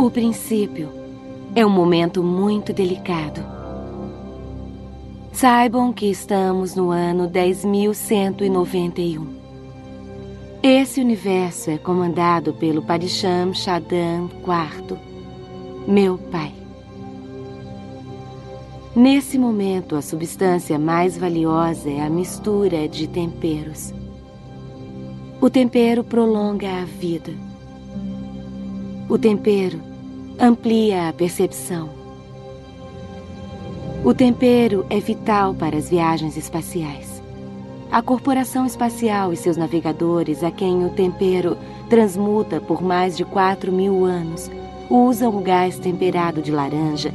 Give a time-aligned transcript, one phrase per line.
[0.00, 0.88] O princípio
[1.54, 3.44] é um momento muito delicado.
[5.30, 9.26] Saibam que estamos no ano 10.191.
[10.62, 14.96] Esse universo é comandado pelo Parisham Shaddam IV,
[15.86, 16.54] meu pai.
[18.96, 23.92] Nesse momento, a substância mais valiosa é a mistura de temperos.
[25.42, 27.34] O tempero prolonga a vida.
[29.06, 29.89] O tempero
[30.40, 31.90] amplia a percepção.
[34.02, 37.22] O tempero é vital para as viagens espaciais.
[37.92, 41.58] A corporação espacial e seus navegadores, a quem o tempero
[41.90, 44.50] transmuta por mais de 4 mil anos,
[44.88, 47.12] usam o gás temperado de laranja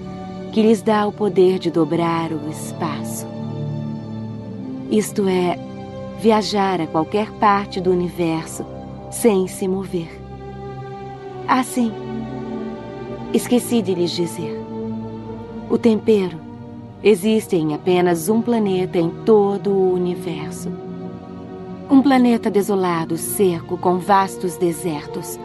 [0.52, 3.26] que lhes dá o poder de dobrar o espaço.
[4.92, 5.58] Isto é,
[6.22, 8.64] viajar a qualquer parte do universo
[9.10, 10.22] sem se mover.
[11.48, 11.92] Assim,
[13.36, 14.59] esqueci de lhes dizer:
[15.69, 16.38] o tempero
[17.03, 20.72] existe em apenas um planeta em todo o universo.
[21.89, 25.39] Um planeta desolado, seco, com vastos desertos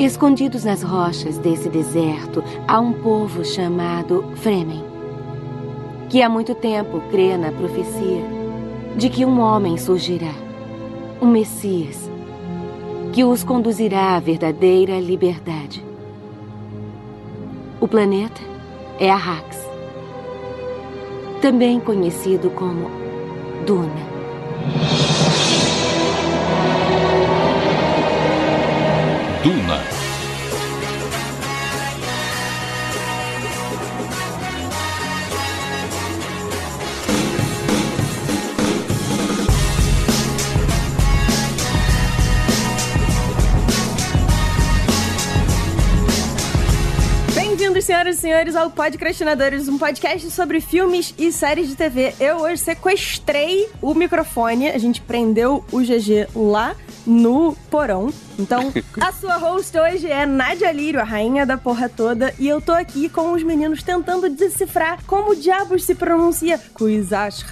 [0.00, 4.82] Escondidos nas rochas desse deserto, há um povo chamado Fremen,
[6.08, 8.24] que há muito tempo crê na profecia
[8.96, 10.32] de que um homem surgirá,
[11.20, 12.10] um Messias,
[13.12, 15.89] que os conduzirá à verdadeira liberdade.
[17.80, 18.42] O planeta
[18.98, 19.56] é Arrax,
[21.40, 22.90] também conhecido como
[23.66, 23.88] Duna.
[29.42, 29.99] Duna.
[48.00, 52.14] Senhoras e senhores, ao Podcrastinadores, um podcast sobre filmes e séries de TV.
[52.18, 56.74] Eu hoje sequestrei o microfone, a gente prendeu o GG lá
[57.06, 58.10] no porão.
[58.38, 62.60] Então, a sua host hoje é Nadia Lírio, a rainha da porra toda, e eu
[62.60, 66.58] tô aqui com os meninos tentando decifrar como diabos se pronuncia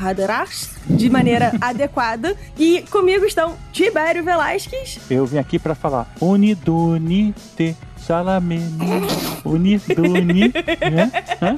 [0.00, 2.34] Hadarash de maneira adequada.
[2.59, 4.98] E comigo estão Tibério Velasquez.
[5.10, 7.76] Eu vim aqui pra falar Unidunite
[8.08, 9.06] Salamene
[9.44, 10.48] Uniduni.
[10.91, 11.12] né?
[11.42, 11.56] Hã?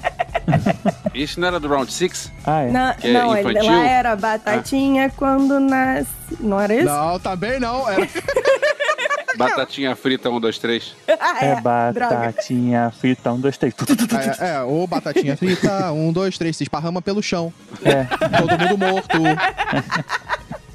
[1.14, 2.32] Isso não era do Round 6?
[2.44, 2.70] Ah, é.
[2.72, 6.08] Na- Que é não, ele lá era batatinha quando nasce.
[6.40, 6.86] Não era isso?
[6.86, 7.88] Não, também não.
[7.88, 8.04] Era...
[9.38, 10.96] Batatinha frita 1, 2, 3.
[11.20, 11.54] Ah, É,
[11.92, 12.16] droga.
[12.16, 13.72] batatinha frita, um, dois, três.
[13.72, 14.16] Tu, tu, tu, tu, tu.
[14.42, 17.52] É, é, ou batatinha frita, um, dois, três, se esparrama pelo chão.
[17.84, 18.04] É.
[18.36, 19.18] Todo mundo morto.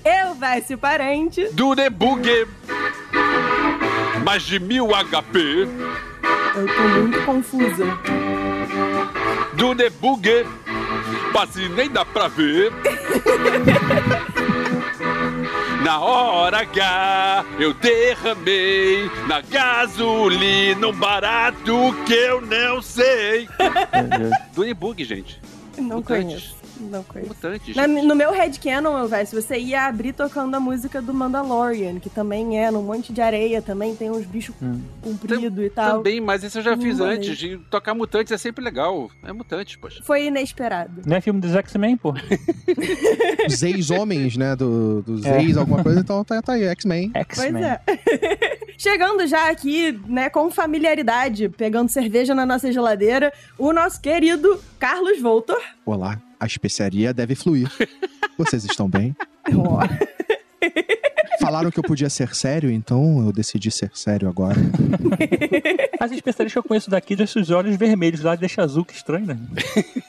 [0.05, 1.49] Eu, Vécio Parente.
[1.51, 2.27] Do debug.
[4.23, 5.67] Mais de mil HP.
[6.55, 7.85] Eu tô muito confusa.
[9.53, 10.45] Do debug.
[11.31, 12.71] Quase nem dá pra ver.
[15.83, 23.47] Na hora H, eu derramei na gasolina um barato que eu não sei.
[24.53, 25.39] Do debug, gente.
[25.77, 26.55] Não conheço.
[26.79, 27.29] Não conheço.
[27.29, 28.05] Mutante, Na- gente.
[28.05, 32.59] no meu headcanon, eu Vécio, você ia abrir tocando a música do Mandalorian, que também
[32.59, 34.81] é num monte de areia, também tem uns bichos Hum.
[35.01, 35.97] compridos e tal.
[35.97, 37.37] Também, mas isso eu já fiz Hum, antes.
[37.37, 39.09] De tocar mutantes é sempre legal.
[39.23, 40.01] É mutante, poxa.
[40.03, 41.01] Foi inesperado.
[41.05, 42.13] Não é filme dos X-Men, pô?
[43.47, 44.55] Os ex-homens, né?
[44.55, 45.41] Do, dos É.
[45.41, 45.99] ex, alguma coisa.
[45.99, 47.11] Então tá, tá aí, X-Men.
[47.11, 47.63] Pois X-Men.
[47.63, 47.79] é.
[48.77, 55.21] Chegando já aqui, né, com familiaridade, pegando cerveja na nossa geladeira, o nosso querido Carlos
[55.21, 55.61] Voltor.
[55.85, 57.69] Olá, a especiaria deve fluir.
[58.37, 59.15] Vocês estão bem?
[59.57, 59.79] Ó,
[61.39, 64.57] Falaram que eu podia ser sério, então eu decidi ser sério agora.
[65.99, 69.25] As especialistas que eu conheço daqui deixam os olhos vermelhos lá, deixa azul, que estranho,
[69.25, 69.37] né?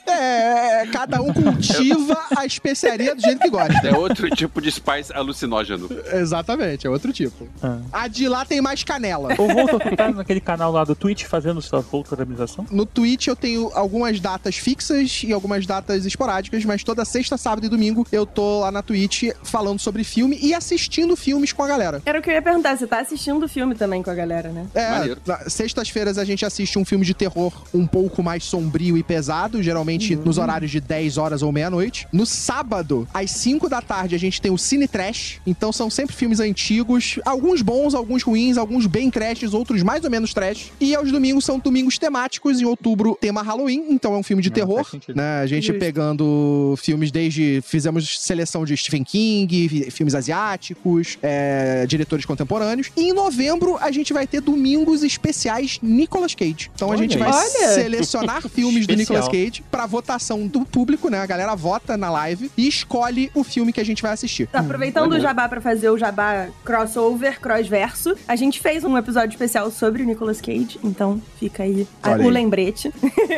[0.07, 3.87] É, cada um cultiva a especiaria do jeito que gosta.
[3.87, 5.89] É outro tipo de spice alucinógeno.
[6.13, 7.47] Exatamente, é outro tipo.
[7.61, 7.79] Ah.
[7.91, 9.33] A de lá tem mais canela.
[9.37, 12.65] O Voltor, tu tá naquele canal lá do Twitch fazendo sua voltorização?
[12.71, 17.65] No Twitch eu tenho algumas datas fixas e algumas datas esporádicas, mas toda sexta, sábado
[17.65, 21.67] e domingo eu tô lá na Twitch falando sobre filme e assistindo filmes com a
[21.67, 22.01] galera.
[22.05, 24.49] Era o que eu ia perguntar, você tá assistindo o filme também com a galera,
[24.49, 24.65] né?
[24.75, 29.61] É, sextas-feiras a gente assiste um filme de terror um pouco mais sombrio e pesado,
[29.61, 32.07] geralmente geralmente nos horários de 10 horas ou meia-noite.
[32.11, 35.39] No sábado, às 5 da tarde, a gente tem o Cine Trash.
[35.45, 40.09] Então são sempre filmes antigos, alguns bons, alguns ruins, alguns bem trashes, outros mais ou
[40.09, 40.71] menos trash.
[40.79, 42.59] E aos domingos são domingos temáticos.
[42.61, 44.77] Em outubro, tema Halloween, então é um filme de Não, terror.
[44.77, 45.15] faz sentido.
[45.15, 45.39] Né?
[45.41, 45.79] A gente Justo.
[45.79, 47.61] pegando filmes desde.
[47.63, 52.89] Fizemos seleção de Stephen King, fi- filmes asiáticos, é, diretores contemporâneos.
[52.95, 56.69] E em novembro, a gente vai ter domingos especiais Nicolas Cage.
[56.73, 57.29] Então a Olha gente vai.
[57.31, 57.73] Olha!
[57.73, 58.95] selecionar filmes do.
[58.97, 61.19] Nicolas Cage pra votação do público, né?
[61.19, 64.49] A galera vota na live e escolhe o filme que a gente vai assistir.
[64.51, 69.69] Aproveitando o jabá pra fazer o jabá crossover, crossverso, a gente fez um episódio especial
[69.71, 72.33] sobre o Nicolas Cage, então fica aí a- Olha o aí.
[72.33, 72.91] lembrete.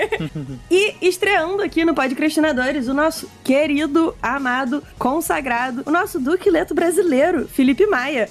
[0.71, 7.47] e estreando aqui no Podcastinadores, o nosso querido, amado, consagrado, o nosso Duque Leto brasileiro,
[7.59, 8.29] Felipe Maia.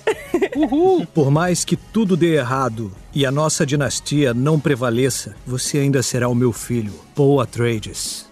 [1.13, 6.31] Por mais que tudo dê errado e a nossa dinastia não prevaleça, você ainda será
[6.31, 8.27] o meu filho, Paul Atreides.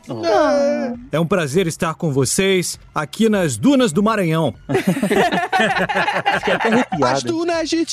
[1.13, 4.55] É um prazer estar com vocês aqui nas Dunas do Maranhão.
[6.39, 7.85] Fiquei até As dunas de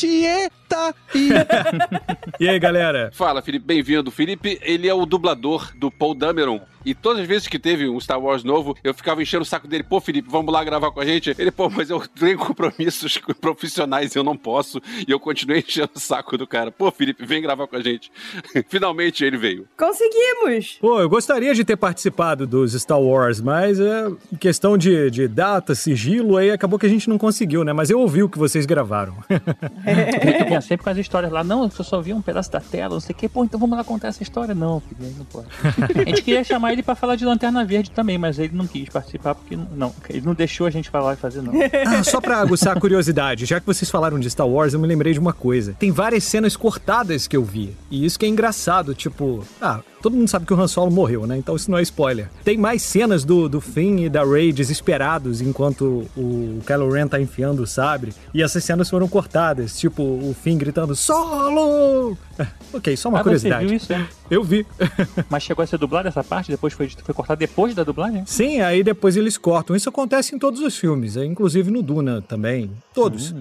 [1.13, 1.29] E...
[2.39, 3.11] E aí, galera?
[3.13, 4.09] Fala, Felipe, bem-vindo.
[4.09, 6.61] Felipe, ele é o dublador do Paul Dameron.
[6.85, 9.67] E todas as vezes que teve um Star Wars novo, eu ficava enchendo o saco
[9.67, 9.83] dele.
[9.83, 11.33] Pô, Felipe, vamos lá gravar com a gente?
[11.37, 14.81] Ele, pô, mas eu tenho compromissos profissionais e eu não posso.
[15.07, 16.71] E eu continuei enchendo o saco do cara.
[16.71, 18.11] Pô, Felipe, vem gravar com a gente.
[18.67, 19.67] Finalmente ele veio.
[19.77, 20.77] Conseguimos!
[20.81, 25.73] Pô, eu gostaria de ter participado dos Star Wars, mas é questão de, de data,
[25.75, 27.71] sigilo, aí acabou que a gente não conseguiu, né?
[27.71, 29.15] Mas eu ouvi o que vocês gravaram.
[30.43, 31.43] Tu vinha sempre com as histórias lá.
[31.43, 33.29] Não, eu só vi um pedaço da tela, não sei o quê.
[33.29, 34.55] Pô, então vamos lá contar essa história.
[34.55, 35.47] Não, filho, não pode.
[35.99, 38.89] A gente queria chamar ele pra falar de Lanterna Verde também, mas ele não quis
[38.89, 39.93] participar porque não.
[40.09, 41.53] Ele não deixou a gente falar e fazer, não.
[41.85, 44.87] Ah, só pra aguçar a curiosidade, já que vocês falaram de Star Wars, eu me
[44.87, 45.75] lembrei de uma coisa.
[45.79, 47.75] Tem várias cenas cortadas que eu vi.
[47.89, 51.25] E isso que é engraçado, tipo, ah, todo mundo sabe que o Han Solo morreu,
[51.25, 51.37] né?
[51.37, 52.29] Então isso não é spoiler.
[52.43, 57.19] Tem mais cenas do, do Finn e da Rey desesperados enquanto o Kylo Ren tá
[57.21, 58.13] enfiando o sabre.
[58.33, 62.17] E essas cenas foram cortadas, tipo, o Finn gritando Solo!
[62.37, 63.65] Ah, Ok, só uma ah, você curiosidade.
[63.65, 64.05] viu isso, é?
[64.29, 64.65] Eu vi.
[65.29, 66.51] Mas chegou a ser dublada essa parte?
[66.51, 68.23] Depois foi, foi cortada depois da dublagem?
[68.25, 69.75] Sim, aí depois eles cortam.
[69.75, 72.71] Isso acontece em todos os filmes, é, inclusive no Duna também.
[72.93, 73.33] Todos.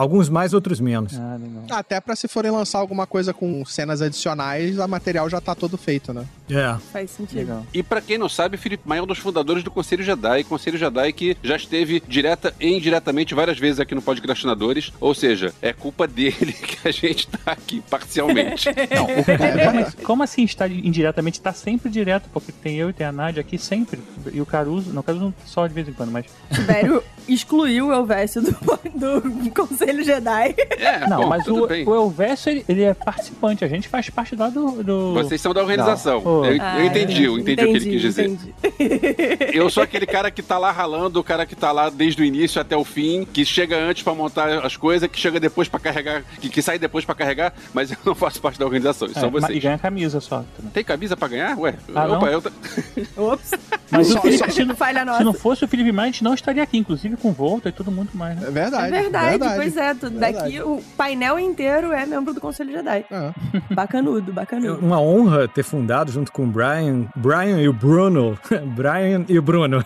[0.00, 1.12] Alguns mais, outros menos.
[1.18, 1.38] Ah.
[1.78, 5.76] Até pra se forem lançar alguma coisa com cenas adicionais, o material já tá todo
[5.76, 6.24] feito, né?
[6.50, 6.74] É.
[6.90, 7.36] Faz sentido.
[7.36, 7.66] Legal.
[7.74, 10.42] E pra quem não sabe, Felipe Maia é um dos fundadores do Conselho Jedi.
[10.44, 14.90] Conselho Jedi que já esteve direta e indiretamente várias vezes aqui no Podcastinadores.
[14.98, 18.70] Ou seja, é culpa dele que a gente tá aqui parcialmente.
[18.94, 21.38] Não, o cara, como, assim- como assim está indiretamente?
[21.38, 24.00] Está sempre direto, porque tem eu e tem a Nádia aqui sempre.
[24.32, 26.24] E o Caruso, não, o Caruso só de vez em quando, mas.
[26.54, 28.50] Tibério excluiu o Elvésio do,
[29.20, 30.54] do Conselho Jedi.
[30.78, 31.86] É, Não, bom, mas tudo o, bem.
[31.86, 34.82] o Elvésio, ele, ele é participante, a gente faz parte lá do.
[34.82, 35.12] do...
[35.14, 36.20] Vocês são da organização.
[36.22, 36.44] Não.
[36.44, 38.28] Eu, eu Ah, entendi, eu entendi, o que ele quis dizer.
[38.28, 38.54] entendi.
[39.52, 42.24] Eu sou aquele cara que tá lá ralando, o cara que tá lá desde o
[42.24, 45.80] início até o fim, que chega antes pra montar as coisas, que chega depois pra
[45.80, 49.12] carregar, que, que sai depois pra carregar, mas eu não faço parte da organização, É,
[49.20, 49.62] são mas- E vocês.
[49.62, 50.44] ganha camisa só.
[50.56, 50.70] também.
[50.72, 51.58] Tem camisa pra ganhar?
[51.58, 52.28] Ué, Ah, opa, não?
[52.28, 52.42] eu
[53.32, 53.50] Ops.
[53.90, 56.12] Mas Só- o Felipe, só- se, não, Falha se não fosse o Felipe Maia, a
[56.12, 58.38] gente não estaria aqui, inclusive com volta e tudo muito mais.
[58.38, 58.46] Né?
[58.48, 58.86] É verdade.
[58.96, 59.79] É verdade, pois é.
[59.94, 60.34] Tu- Verdade.
[60.34, 63.04] Daqui o painel inteiro é membro do Conselho Jedi.
[63.10, 63.32] É.
[63.74, 64.78] Bacanudo, É bacanudo.
[64.84, 68.38] uma honra ter fundado junto com o Brian, Brian e o Bruno.
[68.76, 69.84] Brian e o Bruno.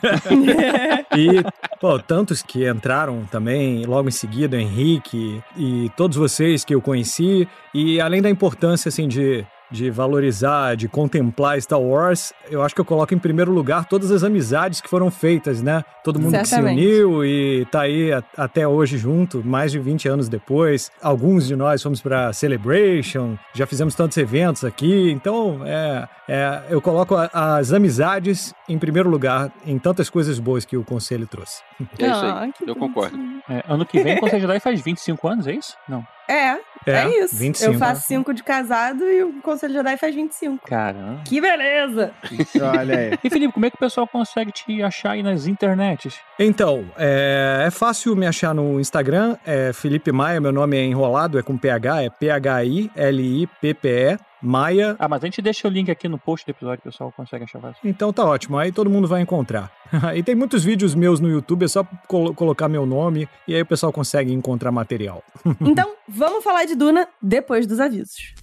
[1.17, 1.43] e,
[1.81, 7.49] pô, tantos que entraram também logo em seguida, Henrique e todos vocês que eu conheci.
[7.73, 12.81] E além da importância, assim, de, de valorizar, de contemplar Star Wars, eu acho que
[12.81, 15.83] eu coloco em primeiro lugar todas as amizades que foram feitas, né?
[16.05, 16.79] Todo mundo que se Certamente.
[16.81, 20.91] uniu e tá aí a- até hoje junto, mais de 20 anos depois.
[21.03, 26.81] Alguns de nós fomos pra Celebration, já fizemos tantos eventos aqui, então é, é, eu
[26.81, 31.63] coloco a- as amizades em primeiro lugar em tantas coisas boas que o conselho trouxe.
[31.99, 33.19] É isso Ah, aí, que eu concordo.
[33.49, 35.75] É, ano que vem, o Conselho Jedi faz 25 anos, é isso?
[35.89, 36.05] Não.
[36.29, 37.37] É, é, isso.
[37.37, 37.73] 25.
[37.73, 40.67] Eu faço 5 de casado e o Conselho Jedi faz 25.
[40.67, 41.23] Caramba.
[41.25, 42.13] Que beleza!
[42.61, 43.19] Olha aí.
[43.23, 46.19] E Felipe, como é que o pessoal consegue te achar aí nas internets?
[46.39, 51.39] Então, é, é fácil me achar no Instagram, é Felipe Maia, meu nome é enrolado,
[51.39, 54.95] é com PH, é P-H-I-L-I-P-P-E, Maia.
[54.99, 57.45] Ah, mas a gente deixa o link aqui no post do episódio, o pessoal consegue
[57.45, 57.79] achar fácil.
[57.85, 59.71] Então tá ótimo, aí todo mundo vai encontrar.
[60.15, 63.63] e tem muitos vídeos meus no YouTube, é só colo- colocar meu nome e aí
[63.63, 65.23] o pessoal consegue encontrar material.
[65.61, 68.35] Então, vamos falar de Duna depois dos avisos.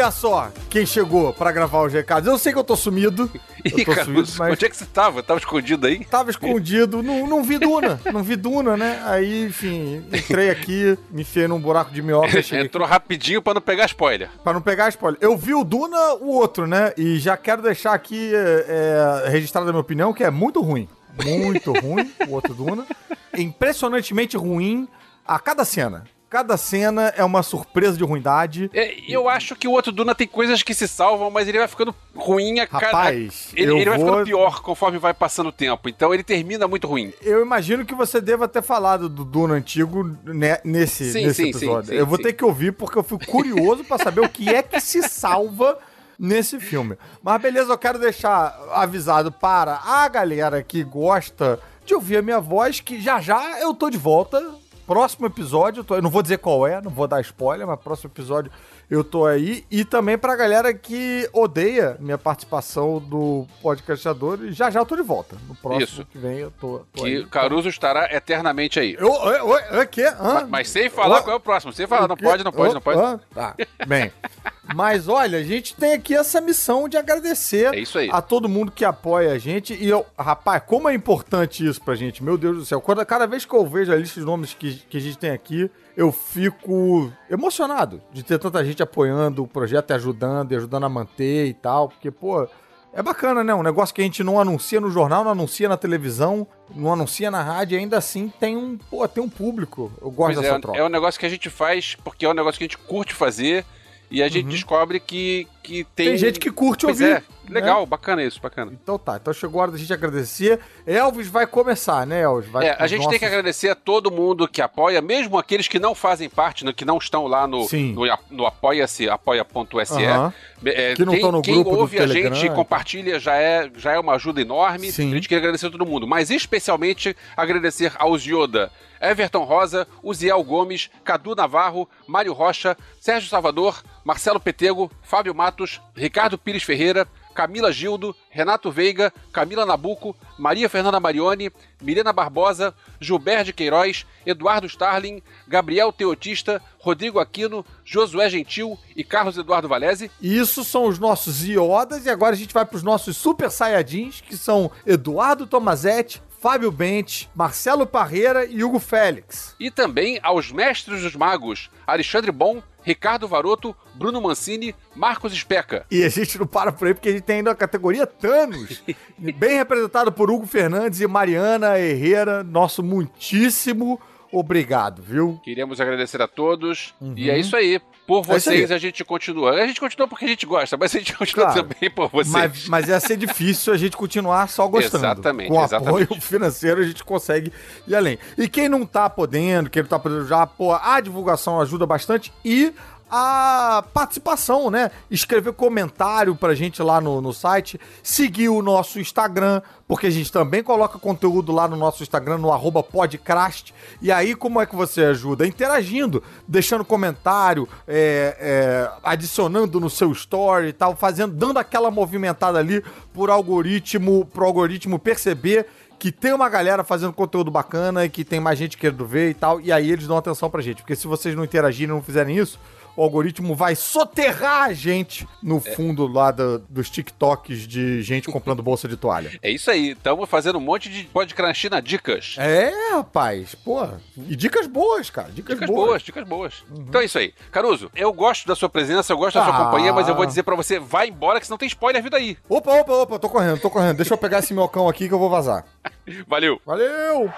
[0.00, 2.26] Olha só quem chegou pra gravar os recados.
[2.26, 3.30] Eu sei que eu tô sumido.
[3.62, 5.22] Ih, Eu tô Caruso, sumido, mas onde é que você tava?
[5.22, 6.02] Tava escondido aí?
[6.06, 7.02] tava escondido.
[7.02, 8.00] Não, não vi Duna.
[8.10, 9.02] Não vi Duna, né?
[9.04, 12.40] Aí, enfim, entrei aqui, me enfiei num buraco de minhoca.
[12.58, 14.30] Entrou rapidinho pra não pegar spoiler.
[14.42, 15.18] Pra não pegar spoiler.
[15.20, 16.94] Eu vi o Duna, o outro, né?
[16.96, 20.88] E já quero deixar aqui é, é, registrada a minha opinião, que é muito ruim.
[21.22, 22.86] Muito ruim, o outro Duna.
[23.36, 24.88] Impressionantemente ruim
[25.28, 26.04] a cada cena.
[26.30, 28.70] Cada cena é uma surpresa de ruindade.
[28.72, 31.66] É, eu acho que o outro Duna tem coisas que se salvam, mas ele vai
[31.66, 32.86] ficando ruim a cada.
[32.86, 35.88] Rapaz, Ele, ele vai vou- ficando pior conforme vai passando o tempo.
[35.88, 37.12] Então ele termina muito ruim.
[37.20, 41.48] Eu imagino que você deva ter falado do Duna antigo né, nesse, Sim, nesse sim,
[41.50, 41.88] episódio.
[41.90, 44.62] sim, eu vou ter que ouvir porque eu fui curioso pra saber o que é
[44.62, 45.78] que se salva
[46.16, 46.96] nesse filme.
[47.20, 52.38] Mas beleza, eu quero deixar avisado para a galera que gosta de ouvir a minha
[52.38, 54.59] voz que já já eu tô de volta.
[54.90, 58.50] Próximo episódio, eu, não vou dizer qual é, não vou dar spoiler, mas próximo episódio
[58.90, 59.64] eu tô aí.
[59.70, 65.02] E também pra galera que odeia minha participação do Podcastador, já já eu tô de
[65.02, 65.36] volta.
[65.46, 66.06] No próximo Isso.
[66.06, 67.26] que vem eu tô, tô Que aí.
[67.26, 68.96] Caruso estará eternamente aí.
[68.98, 70.02] Eu, oi, oi, oi, que?
[70.10, 71.72] Mas, mas sem falar Ô, qual é o próximo.
[71.72, 72.98] Sem falar, não pode, não pode, não pode.
[72.98, 73.20] Hã?
[73.32, 73.54] Tá,
[73.86, 74.10] bem.
[74.74, 78.84] Mas olha, a gente tem aqui essa missão de agradecer É a todo mundo que
[78.84, 79.74] apoia a gente.
[79.74, 82.80] E eu, rapaz, como é importante isso pra gente, meu Deus do céu.
[82.80, 85.30] Quando, cada vez que eu vejo a lista de nomes que, que a gente tem
[85.30, 85.68] aqui,
[86.00, 90.88] eu fico emocionado de ter tanta gente apoiando o projeto e ajudando, e ajudando a
[90.88, 91.90] manter e tal.
[91.90, 92.48] Porque, pô,
[92.90, 93.54] é bacana, né?
[93.54, 97.30] Um negócio que a gente não anuncia no jornal, não anuncia na televisão, não anuncia
[97.30, 99.92] na rádio, e ainda assim tem um, pô, tem um público.
[100.00, 100.78] Eu gosto Pois dessa é, troca.
[100.78, 103.12] é um negócio que a gente faz porque é um negócio que a gente curte
[103.12, 103.66] fazer
[104.10, 106.06] e a gente descobre que, que tem.
[106.06, 106.12] Uhum.
[106.12, 107.12] Tem gente que curte Pois ouvir.
[107.16, 108.72] é, legal, bacana isso, bacana.
[108.72, 110.60] Então tá, então chegou a hora da gente agradecer.
[110.86, 112.50] Elvis vai começar, né, Elvis?
[112.50, 115.68] Vai É, a gente tem que nossos- agradecer a todo mundo que apoia, mesmo aqueles
[115.68, 117.92] que não fazem parte, né, que não estão lá no, Sim.
[117.92, 120.04] no, no apoia-se, apoia.se.
[120.04, 120.32] Aham.
[120.64, 122.34] É, Que não quem, no quem grupo ouve a Telegram.
[122.34, 124.92] gente e compartilha já é, já é uma ajuda enorme.
[124.92, 125.10] Sim.
[125.10, 128.70] A gente quer agradecer a todo mundo, mas especialmente agradecer aos Yoda.
[129.00, 136.36] Everton Rosa, Uziel Gomes, Cadu Navarro, Mário Rocha, Sérgio Salvador, Marcelo Petego, Fábio Matos, Ricardo
[136.36, 137.08] Pires Ferreira,
[137.40, 144.66] Camila Gildo, Renato Veiga, Camila Nabuco, Maria Fernanda Marioni, Milena Barbosa, Gilberto de Queiroz, Eduardo
[144.66, 150.10] Starling, Gabriel Teotista, Rodrigo Aquino, Josué Gentil e Carlos Eduardo Valese.
[150.20, 154.20] E Isso são os nossos Iodas, e agora a gente vai pros nossos Super Saiyajins,
[154.20, 159.54] que são Eduardo Tomazetti, Fábio Bente, Marcelo Parreira e Hugo Félix.
[159.60, 165.84] E também aos mestres dos magos, Alexandre Bom, Ricardo Varoto, Bruno Mancini, Marcos Especa.
[165.90, 168.82] E a gente não para por aí, porque a gente tem ainda a categoria Thanos,
[169.18, 172.42] bem representado por Hugo Fernandes e Mariana Herrera.
[172.42, 174.00] Nosso muitíssimo
[174.32, 175.40] obrigado, viu?
[175.42, 176.94] Queríamos agradecer a todos.
[177.16, 177.80] E é isso aí.
[178.10, 178.20] Por.
[178.34, 178.76] É vocês aí.
[178.76, 179.52] a gente continua.
[179.52, 181.62] A gente continua porque a gente gosta, mas a gente continua Claro.
[181.62, 182.32] também por vocês.
[182.32, 185.04] Mas, mas ia ser difícil a gente continuar só gostando.
[185.04, 186.02] Exatamente, Com exatamente.
[186.04, 187.52] apoio financeiro a gente consegue
[187.86, 188.18] ir além.
[188.36, 192.32] E quem não tá podendo, quem não tá podendo já, pô, a divulgação ajuda bastante
[192.44, 192.72] e
[193.10, 194.90] a participação, né?
[195.10, 200.30] Escrever comentário pra gente lá no, no site, seguir o nosso Instagram, porque a gente
[200.30, 203.74] também coloca conteúdo lá no nosso Instagram, no arroba podcast.
[204.00, 205.46] E aí, como é que você ajuda?
[205.46, 212.58] Interagindo, deixando comentário, é, é, adicionando no seu story e tal, fazendo, dando aquela movimentada
[212.58, 215.66] ali por algoritmo, pro algoritmo perceber
[216.00, 219.34] que tem uma galera fazendo conteúdo bacana e que tem mais gente querendo ver e
[219.34, 220.78] tal, e aí eles dão atenção pra gente.
[220.78, 222.58] Porque se vocês não interagirem, não fizerem isso,
[223.00, 228.62] o algoritmo vai soterrar a gente no fundo lá do- dos TikToks de gente comprando
[228.62, 229.30] bolsa de toalha.
[229.42, 229.92] É isso aí.
[229.92, 232.34] Estamos fazendo um monte de podcast na dicas.
[232.38, 233.88] É, rapaz, pô.
[234.28, 235.30] E dicas boas, cara.
[235.32, 235.88] Dicas, Dicas boas.
[235.88, 236.64] boas, dicas boas.
[236.78, 237.32] Então é isso aí.
[237.50, 239.64] Caruso, eu gosto da sua presença, eu gosto da sua Ah.
[239.64, 242.36] companhia, mas eu vou dizer pra você, vai embora que senão tem spoiler vindo aí.
[242.50, 243.96] Opa, opa, opa, tô correndo, tô correndo.
[243.96, 245.64] Deixa eu pegar esse meu cão aqui que eu vou vazar.
[246.28, 246.60] Valeu.
[246.66, 247.32] Valeu!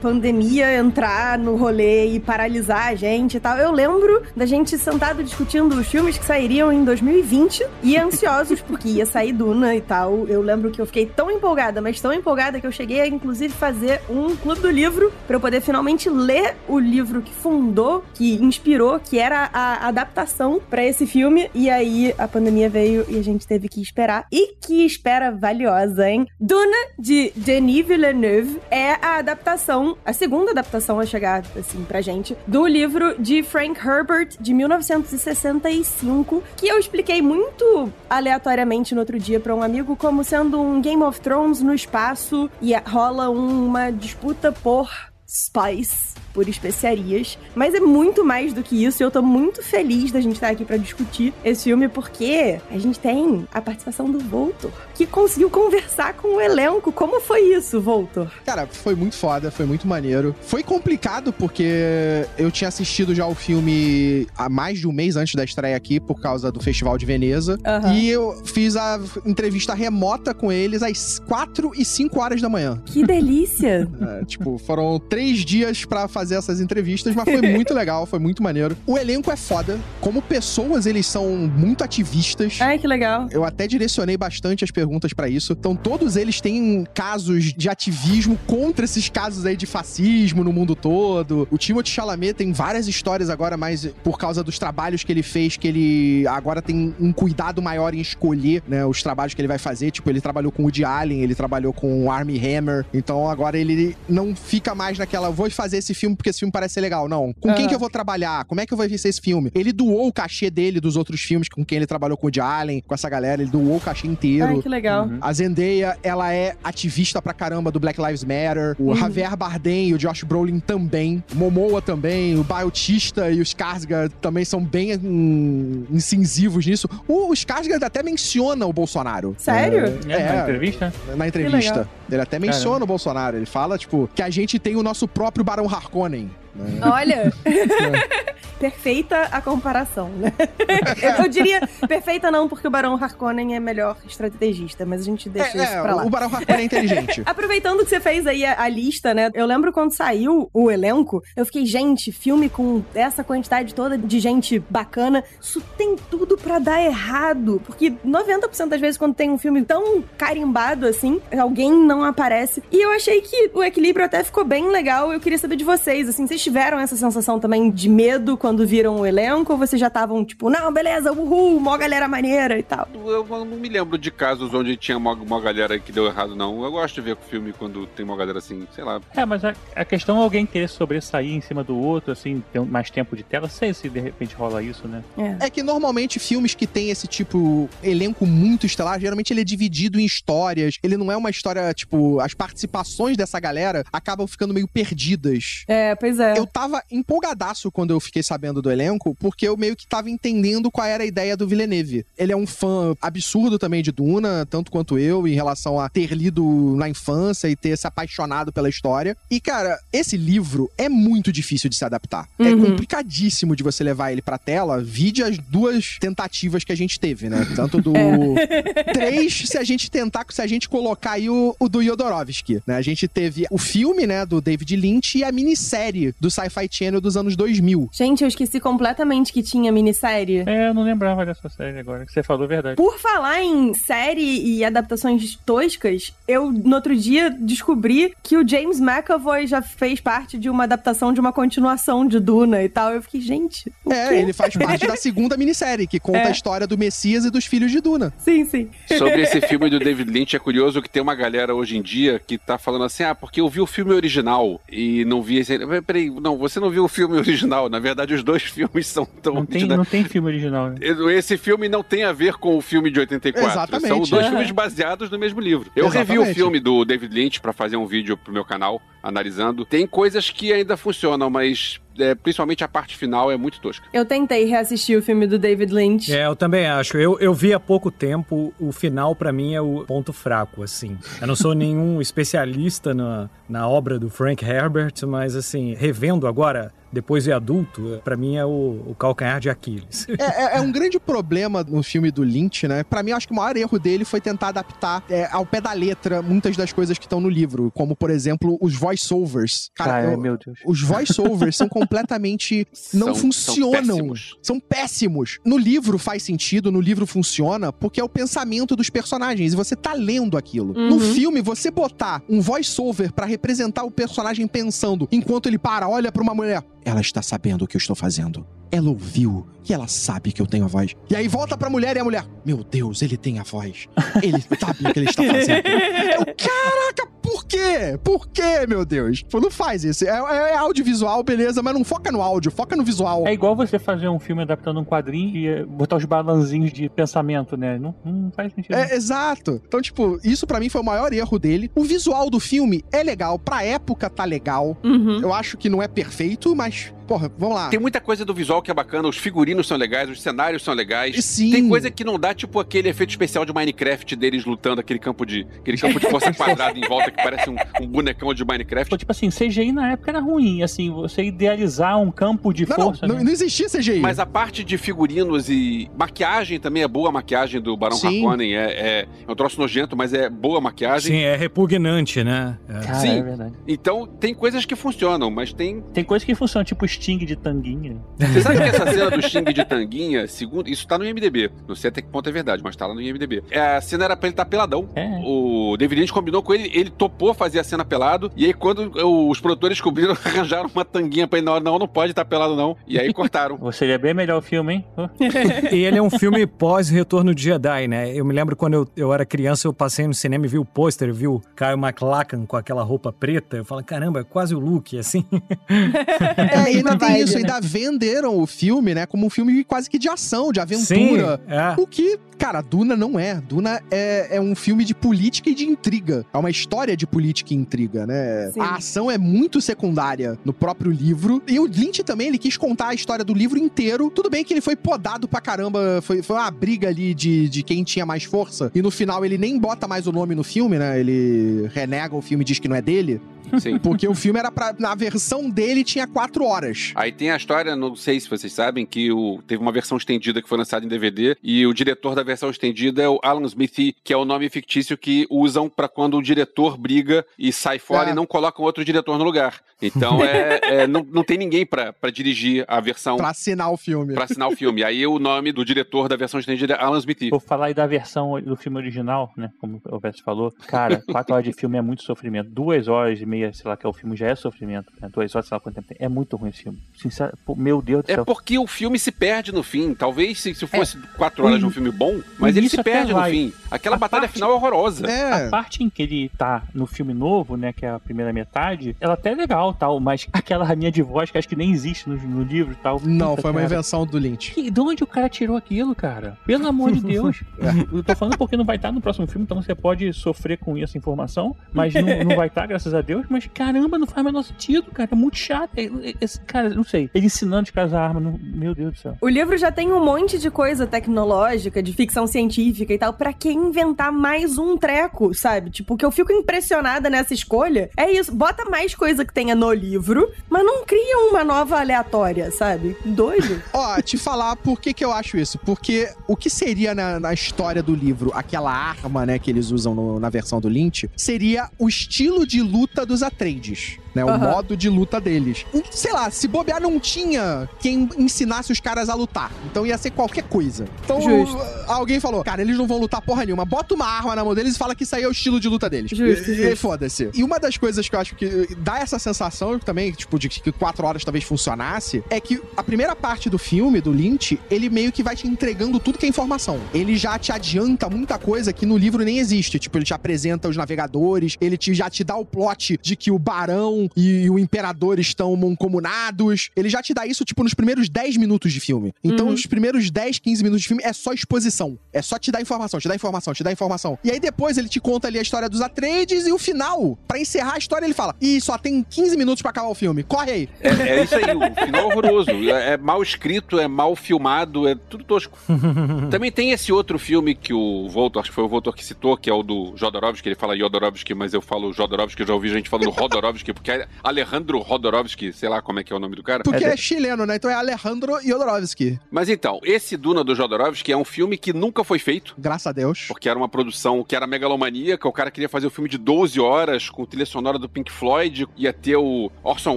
[0.00, 5.22] Pandemia entrar no rolê e paralisar a gente e tal, eu lembro da gente sentado
[5.22, 10.26] discutindo os filmes que sairiam em 2020 e ansiosos porque ia sair Duna e tal.
[10.28, 13.52] Eu lembro que eu fiquei tão empolgada, mas tão empolgada que eu cheguei a inclusive
[13.52, 18.34] fazer um clube do livro para eu poder finalmente ler o livro que fundou, que
[18.42, 21.50] inspirou, que era a adaptação para esse filme.
[21.54, 24.26] E aí a pandemia veio e a gente teve que esperar.
[24.30, 26.26] E que espera valiosa, hein?
[26.38, 29.57] Duna de Denis Villeneuve é a adaptação,
[30.04, 36.42] a segunda adaptação a chegar assim pra gente do livro de Frank Herbert de 1965,
[36.56, 41.02] que eu expliquei muito aleatoriamente no outro dia para um amigo como sendo um Game
[41.02, 48.24] of Thrones no espaço e rola uma disputa por spice por especiarias, mas é muito
[48.24, 51.34] mais do que isso e eu tô muito feliz da gente estar aqui para discutir
[51.44, 56.40] esse filme porque a gente tem a participação do Voltor, que conseguiu conversar com o
[56.40, 56.92] elenco.
[56.92, 58.30] Como foi isso, Voltor?
[58.44, 60.34] Cara, foi muito foda, foi muito maneiro.
[60.42, 65.34] Foi complicado porque eu tinha assistido já o filme há mais de um mês antes
[65.34, 67.92] da estreia aqui por causa do Festival de Veneza Aham.
[67.94, 72.80] e eu fiz a entrevista remota com eles às 4 e 5 horas da manhã.
[72.86, 73.88] Que delícia!
[74.00, 78.42] É, tipo, foram três dias pra fazer essas entrevistas, mas foi muito legal, foi muito
[78.42, 78.76] maneiro.
[78.86, 79.78] O elenco é foda.
[80.00, 82.58] Como pessoas, eles são muito ativistas.
[82.60, 83.28] Ai, que legal.
[83.30, 85.52] Eu até direcionei bastante as perguntas pra isso.
[85.52, 90.74] Então, todos eles têm casos de ativismo contra esses casos aí de fascismo no mundo
[90.74, 91.48] todo.
[91.50, 95.56] O Timothée Chalamet tem várias histórias agora, mas por causa dos trabalhos que ele fez,
[95.56, 99.58] que ele agora tem um cuidado maior em escolher, né, os trabalhos que ele vai
[99.58, 99.90] fazer.
[99.90, 102.84] Tipo, ele trabalhou com o Woody Allen, ele trabalhou com o Armie Hammer.
[102.92, 106.74] Então, agora ele não fica mais naquela, vou fazer esse filme porque esse filme parece
[106.74, 107.08] ser legal.
[107.08, 107.32] Não.
[107.40, 108.44] Com quem que eu vou trabalhar?
[108.44, 109.50] Como é que eu vou ser esse filme?
[109.54, 112.40] Ele doou o cachê dele dos outros filmes com quem ele trabalhou com o Woody
[112.40, 113.42] Allen, com essa galera.
[113.42, 114.46] Ele doou o cachê inteiro.
[114.46, 115.08] Ai, que legal.
[115.20, 118.76] A Zendaya, ela é ativista pra caramba do Black Lives Matter.
[118.78, 118.96] O Uhum.
[118.96, 121.22] Javier Bardem e o Josh Brolin também.
[121.34, 122.36] Momoa também.
[122.38, 126.88] O Bautista e o Skarsgård também são bem hum, incisivos nisso.
[127.06, 129.34] O, o Skarsgård até menciona o Bolsonaro.
[129.38, 129.98] Sério?
[130.08, 130.32] É, É.
[130.32, 130.92] na entrevista?
[131.16, 131.88] Na entrevista.
[132.10, 133.36] Ele até menciona o Bolsonaro.
[133.36, 136.30] Ele fala, tipo, que a gente tem o nosso próprio Barão Harkonnen.
[136.62, 136.80] Né?
[136.82, 137.32] Olha.
[138.58, 140.32] perfeita a comparação, né?
[141.18, 145.56] Eu diria perfeita não, porque o Barão Harkonnen é melhor estrategista, mas a gente deixa
[145.56, 146.04] É, isso é, pra lá.
[146.04, 147.22] o Barão Harkonnen é inteligente.
[147.26, 149.30] Aproveitando que você fez aí a, a lista, né?
[149.34, 154.18] Eu lembro quando saiu o elenco, eu fiquei, gente, filme com essa quantidade toda de
[154.18, 157.62] gente bacana, isso tem tudo pra dar errado.
[157.64, 162.62] Porque 90% das vezes, quando tem um filme tão carimbado assim, alguém não aparece.
[162.72, 165.12] E eu achei que o equilíbrio até ficou bem legal.
[165.12, 169.00] Eu queria saber de vocês, assim, vocês tiveram essa sensação também de medo quando viram
[169.00, 169.52] o elenco?
[169.52, 172.88] Ou vocês já estavam, tipo, não, beleza, uhul, mó galera maneira e tal?
[172.94, 176.64] Eu não me lembro de casos onde tinha uma, uma galera que deu errado, não.
[176.64, 178.98] Eu gosto de ver filme quando tem uma galera assim, sei lá.
[179.14, 182.60] É, mas a, a questão é alguém querer sobressair em cima do outro, assim, ter
[182.62, 183.46] mais tempo de tela.
[183.48, 185.04] Sei se de repente rola isso, né?
[185.18, 185.46] É.
[185.46, 190.00] É que normalmente filmes que tem esse tipo elenco muito estelar, geralmente ele é dividido
[190.00, 190.78] em histórias.
[190.82, 195.64] Ele não é uma história, tipo, as participações dessa galera acabam ficando meio perdidas.
[195.68, 196.37] É, pois é.
[196.38, 200.70] Eu tava empolgadaço quando eu fiquei sabendo do elenco, porque eu meio que tava entendendo
[200.70, 202.04] qual era a ideia do Villeneuve.
[202.16, 206.12] Ele é um fã absurdo também de Duna, tanto quanto eu, em relação a ter
[206.12, 209.16] lido na infância e ter se apaixonado pela história.
[209.30, 212.28] E, cara, esse livro é muito difícil de se adaptar.
[212.38, 212.66] É Uhum.
[212.66, 214.82] complicadíssimo de você levar ele pra tela.
[214.82, 217.46] Vide as duas tentativas que a gente teve, né?
[217.56, 218.82] Tanto do É.
[218.92, 222.76] 3, se a gente tentar, se a gente colocar aí o, o do Jodorowsky, né?
[222.76, 227.00] A gente teve o filme, né, do David Lynch e a minissérie do Sci-Fi Channel
[227.00, 227.88] dos anos 2000.
[227.92, 230.44] Gente, eu esqueci completamente que tinha minissérie.
[230.46, 232.76] É, eu não lembrava dessa série agora, que você falou a verdade.
[232.76, 234.22] Por falar em série
[234.56, 240.38] e adaptações toscas, eu no outro dia descobri que o James McAvoy já fez parte
[240.38, 242.92] de uma adaptação de uma continuação de Duna e tal.
[242.92, 244.14] Eu fiquei, gente, o É, quê?
[244.16, 246.26] ele faz parte da segunda minissérie, que conta É.
[246.28, 248.12] a história do Messias e dos filhos de Duna.
[248.18, 248.68] Sim, sim.
[248.96, 252.20] Sobre esse filme do David Lynch, é curioso que tem uma galera hoje em dia
[252.24, 255.58] que tá falando assim: ah, porque eu vi o filme original e não vi esse.
[255.58, 257.68] Mas Não, você não viu o filme original.
[257.68, 259.34] Na verdade, os dois filmes são tão.
[259.34, 260.76] Não tem, não tem filme original, né?
[261.16, 263.50] Esse filme não tem a ver com o filme de 84.
[263.50, 263.88] Exatamente.
[263.88, 264.30] São dois Aham.
[264.30, 265.70] filmes baseados no mesmo livro.
[265.74, 266.34] Eu revi o Exatamente.
[266.34, 269.64] filme do David Lynch pra fazer um vídeo pro meu canal, analisando.
[269.64, 273.86] Tem coisas que ainda funcionam, mas é, principalmente a parte final é muito tosca.
[273.92, 276.12] Eu tentei reassistir o filme do David Lynch.
[276.12, 276.96] É, eu também acho.
[276.98, 280.96] Eu, eu vi há pouco tempo, o final pra mim é o ponto fraco, assim.
[281.20, 286.72] Eu não sou nenhum especialista na, na obra do Frank Herbert, mas assim, revendo agora
[286.92, 290.06] depois de adulto, pra mim é o, o calcanhar de Aquiles.
[290.18, 292.82] É, é- é um grande problema no filme do Lynch, né?
[292.84, 295.60] Pra mim, eu acho que o maior erro dele foi tentar adaptar é, ao pé
[295.60, 299.70] da letra muitas das coisas que estão no livro, como, por exemplo, os voice-overs.
[299.74, 300.58] Cara, Ai, eu- meu Deus.
[300.66, 302.66] os voice-overs são completamente.
[302.94, 303.70] não São- são funcionam.
[303.72, 304.36] péssimos.
[304.42, 305.38] São péssimos.
[305.44, 309.76] No livro faz sentido, no livro funciona, porque é o pensamento dos personagens e você
[309.76, 310.72] tá lendo aquilo.
[310.74, 311.14] No Uhum.
[311.14, 316.22] filme, você botar um voice-over pra representar o personagem pensando enquanto ele para, olha pra
[316.22, 316.62] uma mulher.
[316.88, 318.46] Ela está sabendo o que eu estou fazendo.
[318.70, 320.94] Ela ouviu e ela sabe que eu tenho a voz.
[321.10, 323.86] E aí volta pra mulher e a mulher, meu Deus, ele tem a voz.
[324.22, 325.62] Ele sabe o que ele está fazendo.
[326.18, 327.98] Eu, caraca, por quê?
[328.02, 329.22] Por quê, meu Deus?
[329.22, 330.04] Pô, não faz isso.
[330.04, 333.26] É, é- é audiovisual, beleza, mas não foca no áudio, foca no visual.
[333.26, 336.88] É igual você fazer um filme adaptando um quadrinho e eh, botar os balanzinhos de
[336.88, 337.78] pensamento, né?
[337.78, 338.74] Não, não faz sentido.
[338.74, 339.60] É, exato.
[339.66, 341.70] Então, tipo, isso pra mim foi o maior erro dele.
[341.74, 344.76] O visual do filme é legal, pra época tá legal.
[344.84, 345.20] Uhum.
[345.20, 347.68] Eu acho que não é perfeito, mas, huge porra, vamos lá.
[347.70, 350.74] Tem muita coisa do visual que é bacana, os figurinos são legais, os cenários são
[350.74, 351.24] legais.
[351.24, 351.50] Sim.
[351.50, 355.24] Tem coisa que não dá, tipo aquele efeito especial de Minecraft deles lutando, aquele campo
[355.24, 355.46] de.
[355.58, 358.90] aquele campo de força quadrada em volta que parece um, um bonecão de Minecraft.
[358.90, 362.76] Pô, Tipo assim, CGI na época era ruim, assim, você idealizar um campo de Não,
[362.76, 363.06] força.
[363.06, 363.24] não, né?
[363.24, 364.00] não, existia CGI.
[364.00, 368.18] Mas a parte de figurinos e maquiagem também é boa, a maquiagem do Barão Sim.
[368.18, 371.12] Harkonnen é, é, é um troço nojento, mas é boa a maquiagem.
[371.16, 372.58] Sim, é repugnante, né?
[372.68, 372.72] É.
[372.80, 373.18] Cara, Sim.
[373.18, 373.52] é verdade.
[373.66, 375.80] Então tem coisas que funcionam, mas tem.
[375.94, 377.96] Tem coisa que funciona, tipo Sting de tanguinha.
[378.18, 380.68] Você sabe que essa cena do Xing de Tanguinha, segundo.
[380.68, 381.50] Isso tá no IMDB.
[381.66, 383.42] Não sei até que ponto é verdade, mas tá lá no IMDB.
[383.50, 384.88] É, A cena era pra ele estar peladão.
[384.96, 385.06] É.
[385.24, 388.30] O David Lynch combinou com ele, ele topou fazer a cena pelado.
[388.36, 388.90] E aí, quando
[389.30, 392.56] os produtores descobriram, arranjaram uma tanguinha pra ele na hora, não, não pode estar pelado,
[392.56, 392.76] não.
[392.86, 393.56] E aí cortaram.
[393.58, 394.84] Você seria bem melhor o filme, hein?
[395.72, 398.12] E ele é um filme pós-Retorno de Jedi, né?
[398.14, 400.64] Eu me lembro quando eu, eu era criança, eu passei no cinema e vi o
[400.64, 403.56] pôster, vi o Kyle MacLachlan com aquela roupa preta.
[403.56, 405.24] Eu falo, caramba, é quase o Luke, assim.
[405.68, 407.38] É É, e ainda tem vibe, isso, né?
[407.40, 411.40] ainda venderam o filme, né, como um filme quase que de ação, de aventura.
[411.46, 411.74] Sim, é.
[411.78, 413.40] O que, cara, Duna não é.
[413.40, 416.24] Duna é, é um filme de política e de intriga.
[416.32, 418.50] É uma história de política e intriga, né?
[418.52, 418.60] Sim.
[418.60, 421.42] A ação é muito secundária no próprio livro.
[421.46, 424.10] E o Lynch também, ele quis contar a história do livro inteiro.
[424.10, 426.00] Tudo bem que ele foi podado pra caramba.
[426.02, 428.70] Foi, foi uma briga ali de, de quem tinha mais força.
[428.74, 430.98] E no final ele nem bota mais o nome no filme, né?
[430.98, 433.20] Ele renega o filme e diz que não é dele.
[433.58, 433.78] Sim.
[433.82, 434.74] Porque o filme era pra.
[434.78, 436.92] Na versão dele tinha quatro horas.
[436.94, 440.40] Aí tem a história, não sei se vocês sabem, que o, teve uma versão estendida
[440.42, 443.94] que foi lançada em DVD e o diretor da versão estendida é o Alan Smithy,
[444.04, 448.10] que é o nome fictício que usam pra quando o diretor briga e sai fora
[448.10, 448.12] É.
[448.12, 449.60] e não colocam outro diretor no lugar.
[449.80, 453.76] Então é, é, não, não tem ninguém pra pra dirigir a versão, Pra assinar o
[453.76, 454.14] filme.
[454.14, 454.82] pra assinar o filme.
[454.82, 457.30] Aí o nome do diretor da versão estendida é Alan Smithy.
[457.30, 459.50] Vou falar aí da versão do filme original, né?
[459.60, 460.52] Como o Beto falou.
[460.66, 462.50] Cara, quatro horas de filme é muito sofrimento.
[462.50, 464.92] Duas horas e meia, sei lá, que é o filme, já é sofrimento.
[465.00, 465.08] Né?
[465.12, 465.96] Duas horas, sei lá quanto tempo tem.
[466.00, 466.78] É muito ruim esse filme.
[466.96, 468.24] Sincero, meu Deus do É céu.
[468.24, 469.94] porque o filme se perde no fim.
[469.94, 473.22] Talvez se, se fosse quatro horas de um filme bom, mas ele se perde no
[473.24, 473.52] fim.
[473.70, 475.06] Aquela A batalha parte- final é horrorosa.
[475.06, 475.46] É.
[475.46, 478.96] A parte em que ele tá no filme novo, né, que é a primeira metade,
[479.00, 482.08] ela até é legal tal, mas aquela raminha de voz que acho que nem existe
[482.08, 483.00] no, no livro e tal.
[483.04, 483.72] Não, puta, foi uma cara.
[483.74, 484.52] invenção do Lynch.
[484.52, 486.36] Que- de onde o cara tirou aquilo, cara?
[486.46, 487.42] Pelo amor de Deus.
[487.58, 487.96] É.
[487.96, 490.76] Eu tô falando porque não vai estar no próximo filme, então você pode sofrer com
[490.76, 493.26] essa informação, mas não, não vai estar, graças a Deus.
[493.28, 495.08] Mas caramba, não faz o menor sentido, cara.
[495.12, 495.70] É muito chato.
[495.76, 497.10] É- é- Esse, cara, não sei.
[497.14, 498.20] Ele ensinando os caras a arma.
[498.20, 499.16] não- meu Deus do céu.
[499.20, 503.12] O livro já tem um monte de coisa tecnológica, de ficção científica e tal.
[503.12, 505.70] Pra que inventar mais um treco, sabe?
[505.70, 508.34] Tipo, o que eu fico impressionada nessa escolha é isso.
[508.34, 512.96] Bota mais coisa que tenha no livro, mas não cria uma nova aleatória, sabe?
[513.04, 513.60] Doido.
[513.72, 515.58] Ó, te falar por que, que eu acho isso.
[515.58, 519.94] Porque o que seria na, na história do livro aquela arma, né, que eles usam
[519.94, 523.98] no- na versão do Lynch, seria o estilo de luta dos Atreides.
[524.18, 524.50] Né, o Aham.
[524.50, 525.64] modo de luta deles.
[525.92, 529.52] Sei lá, se bobear não tinha quem ensinasse os caras a lutar.
[529.70, 530.86] Então ia ser qualquer coisa.
[531.04, 531.56] Então Justo.
[531.86, 533.64] alguém falou, cara, eles não vão lutar porra nenhuma.
[533.64, 535.68] Bota uma arma na mão deles e fala que isso aí é o estilo de
[535.68, 536.10] luta deles.
[536.10, 537.30] Justo, E- e foda-se.
[537.32, 540.72] E uma das coisas que eu acho que dá essa sensação também, tipo, de que
[540.72, 545.12] quatro horas talvez funcionasse, é que a primeira parte do filme, do Lynch, ele meio
[545.12, 546.80] que vai te entregando tudo que é informação.
[546.92, 549.78] Ele já te adianta muita coisa que no livro nem existe.
[549.78, 553.30] Tipo, ele te apresenta os navegadores, ele te, já te dá o plot de que
[553.30, 556.70] o barão e o imperador estão mancomunados.
[556.76, 559.12] Ele já te dá isso, tipo, nos primeiros 10 minutos de filme.
[559.22, 559.52] Então, Uhum.
[559.54, 561.98] os primeiros 10, 15 minutos de filme é só exposição.
[562.12, 564.18] É só te dar informação, te dar informação, te dar informação.
[564.24, 567.38] E aí depois ele te conta ali a história dos Atreides e o final, pra
[567.38, 570.22] encerrar a história, ele fala: Ih, só tem 15 minutos pra acabar o filme.
[570.22, 570.68] Corre aí.
[570.80, 572.50] É, é isso aí, o final é horroroso.
[572.50, 575.58] É, é mal escrito, é mal filmado, é tudo tosco.
[576.30, 579.36] Também tem esse outro filme que o Voltor, acho que foi o Voltor que citou,
[579.36, 582.68] que é o do Jodorowsky, ele fala Jodorowsky, mas eu falo Jodorowsky, eu já ouvi
[582.68, 586.18] gente falando Rodorovsky, porque que é Alejandro Rodorovsky, sei lá como é que é o
[586.18, 586.62] nome do cara.
[586.62, 587.56] Porque É, é, chileno, né?
[587.56, 589.18] Então é Alejandro Jodorowsky.
[589.30, 592.54] Mas então, esse Duna do Jodorowsky é um filme que nunca foi feito.
[592.58, 593.24] Graças a Deus.
[593.26, 596.60] Porque era uma produção que era megalomaníaca, o cara queria fazer um filme de 12
[596.60, 599.96] horas com trilha sonora do Pink Floyd, ia ter o Orson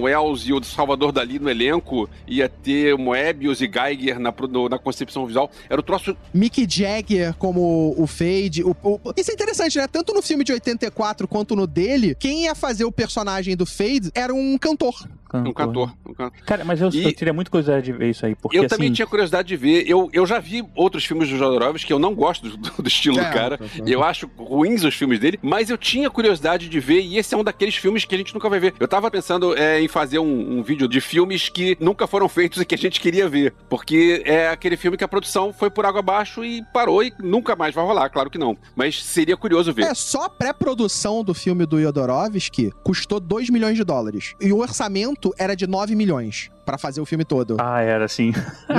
[0.00, 4.78] Welles e o Salvador Dali no elenco, ia ter Moebius e Geiger na, no- na
[4.78, 5.50] concepção visual.
[5.68, 8.62] Era o troço Mick Jagger como o Fade.
[8.64, 9.86] O, o- Isso é interessante, né?
[9.86, 13.81] Tanto no filme de 84 quanto no dele, quem ia fazer o personagem do Fade
[14.14, 15.08] era um cantor.
[15.34, 15.92] Um cantor.
[16.06, 18.56] um can- Cara, mas eu, E- eu teria muito curiosidade de ver isso aí, porque
[18.58, 18.68] eu assim...
[18.68, 19.84] também tinha curiosidade de ver.
[19.88, 23.18] Eu, eu já vi outros filmes do Jodorowsky que eu não gosto do, do estilo
[23.18, 23.58] É, do cara.
[23.58, 23.64] tá.
[23.86, 27.38] Eu acho ruins os filmes dele, mas eu tinha curiosidade de ver, e esse é
[27.38, 28.74] um daqueles filmes que a gente nunca vai ver.
[28.78, 32.60] Eu tava pensando é, em fazer um, um vídeo de filmes que nunca foram feitos
[32.60, 33.54] e que a gente queria ver.
[33.68, 37.54] Porque é aquele filme que a produção foi por água abaixo e parou e nunca
[37.56, 38.56] mais vai rolar, claro que não.
[38.76, 39.84] Mas seria curioso ver.
[39.86, 44.34] É, só a pré-produção do filme do Jodorowsky custou 2 milhões de dólares.
[44.40, 47.56] E o orçamento era de 9 milhões pra fazer o filme todo.
[47.60, 48.32] Ah, era assim.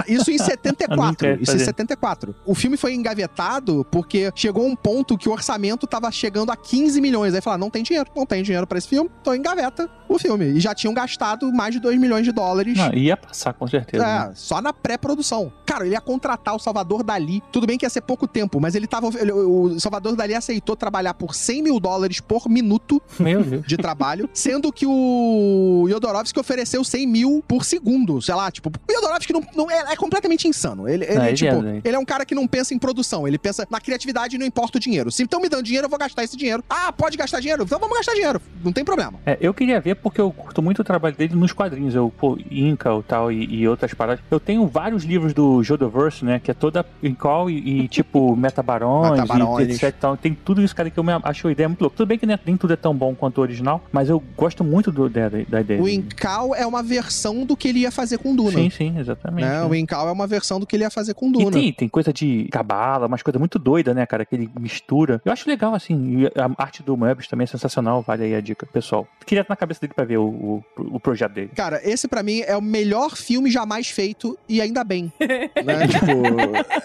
[0.07, 1.15] Isso em Eu não 74.
[1.17, 1.65] quero Isso em fazer.
[1.65, 2.35] 74.
[2.45, 6.99] O filme foi engavetado porque chegou um ponto que o orçamento tava chegando a 15
[7.01, 7.33] milhões.
[7.33, 10.45] Aí falaram, não tem dinheiro, não tem dinheiro pra esse filme, então engaveta o filme.
[10.45, 12.77] E já tinham gastado mais de 2 milhões de dólares.
[12.77, 14.03] Não, ia passar, com certeza.
[14.05, 14.29] né?
[14.31, 15.51] É, só na pré-produção.
[15.65, 17.41] Cara, ele ia contratar o Salvador Dali.
[17.51, 19.09] Tudo bem que ia ser pouco tempo, mas ele tava.
[19.19, 23.65] ele- o Salvador Dali aceitou trabalhar por 100 mil dólares por minuto Meu Deus.
[23.67, 28.21] de trabalho, sendo que o Jodorowsky ofereceu 100 mil por segundo.
[28.21, 30.88] Sei lá, tipo, o Jodorowsky não, não- é, é completamente insano.
[30.88, 31.81] Ele, ele, Não, tipo, é, né?
[31.83, 34.45] ele é um cara que não pensa em produção, ele pensa na criatividade e não
[34.45, 35.12] importa o dinheiro.
[35.12, 36.63] Se estão me dando dinheiro, eu vou gastar esse dinheiro.
[36.69, 37.63] Ah, pode gastar dinheiro?
[37.63, 38.41] Então vamos gastar dinheiro.
[38.63, 39.13] Não tem problema.
[39.25, 41.95] É, eu queria ver porque eu curto muito o trabalho dele nos quadrinhos.
[41.95, 44.23] Eu, pô, Inca e tal e, e outras paradas.
[44.29, 46.39] Eu tenho vários livros do Jodoverse, né?
[46.39, 49.67] Que é toda Incal e, e tipo Metabarões, Metabarões.
[49.69, 49.95] e etc.
[49.99, 50.17] tal.
[50.17, 51.97] Tem tudo isso, cara, que eu acho a ideia muito louca.
[51.97, 54.63] Tudo bem que nem, nem tudo é tão bom quanto o original, mas eu gosto
[54.63, 55.81] muito do, da, da ideia.
[55.81, 58.52] O Incal é uma versão do que ele ia fazer com Duna.
[58.52, 59.45] Sim, sim, exatamente.
[59.45, 59.62] né?
[59.62, 59.63] né?
[59.65, 61.52] O Incal é uma versão do que ele ia fazer com E Duna.
[61.52, 64.26] tem, tem coisa de cabala, umas coisas muito doidas, né, cara?
[64.26, 65.21] Que ele mistura.
[65.23, 66.23] Eu acho legal, assim.
[66.23, 68.02] E a arte do Moebius também é sensacional.
[68.02, 69.08] Vale aí a dica, pessoal.
[69.26, 71.52] Queria estar na cabeça dele pra ver o, o, o projeto dele.
[71.56, 75.10] Cara, esse pra mim é o melhor filme jamais feito e ainda bem.
[75.21, 75.88] né?
[75.88, 76.12] Tipo,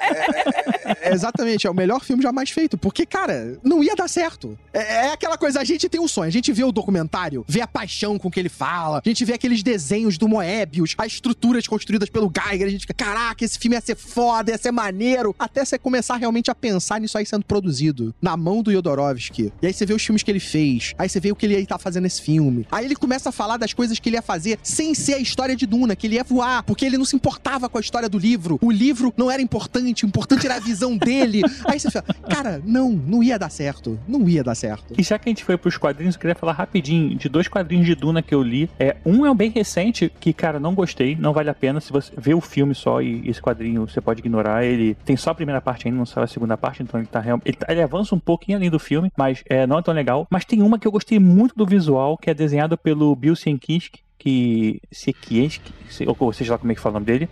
[0.00, 2.76] é- é- é exatamente, é o melhor filme jamais feito.
[2.76, 4.58] Porque, cara, não ia dar certo.
[4.72, 7.60] É, é aquela coisa, a gente tem um sonho, a gente vê o documentário, vê
[7.60, 11.66] a paixão com que ele fala, a gente vê aqueles desenhos do Moebius, as estruturas
[11.66, 15.34] construídas pelo Geiger, a gente fica, caraca, esse filme ia ser foda, ia ser maneiro.
[15.38, 19.52] Até você começar realmente a pensar nisso aí sendo produzido, na mão do Jodorowsky.
[19.62, 21.54] E aí você vê os filmes que ele fez, aí você vê o que ele
[21.54, 22.66] ia estar fazendo nesse filme.
[22.70, 25.56] Aí ele começa a falar das coisas que ele ia fazer sem ser a história
[25.56, 28.18] de Duna, que ele ia voar, porque ele não se importava com a história do
[28.18, 28.58] livro.
[28.60, 31.42] O livro não era importante, o importante era a visão dele.
[31.66, 33.98] Aí você fala, cara, não, não ia dar certo.
[34.06, 34.94] Não ia dar certo.
[34.98, 37.86] E já que a gente foi pros quadrinhos, eu queria falar rapidinho de dois quadrinhos
[37.86, 38.68] de Duna que eu li.
[38.78, 41.80] É, um é um bem recente, que, cara, não gostei, não vale a pena.
[41.80, 44.64] Se você vê o filme só e esse quadrinho você pode ignorar.
[44.64, 47.20] Ele tem só a primeira parte ainda, não saiu a segunda parte, então ele tá
[47.20, 47.46] realmente.
[47.48, 50.26] Ele, tá- ele avança um pouquinho além do filme, mas é, não é tão legal.
[50.30, 53.90] Mas tem uma que eu gostei muito do visual, que é desenhado pelo Bill Sienkiewicz,
[54.18, 54.80] que.
[54.90, 57.28] Sienkiewicz, se- ou seja lá como é que fala o nome dele.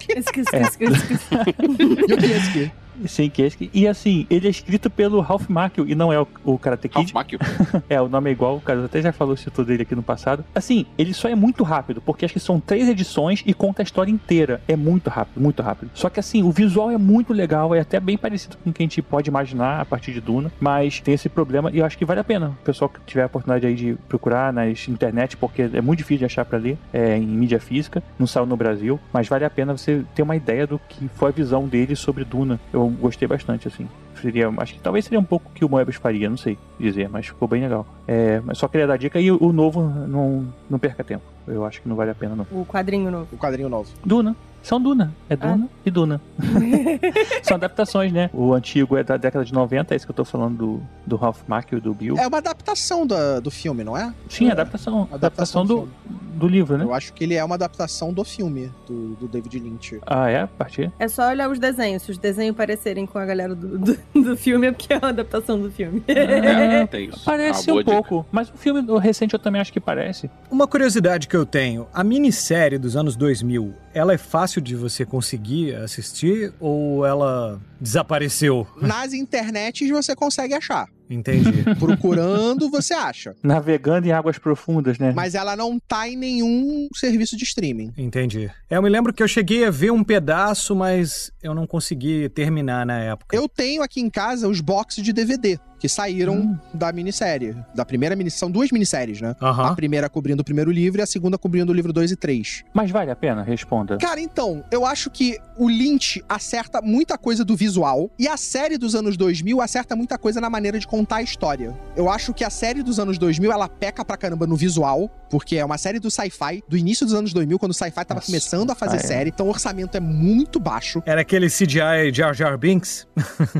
[0.00, 0.62] Esqueci, É.
[0.62, 2.72] esqueci, esqueci.
[2.96, 3.08] Aqui?
[3.08, 3.70] Sienkiewicz.
[3.72, 7.12] E assim, ele é escrito pelo Ralph Macchio e não é o, o Karate Kid.
[7.12, 7.38] Ralph Macchio.
[7.88, 10.44] É, o nome é igual, o cara até já falou citou dele aqui no passado.
[10.54, 13.84] Assim, ele só é muito rápido, porque acho que são três edições e conta a
[13.84, 14.60] história inteira.
[14.66, 15.90] É muito rápido, muito rápido.
[15.94, 18.82] Só que assim, o visual é muito legal, é até bem parecido com o que
[18.82, 21.96] a gente pode imaginar a partir de Duna, mas tem esse problema e eu acho
[21.96, 22.48] que vale a pena.
[22.48, 26.18] O pessoal que tiver a oportunidade aí de procurar nas internet, porque é muito difícil
[26.18, 29.50] de achar pra ler, é, em mídia física, não saiu no Brasil, mas vale a
[29.50, 32.58] pena você ter uma ideia do que foi a visão dele sobre Duna.
[32.72, 33.88] Eu gostei bastante, assim.
[34.20, 37.08] Seria, acho que talvez seria um pouco o que o Moebius faria, não sei dizer,
[37.08, 37.86] mas ficou bem legal.
[38.08, 41.24] É, mas só queria dar dica e o, o novo não, não perca tempo.
[41.46, 42.46] Eu acho que não vale a pena, não.
[42.50, 43.28] O quadrinho novo.
[43.32, 43.88] O quadrinho novo.
[44.04, 44.34] Duna.
[44.66, 45.14] São Duna.
[45.30, 46.20] É Duna e Duna.
[47.44, 48.28] São adaptações, né?
[48.32, 51.14] O antigo é da década de 90, é isso que eu tô falando do, do
[51.14, 52.18] Ralph Macchio e do Bill.
[52.18, 54.12] É uma adaptação da- do filme, não é?
[54.28, 55.02] Sim, adaptação.
[55.02, 56.84] Adaptação, Adaptação do, do do livro, né?
[56.84, 59.98] Eu acho que ele é uma adaptação do filme, do, do David Lynch.
[60.06, 60.42] Ah, é?
[60.42, 60.92] A partir?
[60.98, 62.02] É só olhar os desenhos.
[62.02, 65.08] Se os desenhos parecerem com a galera do, do, do filme, é porque é uma
[65.08, 66.02] adaptação do filme.
[66.06, 67.22] É, Tem isso.
[67.24, 67.90] parece um dica.
[67.90, 68.26] pouco.
[68.30, 70.30] Mas o filme do recente eu também acho que parece.
[70.50, 75.04] Uma curiosidade que eu tenho, a minissérie dos anos 2000, ela é fácil de você
[75.04, 78.66] conseguir assistir ou ela desapareceu?
[78.80, 80.86] Nas internets você consegue achar.
[81.08, 81.62] Entendi.
[81.78, 83.34] Procurando, você acha.
[83.42, 85.12] Navegando em águas profundas, né?
[85.14, 87.92] Mas ela não tá em nenhum serviço de streaming.
[87.96, 88.50] Entendi.
[88.68, 92.28] É, Eu me lembro que eu cheguei a ver um pedaço, mas eu não consegui
[92.30, 93.36] terminar na época.
[93.36, 95.58] Eu tenho aqui em casa os boxes de DVD.
[95.78, 97.56] Que saíram da minissérie.
[97.74, 98.40] Da primeira minissérie.
[98.40, 99.34] São duas minisséries, né?
[99.40, 99.66] Aham.
[99.66, 102.64] A primeira cobrindo o primeiro livro e a segunda cobrindo o livro 2 e 3.
[102.72, 103.42] Mas vale a pena?
[103.42, 103.98] Responda.
[103.98, 108.78] Cara, então, eu acho que o Lynch acerta muita coisa do visual e a série
[108.78, 111.74] dos anos 2000 acerta muita coisa na maneira de contar a história.
[111.96, 115.56] Eu acho que a série dos anos 2000 ela peca pra caramba no visual, porque
[115.56, 118.26] é uma série do sci-fi do início dos anos 2000, quando o sci-fi tava Nossa,
[118.26, 119.06] começando a fazer ah, é.
[119.06, 121.02] série, então o orçamento é muito baixo.
[121.06, 123.06] Era aquele CGI Jar Jar Binks?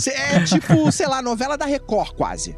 [0.06, 2.56] É tipo, sei lá, novela da Record quase.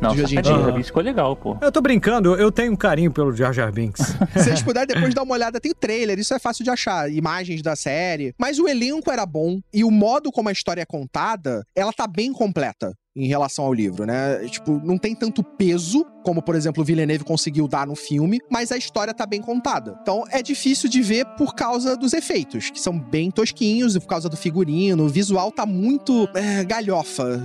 [0.00, 0.40] Não, de dia.
[0.40, 1.56] Rabbit ficou legal, pô.
[1.60, 4.06] Eu tô brincando, eu- eu tenho um carinho pelo Jar Jar Binks.
[4.32, 7.10] Se vocês puderem depois dar uma olhada, tem o trailer, isso é fácil de achar,
[7.10, 8.32] imagens da série.
[8.38, 12.06] Mas o elenco era bom e o modo como a história é contada, ela tá
[12.06, 14.38] bem completa em relação ao livro, né?
[14.48, 18.72] Tipo, não tem tanto peso como, por exemplo, o Villeneuve conseguiu dar no filme, mas
[18.72, 19.96] a história tá bem contada.
[20.00, 24.08] Então é difícil de ver por causa dos efeitos, que são bem tosquinhos, e por
[24.08, 27.38] causa do figurino, o visual tá muito é, galhofa,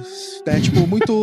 [0.47, 0.59] né?
[0.61, 1.13] Tipo, muito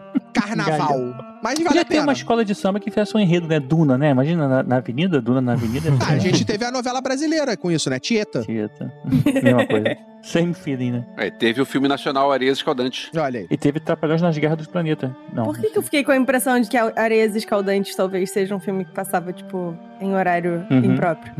[0.32, 0.98] carnaval.
[1.42, 2.02] Mas vale Podia a ter pena.
[2.04, 3.58] uma escola de samba que fizesse um enredo, né?
[3.58, 4.10] Duna, né?
[4.10, 5.90] Imagina na, na avenida, Duna na avenida.
[6.00, 7.98] Ah, a gente teve a novela brasileira com isso, né?
[7.98, 8.42] Tieta.
[8.42, 8.92] Tieta.
[9.42, 9.96] Mesma coisa.
[10.22, 11.04] Same feeling, né?
[11.16, 13.10] Aí teve o filme nacional Areias Escaldantes.
[13.16, 13.46] Olha aí.
[13.50, 15.10] E teve Trapalhões nas Guerras dos Planetas.
[15.32, 15.44] Não.
[15.46, 18.60] Por que, que eu fiquei com a impressão de que Areias Escaldantes talvez seja um
[18.60, 20.78] filme que passava, tipo, em horário Uhum.
[20.78, 21.32] impróprio?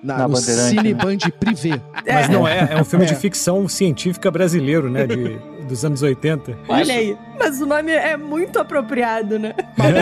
[0.00, 1.02] Na, Na no Bandeirante, Cine né?
[1.02, 1.80] Band Privé.
[2.06, 3.08] Mas não é, é um filme É.
[3.08, 5.04] de ficção científica brasileiro, né?
[5.04, 5.36] De,
[5.68, 6.56] dos anos 80.
[6.68, 7.16] Olha aí.
[7.38, 9.54] Mas o nome é muito apropriado, né?
[9.76, 9.94] Mas,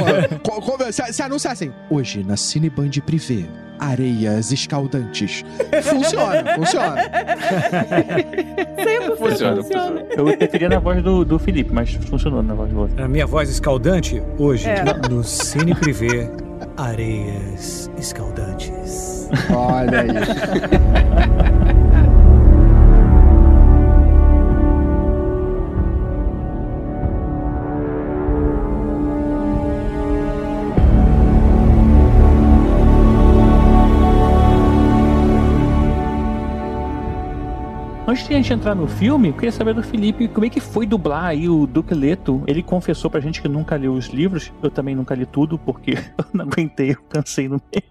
[0.43, 3.45] co- se, se anunciassem, hoje na Cine Band Privé,
[3.79, 5.45] areias escaldantes.
[5.83, 6.97] Funciona, funciona.
[8.77, 10.07] Sempre Funciona, funciona.
[10.17, 13.03] Eu preferia na voz do, do Felipe, mas funcionou na voz do outro.
[13.05, 14.83] A minha voz escaldante, hoje, É.
[15.11, 16.31] no Cine Privé,
[16.77, 19.29] Areias Escaldantes.
[19.51, 20.09] Olha aí.
[38.17, 40.59] Antes de a gente entrar no filme, eu queria saber do Felipe como é que
[40.59, 42.43] foi dublar aí o Duque Leto.
[42.47, 44.51] Ele confessou pra gente que nunca leu os livros.
[44.63, 47.85] Eu também nunca li tudo, porque eu não aguentei, eu cansei no meio.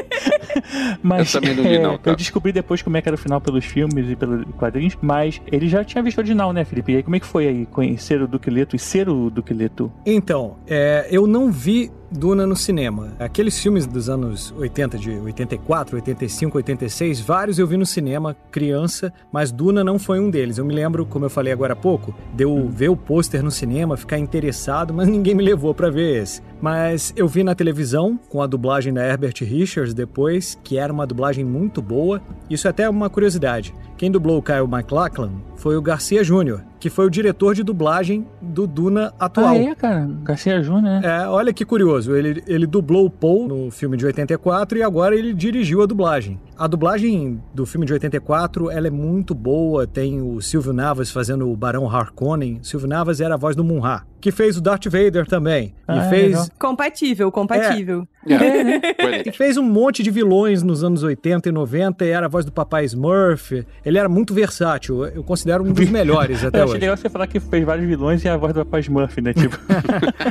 [1.02, 2.10] Mas Eu também não li, não, é, tá?
[2.10, 5.40] eu descobri depois como é que era o final pelos filmes e pelos quadrinhos, mas
[5.50, 6.92] ele já tinha visto o original, né, Felipe?
[6.92, 9.54] E aí como é que foi aí conhecer o Duque Leto e ser o Duque
[9.54, 9.90] Leto?
[10.04, 13.12] Então, é, eu não vi Duna no cinema.
[13.20, 19.12] Aqueles filmes dos anos 80, de 84, 85, 86, vários eu vi no cinema, criança,
[19.32, 20.58] mas Duna não foi um deles.
[20.58, 23.50] Eu me lembro, como eu falei agora há pouco, de eu ver o pôster no
[23.50, 26.42] cinema, ficar interessado, mas ninguém me levou pra ver esse.
[26.60, 31.06] Mas eu vi na televisão, com a dublagem da Herbert Richards depois, que era uma
[31.06, 32.20] dublagem muito boa.
[32.50, 33.72] Isso é até uma curiosidade.
[34.00, 38.26] Quem dublou o Kyle MacLachlan foi o Garcia Júnior, que foi o diretor de dublagem
[38.40, 39.48] do Duna atual.
[39.48, 40.08] Ah, é, cara.
[40.22, 41.02] Garcia Júnior, né?
[41.04, 45.14] É, olha que curioso, ele, ele dublou o Paul no filme de 84 e agora
[45.14, 46.40] ele dirigiu a dublagem.
[46.56, 51.50] A dublagem do filme de 84, ela é muito boa, tem o Silvio Navas fazendo
[51.50, 52.58] o Barão Harkonnen.
[52.62, 55.74] Silvio Navas era a voz do Munra, que fez o Darth Vader também.
[55.86, 56.46] Ah, e fez legal.
[56.58, 58.08] Compatível, compatível.
[58.26, 59.22] É, foi ele.
[59.28, 62.44] e fez um monte de vilões nos anos 80 e 90 e era a voz
[62.44, 63.66] do Papai Smurf.
[63.90, 66.80] Ele era muito versátil, eu considero um dos melhores até Eu achei hoje.
[66.82, 69.34] legal você falar que fez vários vilões e a voz do Papai Smurf, né?
[69.34, 69.58] Tipo,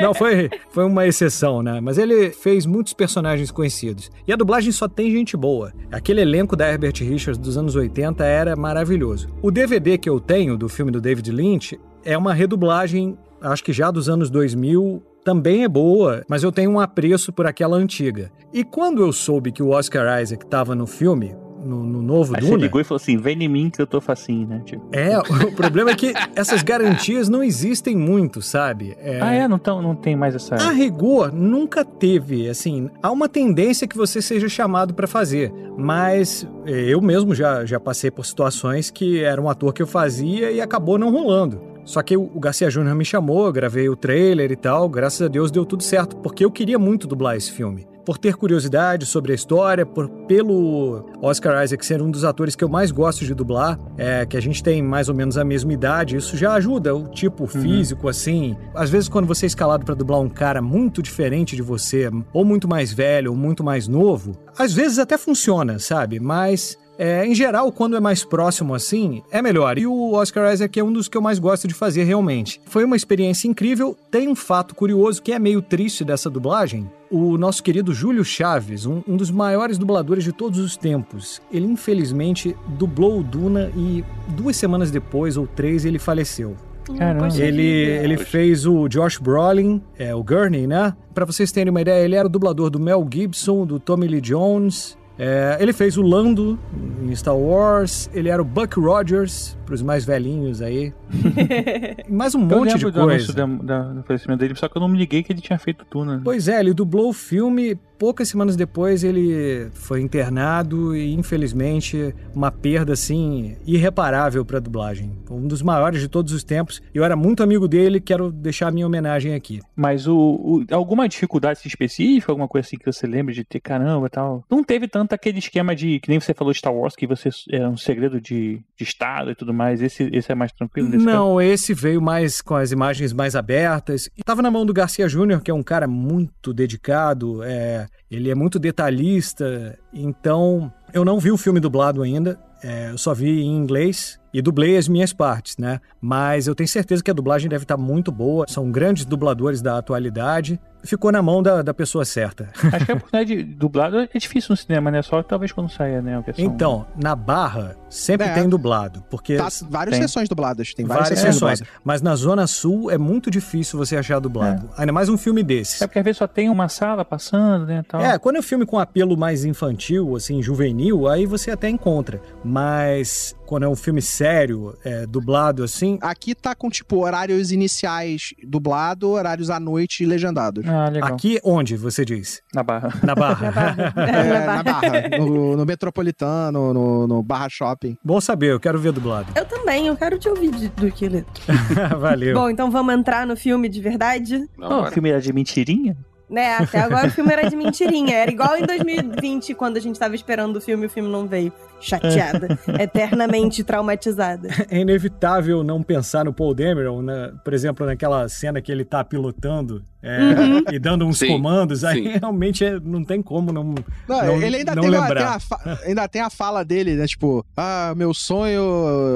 [0.00, 1.80] Não, foi, foi uma exceção, né?
[1.80, 4.10] Mas ele fez muitos personagens conhecidos.
[4.26, 5.72] E a dublagem só tem gente boa.
[5.90, 9.28] Aquele elenco da Herbert Richards dos anos 80 era maravilhoso.
[9.42, 13.72] O DVD que eu tenho do filme do David Lynch é uma redublagem, acho que
[13.72, 15.02] já dos anos 2000.
[15.24, 18.30] Também é boa, mas eu tenho um apreço por aquela antiga.
[18.54, 22.42] E quando eu soube que o Oscar Isaac estava no filme, no, no novo aí
[22.42, 24.62] você Duna, ligou e falou assim: vem em mim que eu tô facinho, né?
[24.64, 28.96] Tipo, é, o problema é que essas garantias não existem muito, sabe?
[29.20, 29.48] Ah, é?
[29.48, 30.56] Não, tão, não tem mais essa.
[30.56, 36.46] A rigor, nunca teve, assim, há uma tendência que você seja chamado pra fazer, mas
[36.66, 40.50] eh, eu mesmo já, já passei por situações que era um ator que eu fazia
[40.50, 41.70] e acabou não rolando.
[41.84, 45.50] Só que o Garcia Júnior me chamou, gravei o trailer e tal, graças a Deus
[45.50, 47.89] deu tudo certo, porque eu queria muito dublar esse filme.
[48.10, 52.64] Por ter curiosidade sobre a história, por, pelo Oscar Isaac ser um dos atores que
[52.64, 55.72] eu mais gosto de dublar, é, que a gente tem mais ou menos a mesma
[55.72, 58.56] idade, isso já ajuda, o tipo físico, assim.
[58.74, 62.44] Às vezes, quando você é escalado pra dublar um cara muito diferente de você, ou
[62.44, 66.18] muito mais velho, ou muito mais novo, às vezes até funciona, sabe?
[66.18, 69.78] Mas é, em geral, quando é mais próximo assim, é melhor.
[69.78, 72.60] E o Oscar Isaac é um dos que eu mais gosto de fazer realmente.
[72.66, 73.96] Foi uma experiência incrível.
[74.10, 76.90] Tem um fato curioso que é meio triste dessa dublagem.
[77.10, 81.64] O nosso querido Júlio Chaves, um, um dos maiores dubladores de todos os tempos, ele
[81.64, 86.54] infelizmente dublou o Duna e duas semanas depois ou três ele faleceu.
[86.98, 87.24] Caramba.
[87.24, 90.94] Poxa Ele, ele fez o Josh Brolin, é, o Gurney, né?
[91.14, 94.20] Pra vocês terem uma ideia, ele era o dublador do Mel Gibson, do Tommy Lee
[94.20, 94.99] Jones.
[95.22, 96.58] É, ele fez o Lando
[97.02, 98.08] em Star Wars.
[98.14, 100.94] Ele era o Buck Rogers, pros mais velhinhos aí.
[102.08, 103.46] Mais um Eu monte de lembro do anúncio coisa.
[103.46, 103.46] da,
[103.82, 106.22] da- do falecimento dele, só que eu não me liguei que ele tinha feito Tuna.
[106.24, 107.78] Pois é, ele dublou o filme.
[108.00, 115.12] Poucas semanas depois ele foi internado e, infelizmente, uma perda assim irreparável para dublagem.
[115.30, 116.80] Um dos maiores de todos os tempos.
[116.94, 119.60] Eu era muito amigo dele, quero deixar a minha homenagem aqui.
[119.76, 124.06] Mas o, o- alguma dificuldade específica, alguma coisa assim que você lembra de ter caramba
[124.06, 124.44] e tal?
[124.50, 127.68] Não teve tanto aquele esquema de, que nem você falou Star Wars, que você era
[127.68, 129.82] um segredo de, de Estado e tudo mais.
[129.82, 131.16] Esse, esse é mais tranquilo nesse caso?
[131.18, 134.08] Não, esse veio mais com as imagens mais abertas.
[134.16, 138.30] E tava na mão do Garcia Júnior, que é um cara muito dedicado, é, ele
[138.30, 139.78] é muito detalhista.
[139.92, 144.40] Então, eu não vi o filme dublado ainda, é, eu só vi em inglês e
[144.40, 145.80] dublei as minhas partes, né?
[146.00, 148.44] Mas eu tenho certeza que a dublagem deve estar muito boa.
[148.48, 150.60] São grandes dubladores da atualidade.
[150.84, 152.48] Ficou na mão da, da pessoa certa.
[152.72, 155.02] Acho que a oportunidade de dublado é difícil no cinema, né?
[155.02, 156.22] Só talvez quando saia, né?
[156.24, 156.44] Versão...
[156.44, 158.34] Então, na Barra, sempre É.
[158.34, 160.06] tem dublado, porque Tá, várias Tem.
[160.06, 160.72] sessões dubladas.
[160.72, 161.62] Tem várias, várias sessões.
[161.82, 164.70] Mas na Zona Sul é muito difícil você achar dublado.
[164.76, 165.82] Ainda mais um filme desses.
[165.82, 167.82] É porque às vezes só tem uma sala passando, né?
[167.88, 168.00] Tal.
[168.00, 172.20] É, quando é um filme com apelo mais infantil, assim, juvenil, aí você até encontra.
[172.44, 178.32] Mas quando é um filme sério, é, dublado assim, Aqui tá com, tipo, horários iniciais
[178.46, 180.64] dublado, horários à noite legendados.
[180.66, 181.12] Ah, legal.
[181.14, 182.40] aqui onde, você diz?
[182.54, 182.92] Na barra.
[183.02, 183.50] Na Barra.
[184.10, 187.96] É, na Barra, no, no Metropolitano, no, no Barra Shopping.
[188.04, 189.32] Bom saber, eu quero ver dublado.
[189.36, 191.10] Eu também, eu quero te ouvir de- do que
[191.98, 192.34] Valeu.
[192.34, 194.46] Bom, então vamos entrar no filme de verdade.
[194.58, 195.96] Oh, o filme era de mentirinha?
[196.30, 198.16] Né, até agora o filme era de mentirinha.
[198.16, 201.26] Era igual em 2020, quando a gente tava esperando o filme e o filme não
[201.26, 201.52] veio.
[201.80, 202.58] Chateada.
[202.78, 204.48] eternamente traumatizada.
[204.70, 207.32] É inevitável não pensar no Paul Dameron, né?
[207.42, 210.62] por exemplo, naquela cena que ele tá pilotando é, Uhum.
[210.72, 212.08] e dando uns Sim, comandos, aí sim.
[212.18, 213.62] realmente é- não tem como não,
[214.08, 215.14] Não, não, ele ainda não tem, lembrar.
[215.14, 217.06] tem a fa- ainda tem a fala dele, né?
[217.06, 218.62] Tipo, ah, meu sonho.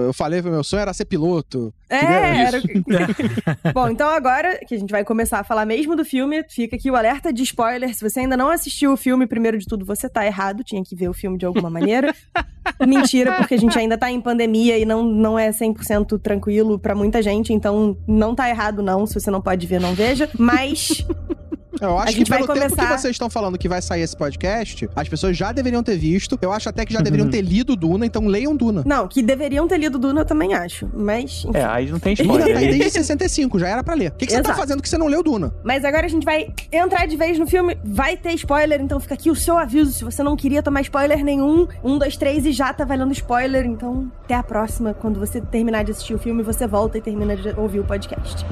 [0.07, 1.73] Eu falei que meu sonho era ser piloto.
[1.89, 1.97] É,
[2.45, 2.57] Isso.
[2.57, 2.59] era...
[2.59, 6.77] o- Bom, então agora que a gente vai começar a falar mesmo do filme, fica
[6.77, 7.95] aqui o alerta de spoiler.
[7.95, 10.63] Se você ainda não assistiu o filme, primeiro de tudo, você tá errado.
[10.63, 12.15] Tinha que ver o filme de alguma maneira.
[12.87, 16.95] Mentira, porque a gente ainda tá em pandemia e não, não é 100% tranquilo pra
[16.95, 17.53] muita gente.
[17.53, 19.07] Então, não tá errado não.
[19.07, 20.29] Se você não pode ver, não veja.
[20.39, 21.07] Mas...
[21.81, 23.83] Eu acho A que gente vai pelo tempo que começar- vocês estão falando que vai
[23.83, 26.39] sair esse podcast, as pessoas já deveriam ter visto.
[26.41, 28.83] Eu acho até que já deveriam ter lido Duna, então leiam Duna.
[28.87, 30.89] Não, que deveriam ter lido Duna, eu também acho.
[30.95, 31.59] Mas, enfim.
[31.59, 32.55] É, aí não tem Duna spoiler.
[32.55, 34.11] tá aí desde 65, já era pra ler.
[34.11, 35.53] O que, que você tá fazendo que você não leu Duna?
[35.65, 37.77] Mas agora a gente vai entrar de vez no filme.
[37.85, 39.93] Vai ter spoiler, então fica aqui o seu aviso.
[39.93, 43.65] Se você não queria tomar spoiler nenhum, um, dois, três e já tá valendo spoiler.
[43.67, 44.95] Então, até a próxima.
[44.95, 48.45] Quando você terminar de assistir o filme, você volta e termina de ouvir o podcast.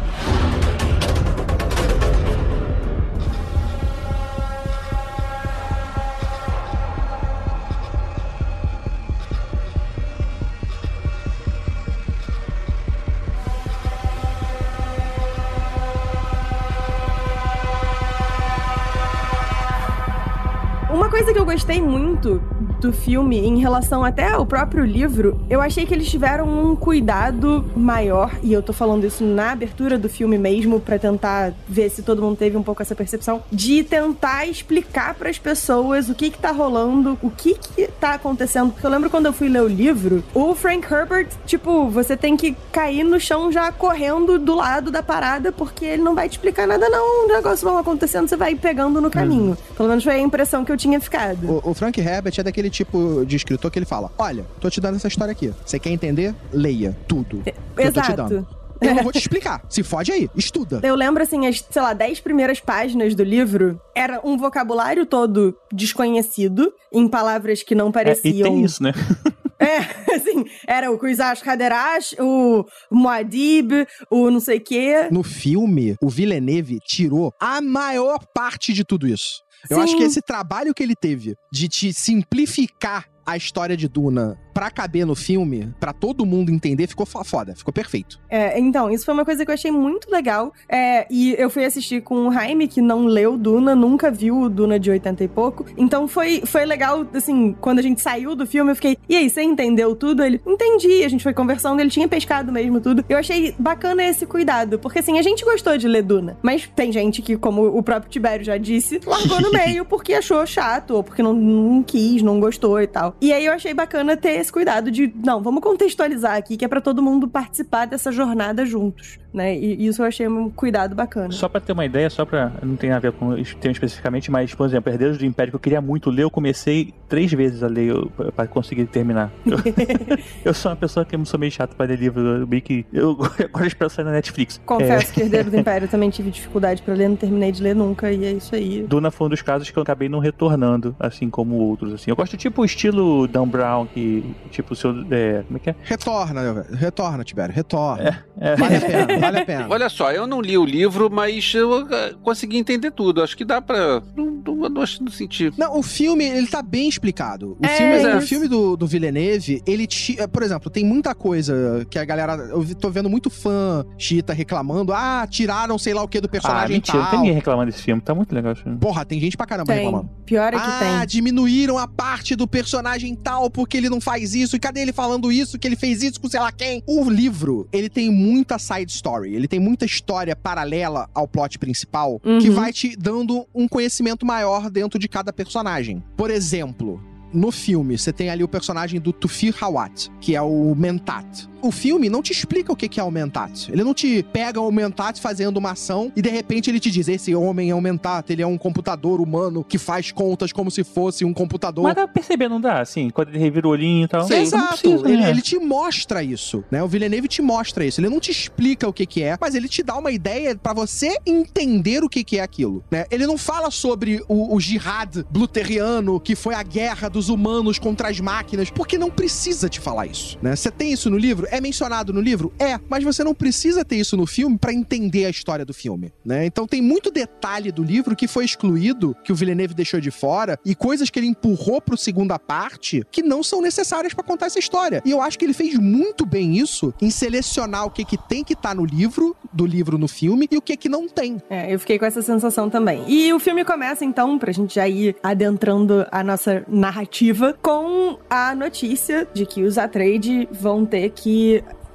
[21.22, 22.42] Coisa que eu gostei muito
[22.80, 27.64] do filme, em relação até ao próprio livro, eu achei que eles tiveram um cuidado
[27.76, 32.02] maior, e eu tô falando isso na abertura do filme mesmo, pra tentar ver se
[32.02, 36.38] todo mundo teve um pouco essa percepção, de tentar explicar pras pessoas o que que
[36.38, 38.72] tá rolando, o que que tá acontecendo.
[38.72, 42.36] Porque eu lembro quando eu fui ler o livro, o Frank Herbert, tipo, você tem
[42.36, 46.32] que cair no chão já correndo do lado da parada, porque ele não vai te
[46.32, 47.26] explicar nada, não.
[47.26, 49.56] O negócio vai acontecendo, você vai pegando no caminho.
[49.76, 51.11] Pelo menos foi a impressão que eu tinha ficado.
[51.48, 54.80] O, o Frank Herbert é daquele tipo de escritor que ele fala: Olha, tô te
[54.80, 55.52] dando essa história aqui.
[55.64, 56.34] Você quer entender?
[56.52, 57.42] Leia tudo.
[57.44, 58.34] que eu tô te dando.
[58.34, 58.62] Exato.
[58.82, 59.62] Eu não vou te explicar.
[59.68, 60.80] Se fode aí, estuda.
[60.82, 65.56] Eu lembro, assim, as, sei lá, dez primeiras páginas do livro era um vocabulário todo
[65.72, 68.42] desconhecido, em palavras que não É, e pareciam.
[68.50, 68.92] tem isso, né?
[69.62, 75.06] É, assim, era o Kuizash Haderash, o Muad'Dib, o não sei o quê.
[75.08, 79.40] No filme, o Villeneuve tirou a maior parte de tudo isso.
[79.70, 79.82] Eu Sim.
[79.82, 84.70] acho que esse trabalho que ele teve de te simplificar a história de Duna pra
[84.70, 88.18] caber no filme, pra todo mundo entender, ficou fo- foda, ficou perfeito.
[88.28, 90.52] É, então, isso foi uma coisa que eu achei muito legal.
[90.68, 94.48] É, e eu fui assistir com o Jaime, que não leu Duna, nunca viu o
[94.48, 95.64] Duna de 80 e pouco.
[95.76, 99.28] Então foi, foi legal, assim, quando a gente saiu do filme, eu fiquei, e aí,
[99.30, 100.22] você entendeu tudo?
[100.22, 101.04] Ele, entendi.
[101.04, 103.04] A gente foi conversando, ele tinha pescado mesmo tudo.
[103.08, 106.92] Eu achei bacana esse cuidado, porque assim, a gente gostou de ler Duna, mas tem
[106.92, 111.02] gente que, como o próprio Tibério já disse, largou no meio porque achou chato, ou
[111.02, 113.14] porque não, não quis, não gostou e tal.
[113.20, 116.68] E aí eu achei bacana ter esse cuidado de, não, vamos contextualizar aqui, que é
[116.68, 119.56] para todo mundo participar dessa jornada juntos, né?
[119.56, 121.32] E isso eu achei um cuidado bacana.
[121.32, 122.52] Só pra ter uma ideia, só pra.
[122.62, 125.56] Não tem a ver com esse tema especificamente, mas, por exemplo, Herdeiros do Império, que
[125.56, 127.94] eu queria muito ler, eu comecei três vezes a ler
[128.34, 129.30] pra conseguir terminar.
[129.46, 129.58] Eu,
[130.44, 132.84] eu sou uma pessoa que eu sou meio chato pra ler livro, eu meio que.
[132.92, 134.60] Eu agora espero sair na Netflix.
[134.64, 137.74] Confesso que Herdeiro do Império eu também tive dificuldade pra ler, não terminei de ler
[137.74, 138.82] nunca, e é isso aí.
[138.82, 142.10] Duna foi um dos casos que eu acabei não retornando, assim como outros, assim.
[142.10, 144.90] Eu gosto tipo o estilo Dan Brown, que, tipo, o seu.
[145.10, 145.74] É, como é que é?
[145.82, 146.76] Retorna, velho.
[146.76, 148.24] retorna, Tibério, retorna.
[148.40, 148.56] É.
[148.56, 149.66] Vale a pena, vale a pena.
[149.70, 153.22] Olha só, eu não li o livro, mas eu eh, consegui entender tudo.
[153.22, 154.02] Acho que dá pra.
[154.16, 155.52] Não, não, não, não senti.
[155.56, 157.56] Não, o filme, ele tá bem explicado.
[157.60, 158.16] O É, filme, isso.
[158.18, 159.86] o filme do, do Villeneuve, ele...
[159.86, 162.34] Ti, eh, por exemplo, tem muita coisa que a galera...
[162.34, 164.92] Eu tô vendo muito fã chita reclamando.
[164.92, 167.10] Ah, tiraram sei lá o que do Ah, personagem mentira, não tal.
[167.10, 168.78] tem ninguém reclamando desse filme, tá muito legal esse filme.
[168.78, 169.84] Porra, tem gente pra caramba Tem.
[169.84, 170.10] reclamando.
[170.26, 171.06] Pior é que ah, tem.
[171.06, 174.56] diminuíram a parte do personagem tal porque ele não faz isso.
[174.56, 175.58] E cadê ele falando isso?
[175.58, 176.82] Que ele fez isso com sei lá quem?
[176.86, 179.11] O livro, ele tem muita side story.
[179.34, 182.38] Ele tem muita história paralela ao plot principal Uhum.
[182.38, 186.02] que vai te dando um conhecimento maior dentro de cada personagem.
[186.16, 187.00] Por exemplo.
[187.32, 191.48] No filme, você tem ali o personagem do Tufir Hawat, que é o Mentat.
[191.62, 193.70] O filme não te explica o que que é o Mentat.
[193.70, 197.08] Ele não te pega o Mentat fazendo uma ação e de repente ele te diz:
[197.08, 200.84] esse homem é um Mentat, ele é um computador humano que faz contas como se
[200.84, 201.84] fosse um computador.
[201.84, 202.80] Mas dá pra perceber, não dá?
[202.80, 204.26] Assim, quando ele revira o olhinho e tal.
[204.26, 205.30] Sim, Exato, precisa, ele, né?
[205.30, 206.82] ele te mostra isso, né?
[206.82, 208.00] O Villeneuve te mostra isso.
[208.00, 210.72] Ele não te explica o que que é, mas ele te dá uma ideia pra
[210.72, 213.04] você entender o que que é aquilo, né?
[213.10, 218.08] Ele não fala sobre o, o jihad bluteriano, que foi a guerra dos humanos contra
[218.08, 220.56] as máquinas, porque não precisa te falar isso, né?
[220.56, 221.46] Você tem isso no livro?
[221.52, 222.50] É mencionado no livro?
[222.58, 226.10] É, mas você não precisa ter isso no filme pra entender a história do filme,
[226.24, 226.46] né?
[226.46, 230.58] Então tem muito detalhe do livro que foi excluído, que o Villeneuve deixou de fora,
[230.64, 234.58] e coisas que ele empurrou pro segunda parte que não são necessárias pra contar essa
[234.58, 235.02] história.
[235.04, 238.42] E eu acho que ele fez muito bem isso em selecionar o que que tem
[238.42, 241.36] que estar no livro, do livro no filme, e o que que não tem.
[241.50, 243.04] É, eu fiquei com essa sensação também.
[243.06, 248.54] E o filme começa, então, pra gente já ir adentrando a nossa narrativa, com a
[248.54, 251.41] notícia de que os Atreides vão ter que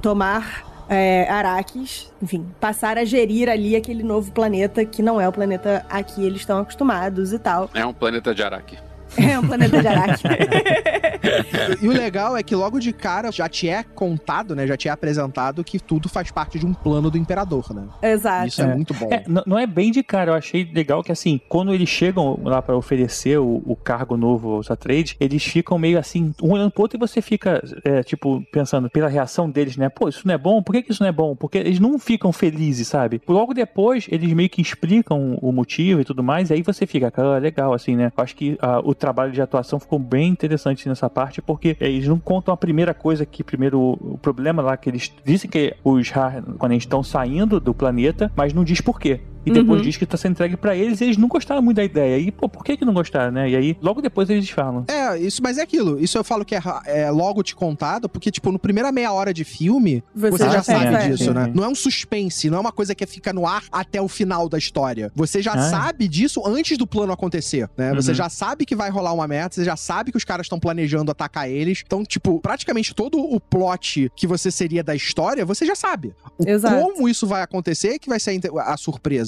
[0.01, 0.65] tomar.
[0.89, 5.85] É, Araques, enfim, passar a gerir ali aquele novo planeta que não é o planeta
[5.89, 7.69] a que eles estão acostumados e tal.
[7.73, 8.77] É um planeta de Araque.
[9.27, 10.23] É um planeta de Araque.
[11.81, 14.65] E o legal é que logo de cara já te é contado, né?
[14.65, 17.83] Já te é apresentado que tudo faz parte de um plano do imperador, né?
[18.01, 18.47] Exato.
[18.47, 18.75] Isso é, É.
[18.75, 19.09] muito bom.
[19.11, 22.61] É, não é bem de cara, eu achei legal que assim, quando eles chegam lá
[22.61, 26.83] pra oferecer o, o cargo novo aos Atreides, eles ficam meio assim, um olhando pro
[26.83, 29.89] outro e você fica, é, tipo, pensando pela reação deles, né?
[29.89, 30.61] Pô, isso não é bom?
[30.61, 31.35] Por que, que isso não é bom?
[31.35, 33.21] Porque eles não ficam felizes, sabe?
[33.27, 37.11] Logo depois, eles meio que explicam o motivo e tudo mais, e aí você fica,
[37.17, 38.11] ah, legal, assim, né?
[38.17, 42.05] Eu acho que ah, o trabalho de atuação ficou bem interessante nessa parte, porque eles
[42.07, 46.11] não contam a primeira coisa que, primeiro, o problema lá que eles dizem que os
[46.15, 49.21] Harkonnen estão saindo do planeta, mas não diz por quê.
[49.47, 49.85] E depois Uhum.
[49.85, 52.17] diz que tá sendo entregue pra eles e eles não gostaram muito da ideia.
[52.19, 53.49] E, pô, por que que não gostaram, né?
[53.49, 54.85] E aí, logo depois eles falam.
[54.87, 55.99] É, isso, mas é aquilo.
[55.99, 59.33] Isso eu falo que é, é logo te contado, porque, tipo, no primeira meia hora
[59.33, 61.07] de filme, Você você, já já, sabe é.
[61.09, 61.51] disso, Sim, né?
[61.53, 64.47] Não é um suspense, não é uma coisa que fica no ar até o final
[64.49, 65.11] da história.
[65.15, 65.69] Você já Ah.
[65.69, 67.93] sabe disso antes do plano acontecer, né?
[67.93, 68.15] Você Uhum.
[68.15, 71.11] já sabe que vai rolar uma meta, você já sabe que os caras estão planejando
[71.11, 71.83] atacar eles.
[71.85, 76.13] Então, tipo, praticamente todo o plot que você seria da história, você já sabe.
[76.37, 76.75] O Exato.
[76.75, 78.49] como isso vai acontecer que vai ser a inte-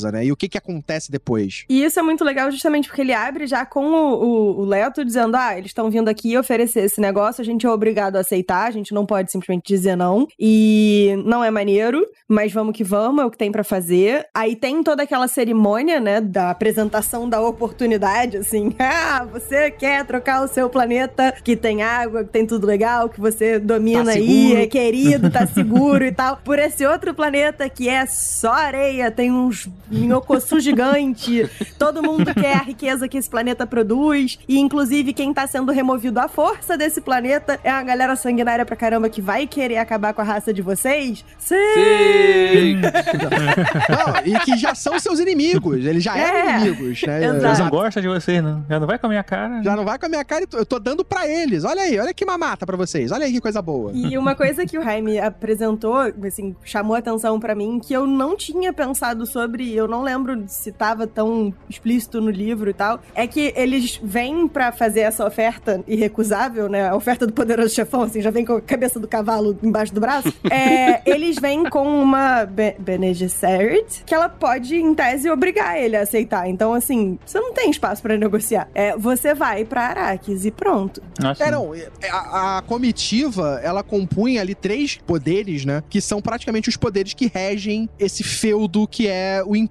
[0.10, 0.26] a surpresa, né?
[0.26, 1.66] E o que que acontece depois.
[1.70, 5.06] E isso é muito legal justamente porque ele abre já com o, o, o Leto
[5.06, 8.68] dizendo: ah, eles estão vindo aqui oferecer esse negócio, a gente é obrigado a aceitar,
[8.68, 10.28] a gente não pode simplesmente dizer não.
[10.40, 14.28] E não é maneiro, mas vamos que vamos, é o que tem pra fazer.
[14.34, 20.44] Aí tem toda aquela cerimônia, né, da apresentação da oportunidade, assim: ah, você quer trocar
[20.44, 24.54] o seu planeta que tem água, que tem tudo legal, que você domina Tá aí,
[24.54, 29.32] é querido, tá seguro e tal, por esse outro planeta que é só areia, tem
[29.32, 35.34] uns minhocossu gigante, todo mundo quer a riqueza que esse planeta produz, e inclusive quem
[35.34, 39.48] tá sendo removido à força desse planeta é a galera sanguinária pra caramba que vai
[39.48, 41.24] querer acabar com a raça de vocês?
[41.38, 41.56] Sim!
[41.74, 42.82] Sim!
[43.90, 45.86] Não, e que já são seus inimigos.
[45.86, 47.24] Eles já eram É, inimigos, né?
[47.26, 47.46] exato.
[47.46, 48.64] Eles não gostam de vocês, não.
[48.70, 49.62] Já não vai com a minha cara.
[49.64, 51.64] Já não vai com a minha cara, e eu tô dando pra eles.
[51.64, 53.12] Olha aí, olha que mamata pra vocês.
[53.12, 53.92] Olha aí que coisa boa.
[53.94, 58.36] E uma coisa que o Jaime apresentou, assim, chamou atenção pra mim, que eu não
[58.36, 63.26] tinha pensado sobre, eu não lembro se tava tão explícito no livro e tal, é
[63.28, 66.90] que eles vêm pra fazer essa oferta irrecusável, né?
[66.90, 70.00] A oferta do poderoso chefão, assim, já vem com a cabeça do cavalo embaixo do
[70.00, 70.30] braço.
[70.52, 75.96] É, eles vêm com uma Be Bene Gesserit que ela pode, em tese, obrigar ele
[75.96, 76.50] a aceitar.
[76.50, 78.68] Então, assim, você não tem espaço pra negociar.
[78.74, 81.02] É, você vai pra Arrakis e pronto.
[81.24, 85.84] Assim, É, não, é, a, a comitiva, ela compunha ali três poderes, né?
[85.90, 89.69] Que são praticamente os poderes que regem esse feudo que é o Império,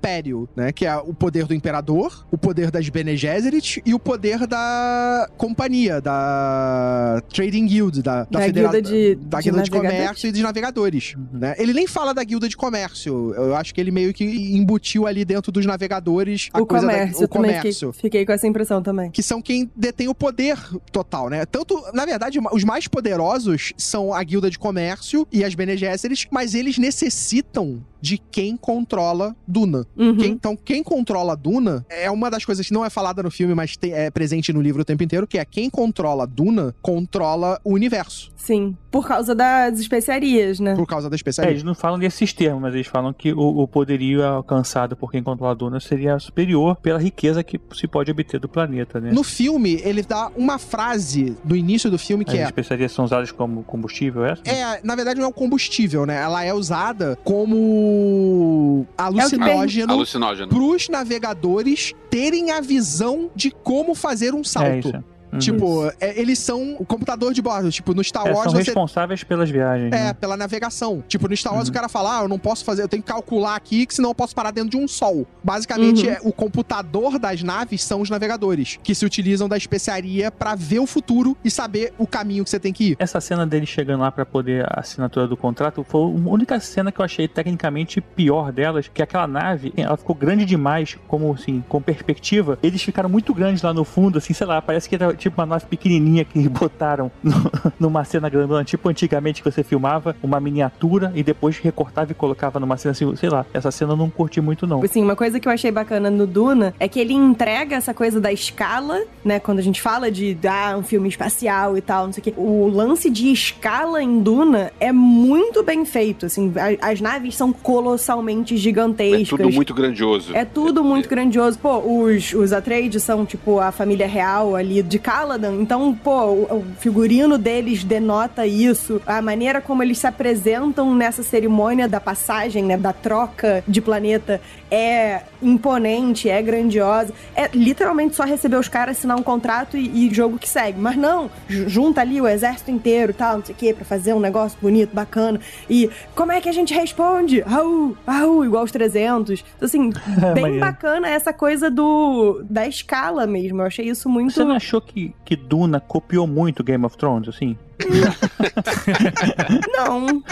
[0.56, 0.72] né?
[0.72, 5.28] Que é o poder do Imperador, o poder das Bene Gesserit e o poder da
[5.36, 10.32] companhia, da Trading Guild, da, Da federa- guilda de- da de guilda de comércio e
[10.32, 11.54] de navegadores, né?
[11.58, 14.24] Ele nem fala da guilda de comércio, eu acho que ele meio que
[14.56, 18.10] embutiu ali dentro dos navegadores a o coisa da- comércio, o eu também comércio fiquei,
[18.10, 19.10] fiquei com essa impressão também.
[19.10, 20.58] que são quem detém o poder
[20.92, 21.44] total, né?
[21.46, 26.28] Tanto, na verdade, os mais poderosos são a Guilda de Comércio e as Bene Gesserit,
[26.30, 29.84] mas eles necessitam de quem controla Duna.
[29.96, 30.16] Uhum.
[30.16, 33.54] Quem- então, quem controla Duna é uma das coisas que não é falada no filme,
[33.54, 37.60] mas tem- é presente no livro o tempo inteiro, que é quem controla Duna controla
[37.64, 40.74] o universo, Sim, por causa das especiarias, né?
[40.74, 41.54] por causa da É, especialidade.
[41.56, 45.22] eles não falam desses termos, mas eles falam que o, o poderio alcançado por quem
[45.22, 49.10] controla a Duna seria superior pela riqueza que se pode obter do planeta, né?
[49.12, 53.04] No filme, ele dá uma frase no início do filme que As é especiarias são
[53.04, 54.42] usadas como combustível, é essa?
[54.46, 56.16] É, na verdade não é um combustível, né?
[56.22, 60.48] Ela é usada como alucinógeno Alucinógeno.
[60.48, 64.88] pros navegadores terem a visão de como fazer um É salto.
[64.88, 65.04] isso.
[65.32, 65.38] Uhum.
[65.38, 67.70] Tipo, é, eles são o computador de bordo.
[67.70, 68.58] Tipo, no Star É, Wars são você.
[68.70, 69.92] responsáveis pelas viagens.
[69.92, 70.12] É, né?
[70.14, 71.02] pela navegação.
[71.06, 71.72] Tipo, no Star Wars Uhum.
[71.72, 74.10] o cara fala, ah, eu não posso fazer, eu tenho que calcular aqui, que senão
[74.10, 75.26] eu posso parar dentro de um sol.
[75.42, 76.12] Basicamente, Uhum.
[76.12, 80.78] é, o computador das naves são os navegadores, que se utilizam da especiaria pra ver
[80.80, 82.96] o futuro e saber o caminho que você tem que ir.
[82.98, 86.90] Essa cena dele chegando lá pra poder a assinatura do contrato foi a única cena
[86.92, 91.62] que eu achei tecnicamente pior delas, que aquela nave, ela ficou grande demais, como assim,
[91.68, 92.58] com perspectiva.
[92.62, 95.46] Eles ficaram muito grandes lá no fundo, assim, sei lá, parece que era tipo uma
[95.46, 101.12] nave pequenininha que botaram no- numa cena grandona, tipo antigamente que você filmava uma miniatura
[101.14, 103.44] e depois recortava e colocava numa cena assim, sei lá.
[103.52, 104.82] Essa cena eu não curti muito não.
[104.82, 108.20] Assim, uma coisa que eu achei bacana no Duna é que ele entrega essa coisa
[108.20, 109.38] da escala, né?
[109.40, 112.34] Quando a gente fala de ah, um filme espacial e tal, não sei o quê.
[112.36, 116.52] O lance de escala em Duna é muito bem feito, assim.
[116.80, 119.28] As naves são colossalmente É gigantescas.
[119.28, 120.34] tudo muito grandioso.
[120.34, 121.58] É tudo muito grandioso.
[121.58, 125.62] Pô, os, os Atreides são, tipo, a família real ali de Caladan.
[125.62, 129.00] Então, pô, o, figurino deles denota isso.
[129.06, 132.76] A maneira como eles se apresentam nessa cerimônia da passagem, né?
[132.76, 134.38] Da troca de planeta
[134.70, 137.12] é imponente, é grandiosa.
[137.34, 140.78] É literalmente só receber os caras, assinar um contrato e, e jogo que segue.
[140.80, 144.12] Mas não, ju- junta ali o exército inteiro tal, não sei o quê, pra fazer
[144.14, 145.40] um negócio bonito, bacana.
[145.68, 147.40] E como é que a gente responde?
[147.40, 149.44] Raul, Raul, igual os 300.
[149.56, 149.90] Então, assim,
[150.34, 150.60] bem maneiro.
[150.60, 153.62] bacana essa coisa do da escala mesmo.
[153.62, 154.32] Eu achei isso muito.
[154.32, 157.56] Você não achou que, que Duna copiou muito Game of Thrones, assim?
[159.76, 160.22] Não.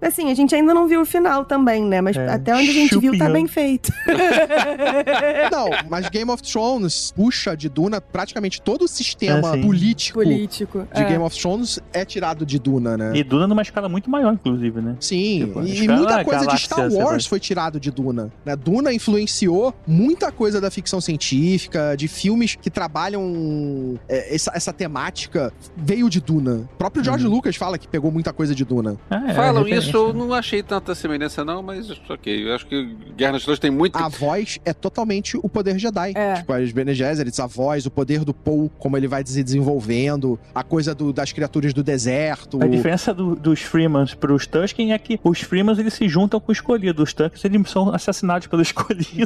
[0.00, 2.00] Assim, a gente ainda não viu o final também, né?
[2.00, 3.92] Mas É, até onde a gente viu, tá bem feito.
[5.50, 10.86] Não, mas Game of Thrones puxa de Duna praticamente todo o sistema É, político Político.
[10.94, 11.04] de é.
[11.04, 13.12] Game of Thrones é tirado de Duna, né?
[13.14, 14.96] E Duna numa escala muito maior, inclusive, né?
[15.00, 16.92] Sim, Tipo, e muita coisa de Star.
[16.92, 18.30] Wars foi tirado de Duna.
[18.44, 18.54] Né?
[18.56, 25.52] Duna influenciou muita coisa da ficção científica, de filmes que trabalham é, essa, essa temática,
[25.76, 26.43] veio de Duna.
[26.52, 28.96] O próprio George Lucas fala que pegou muita coisa de Duna.
[29.10, 29.88] Ah, é, Falam referência.
[29.88, 32.46] isso, eu não achei tanta semelhança não, mas ok.
[32.48, 33.96] Eu acho que Guerra nas Estrelas tem muito...
[33.96, 36.12] A voz é totalmente o poder Jedi.
[36.14, 36.34] É.
[36.34, 40.38] Tipo, as Bene Gesserits, a voz, o poder do Paul, como ele vai se desenvolvendo,
[40.54, 42.62] a coisa do- das criaturas do deserto.
[42.62, 46.50] A diferença do- dos Freemans pros Tusken é que os Freemans eles se juntam com
[46.50, 47.02] o escolhido.
[47.02, 49.04] Os Tusken eles são assassinados pelo escolhido.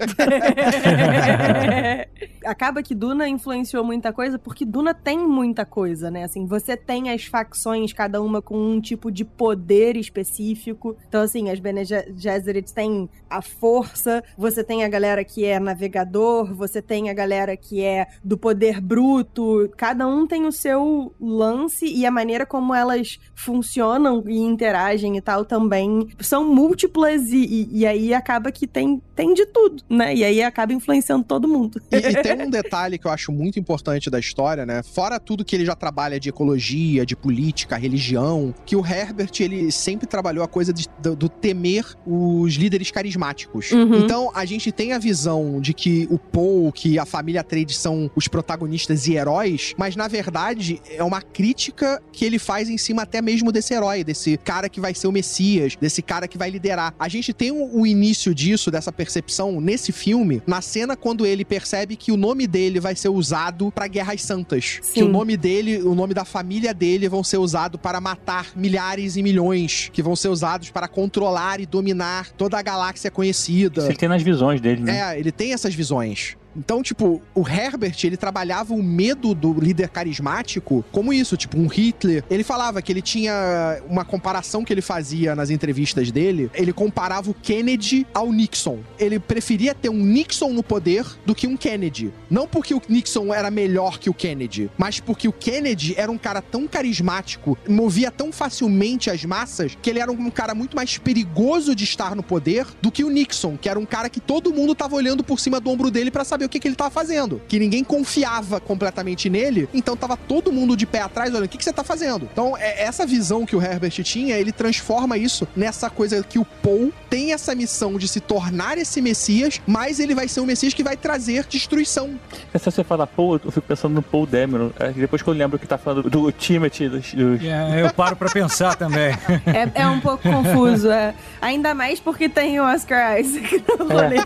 [2.49, 6.25] Acaba que Duna influenciou muita coisa, porque Duna tem muita coisa, né?
[6.25, 10.97] Assim, você tem as facções, cada uma com um tipo de poder específico.
[11.09, 15.61] Então, assim, as Bene Ge- Gesserit têm a força, você tem a galera que é
[15.61, 19.71] navegador, você tem a galera que é do poder bruto.
[19.77, 25.21] Cada um tem o seu lance e a maneira como elas funcionam e interagem e
[25.21, 30.15] tal também são múltiplas e, e- e aí acaba que tem, tem de tudo, né?
[30.15, 31.81] E aí acaba influenciando todo mundo.
[31.91, 34.83] E, e tem um detalhe que eu acho muito importante da história, né?
[34.83, 39.71] Fora tudo que ele já trabalha de ecologia de política, religião, que o Herbert, ele
[39.73, 43.71] sempre trabalhou a coisa de- do, do temer os líderes carismáticos.
[43.73, 44.01] Uhum.
[44.05, 48.11] Então, a gente tem a visão de que o Paul, que a família Trade são
[48.15, 53.03] os protagonistas e heróis, mas na verdade é uma crítica que ele faz em cima
[53.03, 56.51] até mesmo desse herói, desse cara que vai ser o Messias, desse cara que vai
[56.51, 56.95] liderar.
[56.99, 61.45] A gente tem o, o início disso, dessa percepção, nesse filme, na cena quando ele
[61.45, 64.79] percebe que o nome dele vai ser usado pra Guerras Santas.
[64.83, 64.93] Sim.
[64.93, 69.17] Que o nome dele, o nome da família dele vão ser usados para matar milhares
[69.17, 73.81] e milhões, que vão ser usados para controlar e dominar toda a galáxia conhecida.
[73.81, 75.15] Isso ele tem nas visões dele, né?
[75.15, 76.37] É, ele tem essas visões.
[76.57, 81.67] Então, tipo, o Herbert, ele trabalhava o medo do líder carismático como isso, tipo, um
[81.67, 82.25] Hitler.
[82.31, 87.31] Ele falava que ele tinha uma comparação que ele fazia nas entrevistas dele, ele comparava
[87.31, 88.79] o Kennedy ao Nixon.
[88.99, 92.13] Ele preferia ter um Nixon no poder do que um Kennedy.
[92.31, 96.19] Não porque o Nixon era melhor que o Kennedy, mas porque o Kennedy era um
[96.19, 100.99] cara tão carismático, movia tão facilmente as massas, que ele era um cara muito mais
[100.99, 104.53] perigoso de estar no poder do que o Nixon, que era um cara que todo
[104.53, 106.91] mundo tava olhando por cima do ombro dele pra saber o que, que ele tava
[106.91, 107.41] fazendo.
[107.49, 111.59] Que ninguém confiava completamente nele, então tava todo mundo de pé atrás olhando, o que,
[111.59, 112.29] que você tá fazendo?
[112.33, 116.45] Então, é essa visão que o Herbert tinha, ele transforma isso nessa coisa que o
[116.45, 120.75] Paul tem essa missão de se tornar esse Messias, mas ele vai ser um Messias
[120.75, 122.19] que vai trazer destruição.
[122.55, 124.71] Se você fala Paul, eu fico pensando no Paul Dameron.
[124.79, 128.17] É, Depois que eu lembro que tá falando do Timothy, dos, dos- É, eu paro
[128.17, 129.17] pra pensar também.
[129.47, 131.15] É, é um pouco confuso, é.
[131.41, 134.17] Ainda mais porque tem o Oscar Isaac no rolê.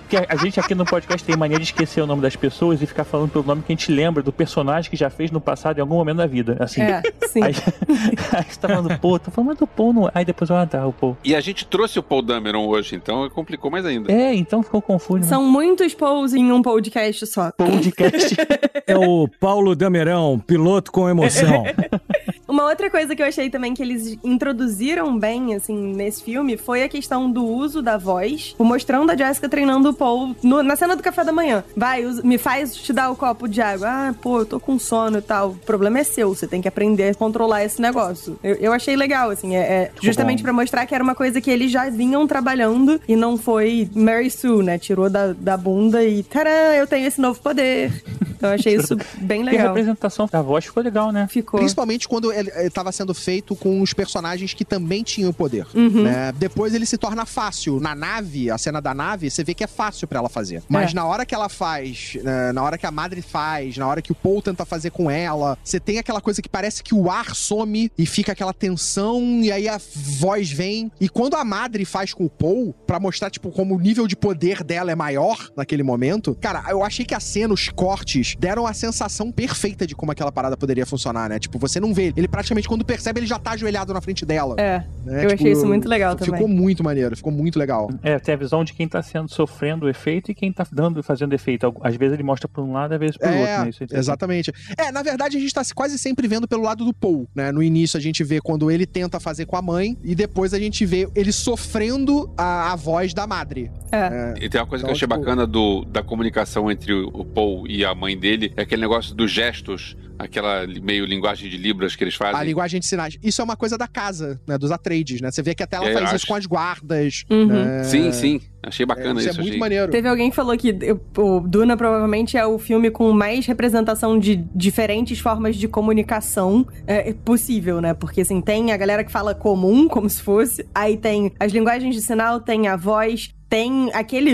[0.00, 2.86] Porque a gente aqui no podcast tem mania de esquecer o nome das pessoas e
[2.86, 5.78] ficar falando pelo nome que a gente lembra do personagem que já fez no passado
[5.78, 6.56] em algum momento da vida.
[6.58, 6.82] Assim.
[6.82, 7.42] É, sim.
[7.42, 7.54] Aí,
[8.32, 10.08] aí você tá falando Paul, tô falando do Paul, não.
[10.08, 10.12] é.
[10.14, 11.16] Aí depois eu, ah, tá, o Paul.
[11.24, 14.12] E a gente trouxe o Paul Dameron hoje, então complicou mais ainda.
[14.12, 15.20] É, então ficou confuso.
[15.20, 15.26] né?
[15.26, 17.52] São muitos Paul's em um podcast só.
[17.52, 18.36] Podcast.
[18.88, 21.64] É o Paulo Damerão, piloto com emoção.
[22.48, 26.82] Uma outra coisa que eu achei também que eles introduziram bem, assim, nesse filme foi
[26.82, 30.76] a questão do uso da voz, o mostrando a Jessica treinando o Paul no- na
[30.76, 31.64] cena do café da manhã.
[31.76, 33.88] Vai, usa- me faz te dar o copo de água.
[33.88, 35.50] Ah, pô, eu tô com sono e tal.
[35.50, 38.38] O problema é seu, você tem que aprender a controlar esse negócio.
[38.42, 41.50] Eu, eu achei legal, assim, é, é justamente pra mostrar que era uma coisa que
[41.50, 44.78] eles já vinham trabalhando e não foi Mary Sue, né?
[44.78, 47.92] Tirou da, da bunda e, taran, eu tenho esse novo poder.
[48.36, 49.66] Então eu achei isso bem E a legal.
[49.68, 51.26] representação da voz ficou legal, né?
[51.30, 51.58] Ficou.
[51.58, 52.32] Principalmente quando
[52.66, 55.66] estava sendo feito com os personagens que também tinham poder.
[55.74, 56.02] Uhum.
[56.02, 56.32] né?
[56.36, 57.80] Depois ele se torna fácil.
[57.80, 60.62] Na nave, a cena da nave, você vê que é fácil pra ela fazer.
[60.68, 60.94] Mas É.
[60.94, 64.12] na hora que ela faz, né, na hora que a Madre faz, na hora que
[64.12, 67.34] o Paul tenta fazer com ela, você tem aquela coisa que parece que o ar
[67.34, 70.90] some e fica aquela tensão e aí a voz vem.
[71.00, 74.16] E quando a Madre faz com o Paul, pra mostrar, tipo, como o nível de
[74.16, 78.66] poder dela é maior naquele momento, cara, eu achei que a cena, os cortes, deram
[78.66, 81.38] a sensação perfeita de como aquela parada poderia funcionar, né?
[81.38, 82.12] Tipo, você não vê.
[82.16, 84.54] Ele praticamente, quando percebe, ele já tá ajoelhado na frente dela.
[84.58, 85.24] É, né?
[85.24, 86.34] eu Tipo, achei isso muito legal também.
[86.34, 87.90] Ficou muito maneiro, ficou muito legal.
[88.02, 91.02] É, tem a visão de quem tá sendo sofrendo o efeito e quem tá dando
[91.02, 91.74] fazendo efeito.
[91.82, 93.68] Às vezes ele mostra por um lado, às vezes por outro, É, né?
[93.70, 94.52] Isso é exatamente.
[94.76, 97.50] É, na verdade, a gente tá quase sempre vendo pelo lado do Paul, né?
[97.52, 100.58] No início a gente vê quando ele tenta fazer com a mãe, e depois a
[100.58, 103.70] gente vê ele sofrendo a, a voz da madre.
[103.92, 104.34] É.
[104.40, 107.24] E tem uma coisa que eu achei Então, tipo- bacana do, da comunicação entre o
[107.24, 111.94] Paul e a mãe dele, é aquele negócio dos gestos, aquela meio linguagem de libras
[111.96, 112.46] que eles A fazem.
[112.46, 113.18] linguagem de sinais.
[113.22, 114.56] Isso é uma coisa da casa, né?
[114.58, 115.30] Dos Atreides, né?
[115.30, 116.16] Você vê que até ela É, faz acho.
[116.16, 117.24] isso com as guardas.
[117.30, 117.46] Uhum.
[117.46, 117.84] né?
[117.84, 118.40] Sim, sim.
[118.62, 119.38] Achei É, bacana isso isso.
[119.38, 119.60] é muito achei.
[119.60, 119.92] maneiro.
[119.92, 120.74] Teve alguém que falou que
[121.18, 127.12] o Duna provavelmente é o filme com mais representação de diferentes formas de comunicação é,
[127.12, 127.94] possível, né?
[127.94, 131.94] Porque, assim, tem a galera que fala comum, como se fosse, aí tem as linguagens
[131.94, 134.32] de sinal, tem a voz, tem aquele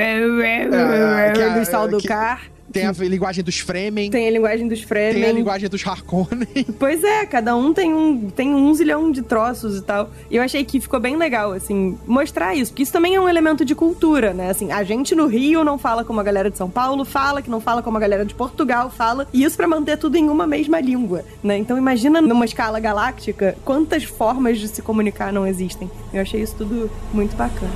[0.00, 2.42] É, que a- do sal do que- car,
[2.72, 5.32] Tem a linguagem dos Fremen, tem a linguagem dos tem a Fremen.
[5.32, 6.48] linguagem dos Harkonnen.
[6.78, 10.10] Pois é, cada um tem um, tem um zilhão de troços e tal.
[10.30, 12.70] E eu achei que ficou bem legal, assim, mostrar isso.
[12.72, 14.50] Porque isso também é um elemento de cultura, né?
[14.50, 17.50] Assim, a gente no Rio não fala como a galera de São Paulo fala, que
[17.50, 19.26] não fala como a galera de Portugal fala.
[19.32, 21.56] E isso pra manter tudo em uma mesma língua, né?
[21.58, 25.90] Então imagina numa escala galáctica quantas formas de se comunicar não existem.
[26.12, 27.72] Eu achei isso tudo muito bacana.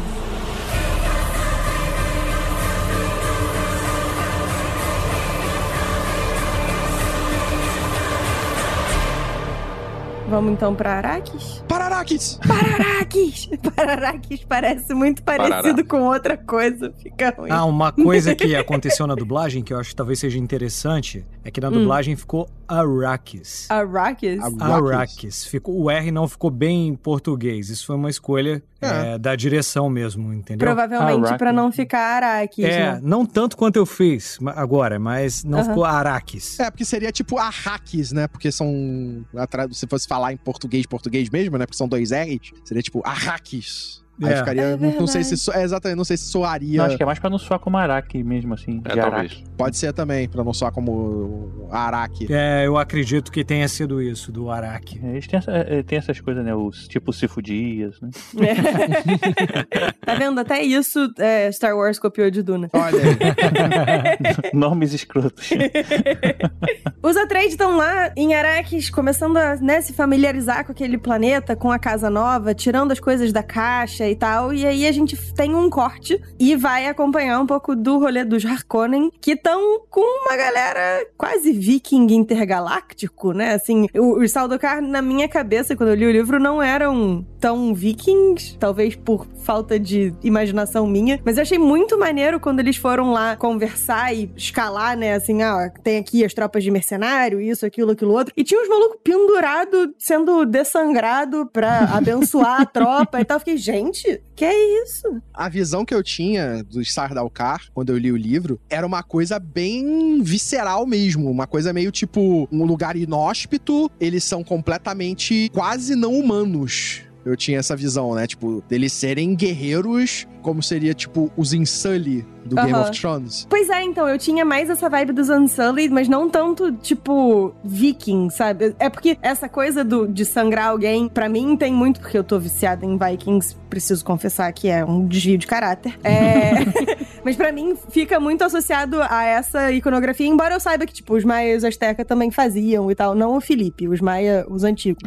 [10.32, 11.62] Vamos então pra Araques?
[11.68, 12.40] Pararakis!
[12.48, 13.50] Pararaques!
[13.76, 15.84] Pararaques parece muito parecido Parará.
[15.84, 16.90] com outra coisa.
[17.02, 17.50] Fica ruim.
[17.50, 21.50] Ah, uma coisa que aconteceu na dublagem que eu acho que talvez seja interessante É
[21.50, 23.66] que na dublagem ficou Arrakis.
[23.70, 24.40] Arrakis?
[24.60, 25.44] Arrakis.
[25.44, 27.68] Ficou, o R não ficou bem em português.
[27.68, 29.14] Isso foi uma escolha É.
[29.14, 30.66] é, da direção mesmo, entendeu?
[30.66, 31.36] Provavelmente Arrakis.
[31.38, 33.00] pra não ficar Arrakis, É, né?
[33.02, 35.68] não tanto quanto eu fiz agora, mas não Aham.
[35.68, 36.58] ficou Arrakis.
[36.60, 38.26] É, porque seria tipo arraques, né?
[38.28, 39.24] Porque são.
[39.72, 41.66] Se fosse falar em português, português mesmo, né?
[41.66, 44.01] Porque são dois R's, seria tipo arraques.
[44.22, 44.36] Aí É.
[44.36, 44.62] ficaria.
[44.62, 45.36] É não sei se.
[45.36, 46.78] So, é, exatamente, não sei se soaria.
[46.78, 48.80] Não, acho que é mais pra não soar como Araki mesmo, assim.
[48.84, 49.32] É, de talvez.
[49.32, 49.44] Araki.
[49.56, 52.26] Pode ser também, pra não soar como araque.
[52.30, 55.00] É, eu acredito que tenha sido isso, do Araki.
[55.02, 56.54] Eles têm, essa- é, tem essas coisas, né?
[56.54, 58.10] Os tipo Sifo Dias, né?
[60.04, 60.38] tá vendo?
[60.40, 62.68] Até isso é, Star Wars copiou de Duna.
[62.72, 64.50] Olha aí.
[64.52, 65.50] Nomes escrotos.
[67.02, 71.70] Os Atreides estão lá em Arrakis, começando a né, se familiarizar com aquele planeta, com
[71.70, 74.52] a casa nova, tirando as coisas da caixa e tal.
[74.52, 78.44] E aí a gente tem um corte e vai acompanhar um pouco do rolê dos
[78.44, 83.54] Harkonnen, que estão com uma galera quase viking intergaláctico, né?
[83.54, 87.74] Assim, o- os Saldokar, na minha cabeça, quando eu li o livro, não eram tão
[87.74, 93.10] vikings, talvez por falta de imaginação minha, mas eu achei muito maneiro quando eles foram
[93.12, 95.14] lá conversar e escalar, né?
[95.14, 98.32] Assim, ah, tem aqui as tropas de mercenário, isso, aquilo, aquilo outro.
[98.36, 103.36] E tinha uns malucos pendurados, sendo dessangrado pra abençoar a tropa e tal.
[103.36, 103.91] Eu Fiquei, gente,
[104.34, 105.22] que é isso?
[105.32, 109.38] A visão que eu tinha dos Sardaukar, quando eu li o livro, era uma coisa
[109.38, 111.30] bem visceral mesmo.
[111.30, 117.02] Uma coisa meio tipo um lugar inóspito, eles são completamente quase não humanos.
[117.24, 118.26] Eu tinha essa visão, né?
[118.26, 122.82] Tipo, deles serem guerreiros, como seria, tipo, os Insully do Game Aham.
[122.82, 123.46] of Thrones.
[123.48, 128.28] Pois é, então, eu tinha mais essa vibe dos Unsullied, mas não tanto, tipo, viking,
[128.30, 128.74] sabe?
[128.80, 132.38] É porque essa coisa do, de sangrar alguém, pra mim, tem muito, porque eu tô
[132.40, 135.96] viciada em Vikings, preciso confessar que é um desvio de caráter.
[136.02, 136.50] É...
[137.24, 141.24] mas pra mim, fica muito associado a essa iconografia, embora eu saiba que, tipo, os
[141.24, 143.14] Maia e os Azteca também faziam e tal.
[143.14, 145.02] Não o Felipe, os Maia, os antigos,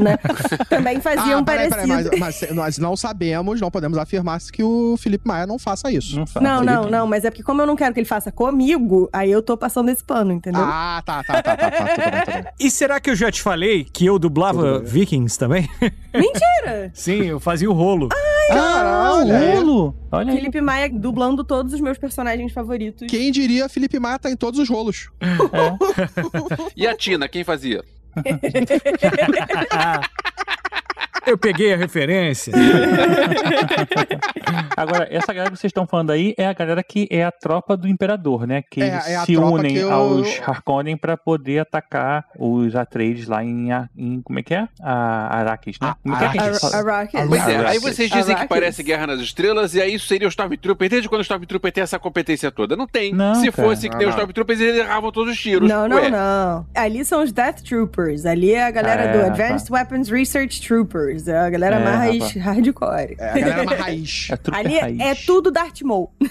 [0.00, 0.18] né?
[0.68, 2.10] Também faziam Ah, peraí, parecido.
[2.10, 5.88] peraí, mas, mas nós não sabemos, não podemos afirmar que o Felipe Maia não faça
[5.92, 6.18] isso.
[6.18, 6.42] Não faz.
[6.42, 9.30] Não, não, não, mas é porque como eu não quero que ele faça comigo, aí
[9.30, 10.60] eu tô passando esse pano, entendeu?
[10.60, 12.44] Ah, tá, tá, tá, tá, tá, bem, tudo bem.
[12.58, 14.80] E será que eu já te falei que eu dublava.
[14.80, 15.70] Vikings também?
[16.12, 16.90] Mentira!
[16.92, 18.08] Sim, eu fazia o rolo.
[18.48, 19.54] Caralho, Ah, é.
[19.60, 19.94] Lolo!
[20.10, 20.38] Olha aí.
[20.38, 23.06] Felipe Maia dublando todos os meus personagens favoritos.
[23.08, 25.08] Quem diria Felipe Maia tá em todos os rolos.
[26.76, 27.84] E a Tina, quem fazia?
[31.28, 32.52] eu peguei a referência.
[34.76, 37.76] Agora, essa galera que vocês estão falando aí é a galera que é a tropa
[37.76, 38.62] do Imperador, né?
[38.70, 43.26] Que É, eles é se unem que eu- aos Harkonnen pra poder atacar os Atreides
[43.26, 44.68] lá em, em- como é que é?
[44.80, 45.94] A Arrakis, né?
[46.02, 46.38] Como é que é que?
[46.38, 47.20] Arrakis.
[47.28, 48.48] Pois é, aí vocês dizem que Arrakis.
[48.48, 50.88] parece Guerra nas Estrelas, e aí isso seria o Stormtrooper.
[50.88, 52.76] Desde quando o Stormtrooper tem essa competência toda?
[52.76, 53.12] Não tem.
[53.12, 53.68] Não, Se cara.
[53.68, 54.18] fosse que Não, tem os não.
[54.20, 55.68] Stormtroopers, eles erravam todos os tiros.
[55.68, 56.66] Não, não, Ué, não.
[56.74, 58.24] Ali são os Death Troopers.
[58.26, 59.26] Ali é a galera É, do.
[59.26, 61.17] Advanced Weapons Research Troopers.
[61.26, 62.36] É a galera É, mais rapaz.
[62.36, 63.16] hardcore.
[63.18, 64.28] É, a galera é uma raiz.
[64.30, 65.00] É Ali raiz.
[65.00, 66.10] é tudo Darth Maul.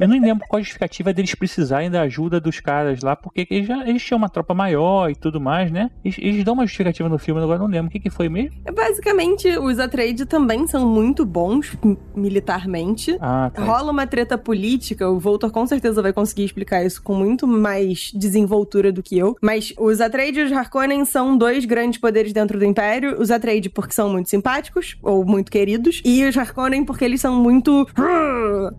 [0.00, 3.66] Eu não lembro qual a justificativa deles precisarem da ajuda dos caras lá, porque eles,
[3.68, 5.90] já, eles tinham uma tropa maior e tudo mais, né?
[6.04, 7.88] Eles, eles dão uma justificativa no filme, agora eu não lembro.
[7.88, 8.56] O que, que foi mesmo?
[8.74, 11.76] Basicamente, os Atreides também são muito bons
[12.14, 13.16] militarmente.
[13.20, 13.62] Ah, tá.
[13.62, 18.10] Rola uma treta política, o Voltor com certeza vai conseguir explicar isso com muito mais
[18.14, 19.36] desenvoltura do que eu.
[19.40, 23.03] Mas os Atreides e os Harkonnen são dois grandes poderes dentro do Império.
[23.06, 27.34] Os Atreides porque são muito simpáticos, ou muito queridos, e os Harkonnen porque eles são
[27.40, 27.86] muito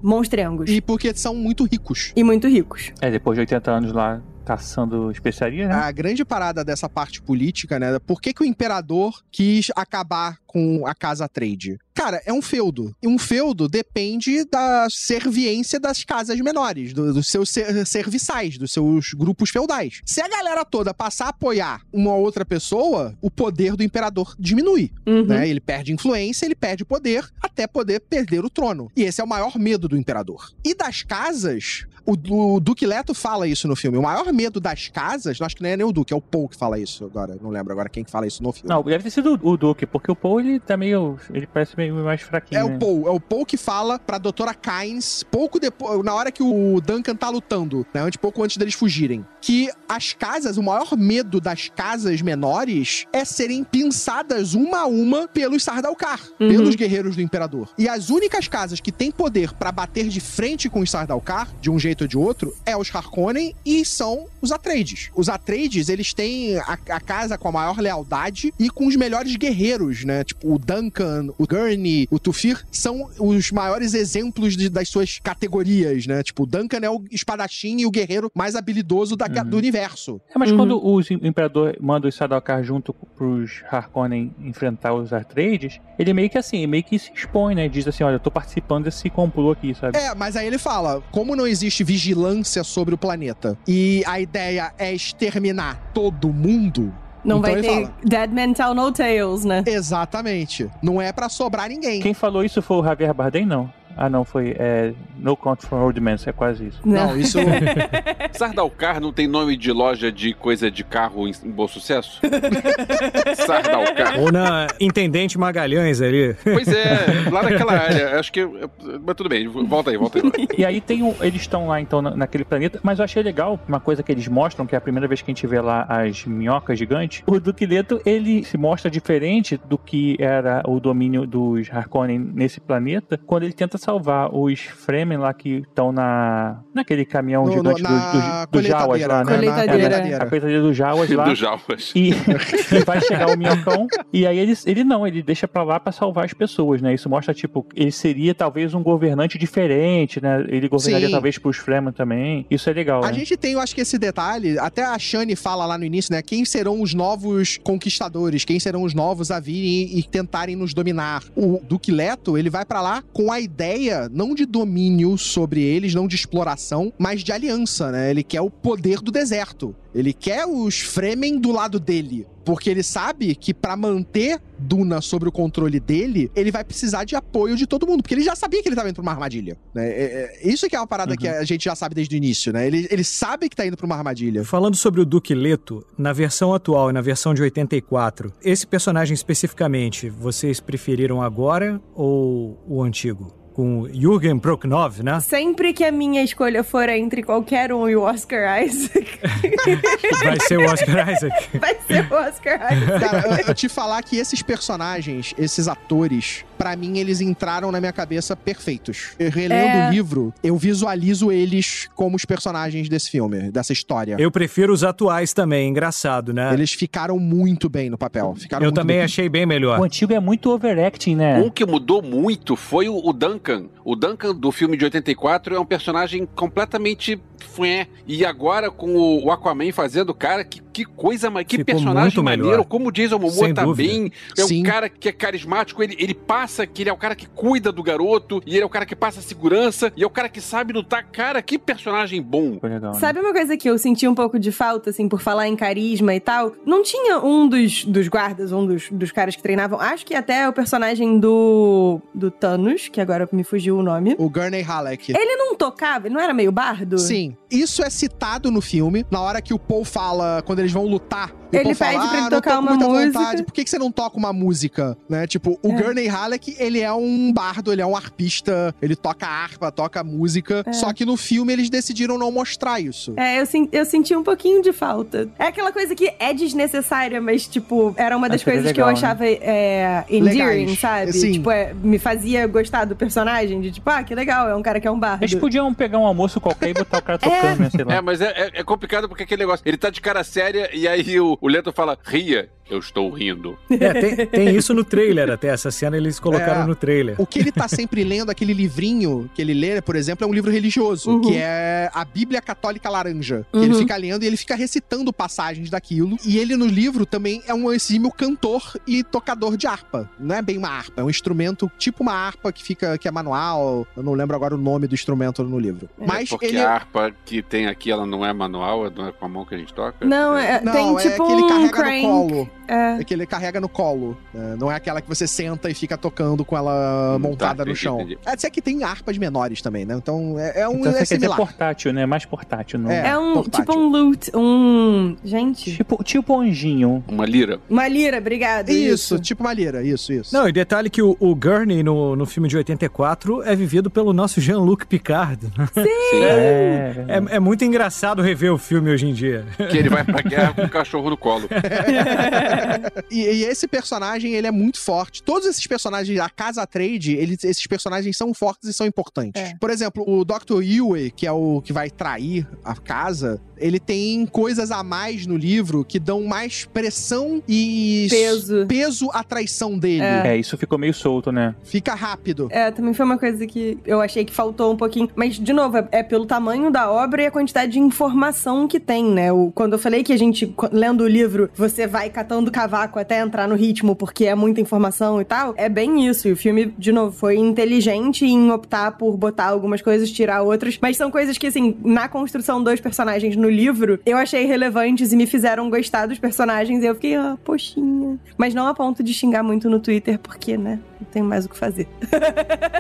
[0.01, 0.69] monstrengos.
[0.69, 2.11] E porque são muito ricos.
[2.15, 2.91] E muito ricos.
[3.01, 5.73] É, depois de 80 anos lá caçando especiaria, né?
[5.73, 7.97] A grande parada dessa parte política, né?
[7.99, 11.78] Por que, que o imperador quis acabar com a casa trade?
[11.93, 12.95] Cara, é um feudo.
[13.03, 18.72] E um feudo depende da serviência das casas menores, do- dos seus ser- serviçais, dos
[18.72, 20.01] seus grupos feudais.
[20.06, 24.91] Se a galera toda passar a apoiar uma outra pessoa, o poder do imperador diminui.
[25.06, 25.26] Uhum.
[25.26, 25.47] né?
[25.49, 28.89] Ele perde influência, ele perde poder, até poder perder o trono.
[28.95, 30.51] E esse é o maior medo do imperador.
[30.64, 33.97] E das casas, o, o Duque Leto fala isso no filme.
[33.97, 36.47] O maior medo das casas, acho que não é nem o Duque, é o Paul
[36.47, 37.38] que fala isso agora.
[37.41, 38.70] Não lembro agora quem que fala isso no filme.
[38.70, 41.17] Não, deve ter sido o Duque, porque o Paul ele tá meio.
[41.33, 42.59] Ele parece meio mais fraquinho.
[42.59, 42.77] É o né?
[42.79, 46.79] Paul, é o Paul que fala pra doutora Kynes, pouco depois, na hora que o
[46.81, 51.39] Duncan tá lutando, né, antes, pouco antes deles fugirem, que as casas, o maior medo
[51.39, 56.49] das casas menores é serem pinçadas uma a uma pelos Sardaukar, Uhum.
[56.49, 57.69] pelos guerreiros do Imperador.
[57.77, 61.69] E as únicas casas que têm poder pra bater de frente com os Sardaukar, de
[61.69, 65.09] um jeito ou de outro, é os Harkonnen e são os Atreides.
[65.15, 69.35] Os Atreides, eles têm a, a casa com a maior lealdade e com os melhores
[69.35, 70.23] guerreiros, né?
[70.23, 75.19] Tipo, Tipo, o Duncan, o Gurney, o Tufir são os maiores exemplos de- das suas
[75.19, 76.21] categorias, né?
[76.23, 80.19] Tipo, o Duncan é o espadachim e o guerreiro mais habilidoso da- do universo.
[80.33, 80.57] É, mas Uhum.
[80.57, 86.38] quando o Imperador manda os Sardaukar junto pros Harkonnen enfrentar os Atreides, ele meio que
[86.38, 87.67] assim, meio que se expõe, né?
[87.67, 89.97] Diz assim, olha, eu tô participando desse complô aqui, sabe?
[89.97, 94.73] É, mas aí ele fala: como não existe vigilância sobre o planeta e a ideia
[94.77, 96.93] é exterminar todo mundo.
[97.26, 99.63] Não então vai ter fala, Dead Man Tell No Tales, né?
[99.65, 100.69] Exatamente.
[100.82, 101.99] Não é pra sobrar ninguém.
[101.99, 103.69] Quem falou isso foi o Javier Bardem, não.
[103.97, 106.79] Ah, não, foi é, No Country for Old Men, é quase isso.
[106.85, 107.37] Não, isso.
[108.33, 112.19] Sardaukar não tem nome de loja de coisa de carro em, em bom sucesso?
[113.35, 114.19] Sardaukar.
[114.19, 116.35] Ou na Intendente Magalhães ali.
[116.43, 118.19] Pois é, lá naquela área.
[118.19, 118.45] Acho que.
[118.45, 120.47] Mas tudo bem, volta aí, volta aí.
[120.57, 123.59] E aí tem um, eles estão lá então na- naquele planeta, mas eu achei legal
[123.67, 125.85] uma coisa que eles mostram, que é a primeira vez que a gente vê lá
[125.89, 127.23] as minhocas gigantes.
[127.25, 132.59] O Duque Leto, ele se mostra diferente do que era o domínio dos Harkonnen nesse
[132.59, 137.55] planeta, quando ele tenta salvar os Fremen lá que estão na naquele caminhão No- no-
[137.77, 139.31] gigante na dos, dos, dos Jawas lá, né?
[139.31, 139.36] né?
[139.38, 139.55] Colheitadeira.
[139.55, 139.73] É, né?
[139.86, 140.17] colheitadeira.
[140.17, 141.23] A colheitadeira dos Jawas lá.
[141.25, 141.91] Do Jalmas.
[141.95, 145.79] E, e vai chegar o minhocão, e aí ele, ele não, ele deixa pra lá
[145.79, 146.93] pra salvar as pessoas, né?
[146.93, 150.43] Isso mostra, tipo, ele seria talvez um governante diferente, né?
[150.49, 151.13] Ele governaria Sim.
[151.13, 152.45] talvez pros Fremen também.
[152.49, 153.13] Isso é legal, A né?
[153.13, 156.21] gente tem, eu acho que esse detalhe, até a Shani fala lá no início, né?
[156.21, 158.43] Quem serão os novos conquistadores?
[158.43, 161.23] Quem serão os novos a virem e tentarem nos dominar?
[161.36, 163.74] O Duque Leto, ele vai pra lá com a ideia
[164.11, 168.09] não de domínio sobre eles, não de exploração, mas de aliança, né?
[168.11, 169.76] Ele quer o poder do deserto.
[169.93, 172.28] Ele quer os Fremen do lado dele.
[172.43, 177.15] Porque ele sabe que pra manter Duna sob o controle dele, ele vai precisar de
[177.15, 178.03] apoio de todo mundo.
[178.03, 179.57] Porque ele já sabia que ele tava indo pra uma armadilha.
[179.73, 179.88] Né?
[179.89, 181.17] É- é- isso que é uma parada Uhum.
[181.17, 182.67] que a gente já sabe desde o início, né?
[182.67, 184.43] Ele, ele sabe que tá indo pra uma armadilha.
[184.43, 189.13] Falando sobre o Duque Leto, na versão atual e na versão de 84, esse personagem
[189.15, 193.34] especificamente, vocês preferiram agora ou o antigo?
[193.56, 195.22] Com Jürgen Prochnow, né?
[195.22, 199.18] Sempre que a minha escolha for entre qualquer um e o Oscar Isaac,
[200.26, 201.58] Vai ser o Oscar Isaac.
[201.58, 202.99] vai ser o Oscar Isaac.
[202.99, 207.80] Cara, eu, eu te falar que esses personagens, esses atores, pra mim, eles entraram na
[207.80, 209.12] minha cabeça perfeitos.
[209.20, 209.88] Eu, relendo É.
[209.89, 214.16] o livro, eu visualizo eles como os personagens desse filme, dessa história.
[214.20, 216.53] Eu prefiro os atuais também, engraçado, né?
[216.53, 218.36] Eles ficaram muito bem no papel.
[218.38, 219.06] Ficaram Eu muito também bem.
[219.06, 219.82] achei bem O melhor.
[219.82, 221.39] antigo é muito overacting, né?
[221.39, 223.66] Um que mudou muito foi o, o Duncan.
[223.84, 227.88] O Duncan do filme de 84 é um personagem completamente fué.
[228.08, 232.21] E agora com o, o Aquaman fazendo, cara, que, que coisa, mas que Ficou personagem
[232.21, 232.38] melhor.
[232.38, 232.65] maneiro.
[232.65, 233.89] Como o Jason Momoa Sem tá dúvida.
[233.89, 234.11] bem.
[234.38, 234.61] É um Sim.
[234.61, 237.82] cara que é carismático, ele, ele passa que ele é o cara que cuida do
[237.82, 240.73] garoto, e ele é o cara que passa segurança, e é o cara que sabe
[240.73, 241.05] lutar.
[241.05, 242.59] Cara, que personagem bom.
[242.59, 242.99] Foi legal, né?
[242.99, 246.13] Sabe uma coisa que eu senti um pouco de falta, assim, por falar em carisma
[246.13, 246.51] e tal?
[246.65, 250.49] Não tinha um dos, dos guardas, um dos, dos caras que treinavam, acho que até
[250.49, 254.13] o personagem do, do Thanos, que agora me fugiu o nome.
[254.17, 255.13] O Gurney Halleck.
[255.15, 256.07] Ele não tocava?
[256.07, 256.97] Ele não era meio bardo?
[256.99, 260.85] Sim, isso é citado no filme, na hora que o Paul fala, quando eles vão
[260.85, 261.33] lutar.
[261.51, 264.17] Ele pede pra ele "Ah, tocar uma música." vontade, Por que, que você não toca
[264.17, 264.97] uma música?
[265.09, 265.25] Né?
[265.27, 265.81] Tipo, o É.
[265.81, 270.63] Gurney Halleck, ele é um bardo, ele é um arpista, ele toca harpa, toca música,
[270.65, 270.73] É.
[270.73, 273.13] só que no filme eles decidiram não mostrar isso.
[273.17, 275.27] É, eu, sen- eu senti um pouquinho de falta.
[275.39, 278.85] É aquela coisa que é desnecessária, mas, tipo, era uma das seria coisas que eu
[278.85, 279.07] legal, né?
[279.07, 280.79] achava é, endearing, Legais.
[280.79, 281.13] sabe?
[281.13, 281.31] Sim.
[281.33, 284.79] Tipo, é, me fazia gostar do personagem, de tipo, ah, que legal, é um cara
[284.79, 285.23] que é um bardo.
[285.23, 287.69] Eles podiam pegar um almoço qualquer e botar o cara tocando, né?
[287.69, 287.95] Sei lá.
[287.95, 289.63] É, mas é, é- é complicado porque aquele negócio.
[289.65, 293.57] Ele tá de cara séria e aí o, o Leto fala: ria, eu estou rindo.
[293.69, 295.49] É, tem, tem isso no trailer até.
[295.49, 296.65] Essa cena eles colocaram É.
[296.67, 297.15] no trailer.
[297.19, 300.33] O que ele tá sempre lendo, aquele livrinho que ele lê, por exemplo, é um
[300.33, 301.21] livro religioso, Uhum.
[301.21, 303.45] que é a Bíblia Católica Laranja.
[303.51, 303.63] Que Uhum.
[303.65, 306.17] ele fica lendo e ele fica recitando passagens daquilo.
[306.25, 310.09] E ele no livro também é um exímio cantor e tocador de harpa.
[310.19, 313.11] Não é bem uma harpa, é um instrumento tipo uma harpa que fica que é
[313.11, 313.86] manual.
[313.95, 315.89] Eu não lembro agora o nome do instrumento no livro.
[315.99, 316.05] É.
[316.05, 319.25] Mas porque ele a harpa que tem aqui, ela não é manual, não é com
[319.25, 320.05] a mão que a gente toca.
[320.05, 322.01] Não, é, não, tem é tipo que ele um carrega crank.
[322.01, 322.49] no colo.
[322.67, 322.97] É.
[322.99, 324.17] É que ele carrega no colo.
[324.34, 324.55] né?
[324.59, 327.76] Não é aquela que você senta e fica tocando com ela Hum, montada tá, no
[327.76, 327.99] chão.
[328.01, 328.17] entendi.
[328.26, 329.93] É dizer que tem harpas menores também, né?
[329.95, 331.38] Então é, é um Então é você quer dizer similar.
[331.38, 332.05] portátil, né?
[332.07, 332.89] Mais portátil, não.
[332.89, 333.09] É.
[333.09, 333.65] É um, portátil.
[333.65, 335.15] tipo um loot, um...
[335.23, 337.03] Gente, Tipo, tipo anjinho.
[337.07, 337.59] Uma lira.
[337.69, 338.69] uma lira, obrigado.
[338.69, 340.34] Isso, tipo uma lira, isso, isso.
[340.34, 344.11] Não, e detalhe que o, o Gurney no, no filme de 84 é vivido pelo
[344.11, 345.45] nosso Jean-Luc Picard.
[345.73, 346.23] Sim.
[346.23, 347.05] É.
[347.07, 349.45] É, é muito engraçado rever o filme hoje em dia.
[349.69, 351.47] Que ele vai pra guerra com o cachorro no colo.
[353.09, 355.24] e, e esse personagem, ele é muito forte.
[355.24, 359.41] Todos esses personagens da Casa Trade, eles, esses personagens são fortes e são importantes.
[359.41, 359.55] É.
[359.59, 360.61] Por exemplo, o Dr.
[360.61, 365.38] Yue, que é o que vai trair a casa, ele tem coisas a mais no
[365.38, 368.66] livro que dão mais pressão e Peso.
[368.68, 370.03] peso à traição dele.
[370.03, 370.28] É.
[370.28, 371.55] É, isso ficou meio solto, né?
[371.63, 372.47] Fica rápido.
[372.51, 375.09] É, também foi uma coisa que eu achei que faltou um pouquinho.
[375.16, 378.80] Mas, de novo, é, é pelo tamanho da obra e a quantidade de informação que
[378.80, 379.32] tem, né?
[379.32, 383.20] O, quando eu falei que a gente, lendo o livro, você vai catando cavaco até
[383.20, 386.28] entrar no ritmo, porque é muita informação e tal, é bem isso.
[386.28, 390.78] E o filme, de novo, foi inteligente em optar por botar algumas coisas, tirar outras.
[390.82, 395.16] Mas são coisas que, assim, na construção dos personagens no livro, eu achei relevantes e
[395.16, 396.84] me fizeram gostar dos personagens.
[396.84, 398.20] E eu fiquei, ah, poxinha.
[398.38, 400.80] Mas não a ponto de xingar muito no Twitter, porque, né?
[400.99, 401.87] Não tenho mais o que fazer.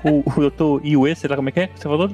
[0.03, 1.69] O, o doutor Iue, sei lá como é que é?
[1.75, 2.09] Você falou?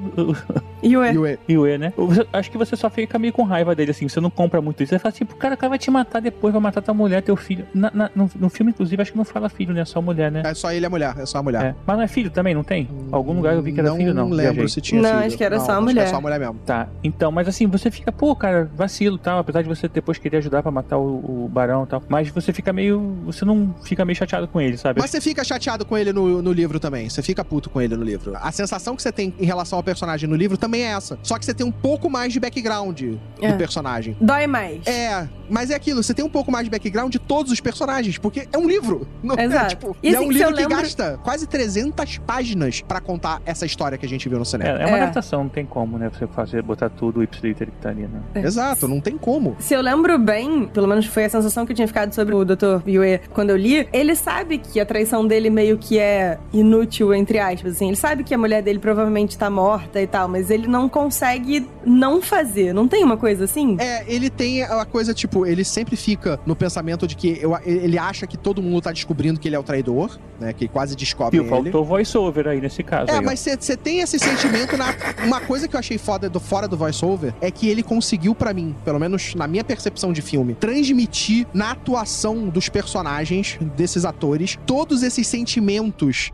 [0.82, 1.38] E o Yue.
[1.48, 1.92] Iue, né?
[1.96, 4.08] Você- acho que você só fica meio com raiva dele, assim.
[4.08, 4.90] Você não compra muito isso.
[4.90, 7.66] Você fala cara, o cara vai te matar depois, vai matar tua mulher, teu filho.
[7.74, 9.84] Na- na- no, no filme, inclusive, acho que não fala filho, né?
[9.84, 10.42] Só mulher, né?
[10.44, 11.62] É só ele e a mulher, é só a mulher.
[11.64, 11.74] É.
[11.86, 12.88] Mas não é filho também, não tem?
[13.10, 14.28] Algum lugar eu vi que era não filho, não.
[14.28, 14.68] lembro Viajei.
[14.68, 15.26] se tinha Não, filho.
[15.26, 16.04] acho que era só a acho que mulher.
[16.04, 16.54] é só a mulher mesmo.
[16.66, 20.38] Tá, então, mas assim, você fica, pô, cara, vacilo tal, apesar de você depois querer
[20.38, 24.04] ajudar pra matar o, o barão e tal, mas você fica meio, você não fica
[24.04, 25.00] meio chateado com ele, sabe?
[25.00, 27.08] Mas você fica chateado com ele no, no livro também.
[27.08, 28.32] Você fica puto com ele no livro.
[28.40, 31.18] A sensação que você tem em relação ao personagem no livro também é essa.
[31.22, 33.00] Só que você tem um pouco mais de background
[33.40, 33.52] É.
[33.52, 34.16] do personagem.
[34.20, 34.86] Dói mais.
[34.86, 38.18] É, mas é aquilo, você tem um pouco mais de background de todos os personagens,
[38.18, 39.06] porque é um livro.
[39.22, 39.68] Não é, Exato.
[39.70, 43.00] tipo, E é assim, um se eu livro que lembro- gasta quase 300 páginas pra
[43.00, 44.78] contar essa história que a gente viu no É, cinema.
[44.78, 45.02] é uma É.
[45.02, 46.10] adaptação, não tem como, né?
[46.12, 48.20] Você fazer, botar tudo o ipsiliter que tá ali, né?
[48.34, 48.40] É.
[48.40, 49.56] Exato, não tem como.
[49.58, 52.44] Se eu lembro bem, pelo menos foi a sensação que eu tinha ficado sobre o
[52.44, 52.80] Dr.
[52.88, 57.38] Yue quando eu li, ele sabe que a traição dele meio que é inútil, entre
[57.38, 57.88] aspas, assim.
[57.88, 61.66] Ele sabe que a mulher dele provavelmente tá morta e tal, mas ele não consegue
[61.84, 62.72] não fazer.
[62.72, 63.76] Não tem uma coisa assim?
[63.80, 67.98] É, ele tem a coisa, tipo, ele sempre fica no pensamento de que eu- ele
[67.98, 70.52] acha que todo mundo tá descobrindo que ele é o traidor, né?
[70.52, 71.48] Que quase descobre ele.
[71.48, 73.10] faltou voice-over aí nesse caso.
[73.10, 74.94] É, aí, mas você tem esse sentimento na.
[75.24, 78.52] Uma coisa que eu achei foda do fora do voice-over é que ele conseguiu, pra
[78.54, 84.58] mim, pelo menos na minha percepção de filme, transmitir na atuação dos personagens, desses atores,
[84.66, 85.71] todos esses sentimentos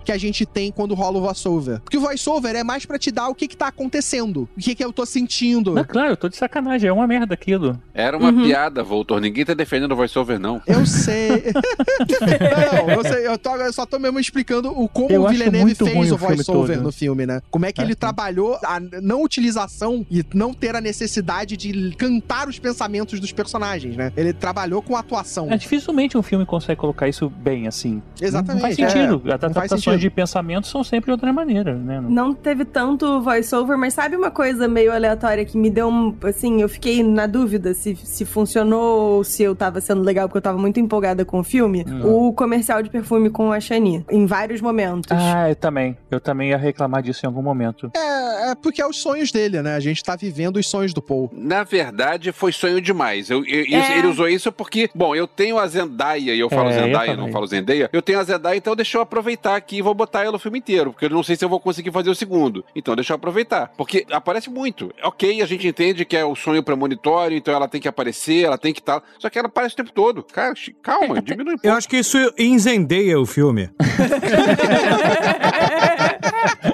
[0.04, 1.80] que a gente tem quando rola o voice-over.
[1.80, 4.74] Porque o voice-over é mais pra te dar o que que tá acontecendo, o que
[4.74, 5.74] que eu tô sentindo.
[5.74, 7.80] Não, claro, eu tô de sacanagem, é uma merda aquilo.
[7.94, 8.44] Era uma Uhum.
[8.44, 9.20] piada, Voltor.
[9.20, 10.60] Ninguém tá defendendo o voiceover, não.
[10.66, 11.28] Eu sei.
[12.08, 15.74] não, eu, sei, eu, tô- eu só tô mesmo explicando o como Eu o Villeneuve
[15.74, 17.40] fez o voice-over no filme, né?
[17.50, 17.98] Como é que Ah, ele sim.
[17.98, 23.96] trabalhou a não utilização e não ter a necessidade de cantar os pensamentos dos personagens,
[23.96, 24.12] né?
[24.16, 25.50] Ele trabalhou com atuação.
[25.50, 28.02] É, dificilmente um filme consegue colocar isso bem assim.
[28.20, 29.22] Exatamente, Não faz sentido.
[29.30, 29.38] É.
[29.38, 32.00] Faz adaptações de pensamento são sempre de outra maneira, né?
[32.00, 36.14] Não- Não teve tanto voice-over, mas sabe uma coisa meio aleatória que me deu um.
[36.24, 40.38] Assim, eu fiquei na dúvida se, se funcionou ou se eu tava sendo legal, porque
[40.38, 41.84] eu tava muito empolgada com o filme.
[41.88, 42.28] Hum.
[42.28, 45.10] O comercial de perfume com a Shani, em vários momentos.
[45.10, 45.96] Ah, eu também.
[46.10, 47.90] Eu também ia reclamar disso em algum momento.
[47.96, 49.74] É, é porque é os sonhos dele, né?
[49.74, 51.30] A gente tá vivendo os sonhos do Paul.
[51.32, 53.30] Na verdade, foi sonho demais.
[53.30, 53.98] Eu, eu- isso- É.
[53.98, 57.10] Ele usou isso porque, bom, eu tenho a Zendaya, e eu falo É, eu Zendaya,
[57.10, 57.24] também.
[57.26, 57.88] não falo Zendaya.
[57.92, 60.58] Eu tenho a Zendaya, então deixa eu aproveitar aqui e vou botar ela o filme
[60.58, 62.64] inteiro, porque eu não sei se eu vou conseguir fazer o segundo.
[62.74, 63.72] Então deixa eu aproveitar.
[63.76, 64.92] Porque aparece muito.
[65.02, 68.56] Ok, a gente entende que é o sonho premonitório, então ela tem que aparecer, ela
[68.56, 69.02] tem que estar.
[69.18, 70.22] Só que ela aparece o tempo todo.
[70.22, 71.76] Cara, calma, diminui um Eu pouco.
[71.76, 73.70] acho que isso incendeia o filme.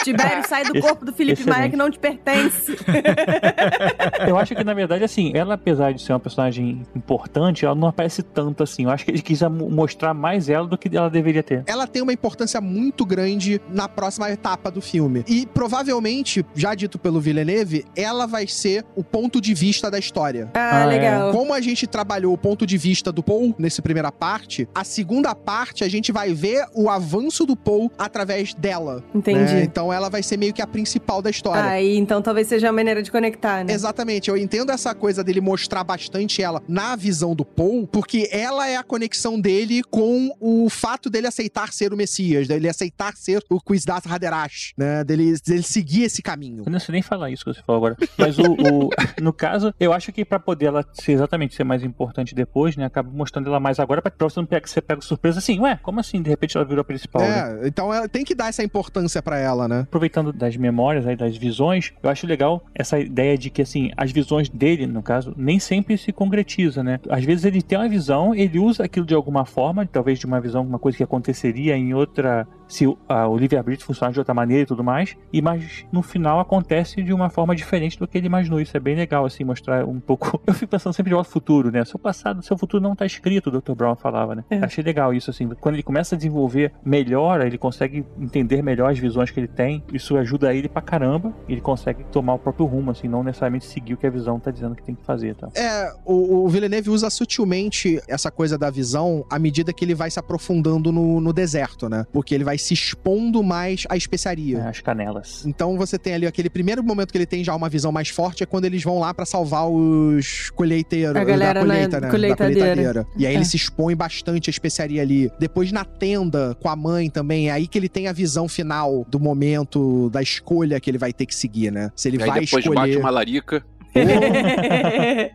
[0.05, 1.59] Tibério, sai do Esse- corpo do Felipe excelente.
[1.59, 2.77] Maia que não te pertence.
[4.27, 7.89] Eu acho que, na verdade, assim, ela, apesar de ser uma personagem importante, ela não
[7.89, 8.85] aparece tanto assim.
[8.85, 11.63] Eu acho que ele quis mo- mostrar mais ela do que ela deveria ter.
[11.67, 15.25] ela tem uma importância muito grande na próxima etapa do filme.
[15.29, 20.51] E provavelmente, já dito pelo Villeneuve, ela vai ser o ponto de vista da história.
[20.55, 20.87] Ah, Ah, é.
[20.87, 21.33] legal.
[21.33, 25.35] Como a gente trabalhou o ponto de vista do Paul nessa primeira parte, a segunda
[25.35, 29.03] parte a gente vai ver o avanço do Paul através dela.
[29.15, 29.55] Entendi.
[29.55, 29.63] né?
[29.65, 31.63] Então ela vai ser meio que a principal da história.
[31.65, 33.73] Aí, então talvez seja a maneira de conectar, né?
[33.73, 38.69] Exatamente, eu entendo essa coisa dele mostrar bastante ela na visão do Paul, porque ela
[38.69, 43.43] é a conexão dele com o fato dele aceitar ser o Messias, dele aceitar ser
[43.51, 45.05] o Quizdat Haderash, né?
[45.05, 46.63] Dele, dele seguir esse caminho.
[46.67, 47.97] Eu não sei nem falar isso que você falou agora.
[48.19, 48.91] Mas o, o-
[49.21, 52.85] no caso, eu acho que pra poder ela ser exatamente ser mais importante depois, né?
[52.87, 55.79] Acaba mostrando ela mais agora pra, pra você não pegar, você pega surpresa assim, ué,
[55.83, 56.21] como assim?
[56.23, 57.61] De repente ela virou a principal, né?
[57.65, 59.84] É, então ela tem que dar essa importância pra ela, né?
[59.85, 64.11] Aproveitando das memórias aí, das visões, eu acho legal essa ideia de que, assim, as
[64.11, 66.99] visões dele, no caso, nem sempre se concretiza, né?
[67.09, 70.41] Às vezes ele tem uma visão, ele usa aquilo de alguma forma, talvez de uma
[70.41, 73.29] visão, uma coisa que aconteceria em outra se o- a
[73.63, 77.29] Bridge funciona de outra maneira e tudo mais, e mas no final acontece de uma
[77.31, 78.61] forma diferente do que ele imaginou.
[78.61, 80.41] Isso é bem legal, assim, mostrar um pouco.
[80.47, 81.85] Eu fico pensando sempre de volta ao futuro, né?
[81.85, 83.73] Seu passado, seu futuro não tá escrito, o Dr.
[83.75, 84.45] Brown falava, né?
[84.51, 84.59] É.
[84.59, 85.49] Achei legal isso, assim.
[85.61, 89.83] Quando ele começa a desenvolver melhor, ele consegue entender melhor as visões que ele tem.
[89.93, 91.33] Isso ajuda ele pra caramba.
[91.49, 94.51] Ele consegue tomar o próprio rumo, assim, não necessariamente seguir o que a visão tá
[94.51, 95.49] dizendo que tem que fazer, tá?
[95.55, 100.11] É, o, o Villeneuve usa sutilmente essa coisa da visão à medida que ele vai
[100.11, 102.07] se aprofundando no, no deserto, né?
[102.13, 104.59] Porque ele vai se expondo mais à especiaria.
[104.59, 105.45] É, as canelas.
[105.47, 108.43] Então você tem ali aquele primeiro momento que ele tem já uma visão mais forte
[108.43, 112.11] é quando eles vão lá pra salvar os colheiteiros A galera da colheita, na né?
[112.11, 112.61] colheitadeira.
[112.61, 113.07] Da colheitadeira.
[113.17, 113.37] E aí É.
[113.37, 115.31] ele se expõe bastante à especiaria ali.
[115.39, 119.05] Depois na tenda com a mãe também, é aí que ele tem a visão final
[119.09, 121.91] do momento da escolha que ele vai ter que seguir, né?
[121.97, 122.81] Se ele Aí vai depois escolher.
[122.89, 123.65] bate uma larica.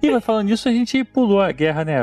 [0.01, 1.97] E mas falando nisso, a gente pulou a guerra, né?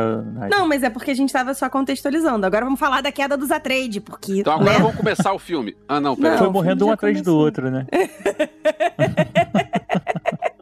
[0.50, 2.46] Não, mas é porque a gente tava só contextualizando.
[2.46, 4.40] Agora vamos falar da queda dos Atreides, porque.
[4.40, 4.78] Então agora né?
[4.78, 5.76] vamos começar o filme.
[5.86, 6.30] Ah, não, pera.
[6.30, 6.38] Não.
[6.38, 7.86] Foi morrendo um atrás do outro, né?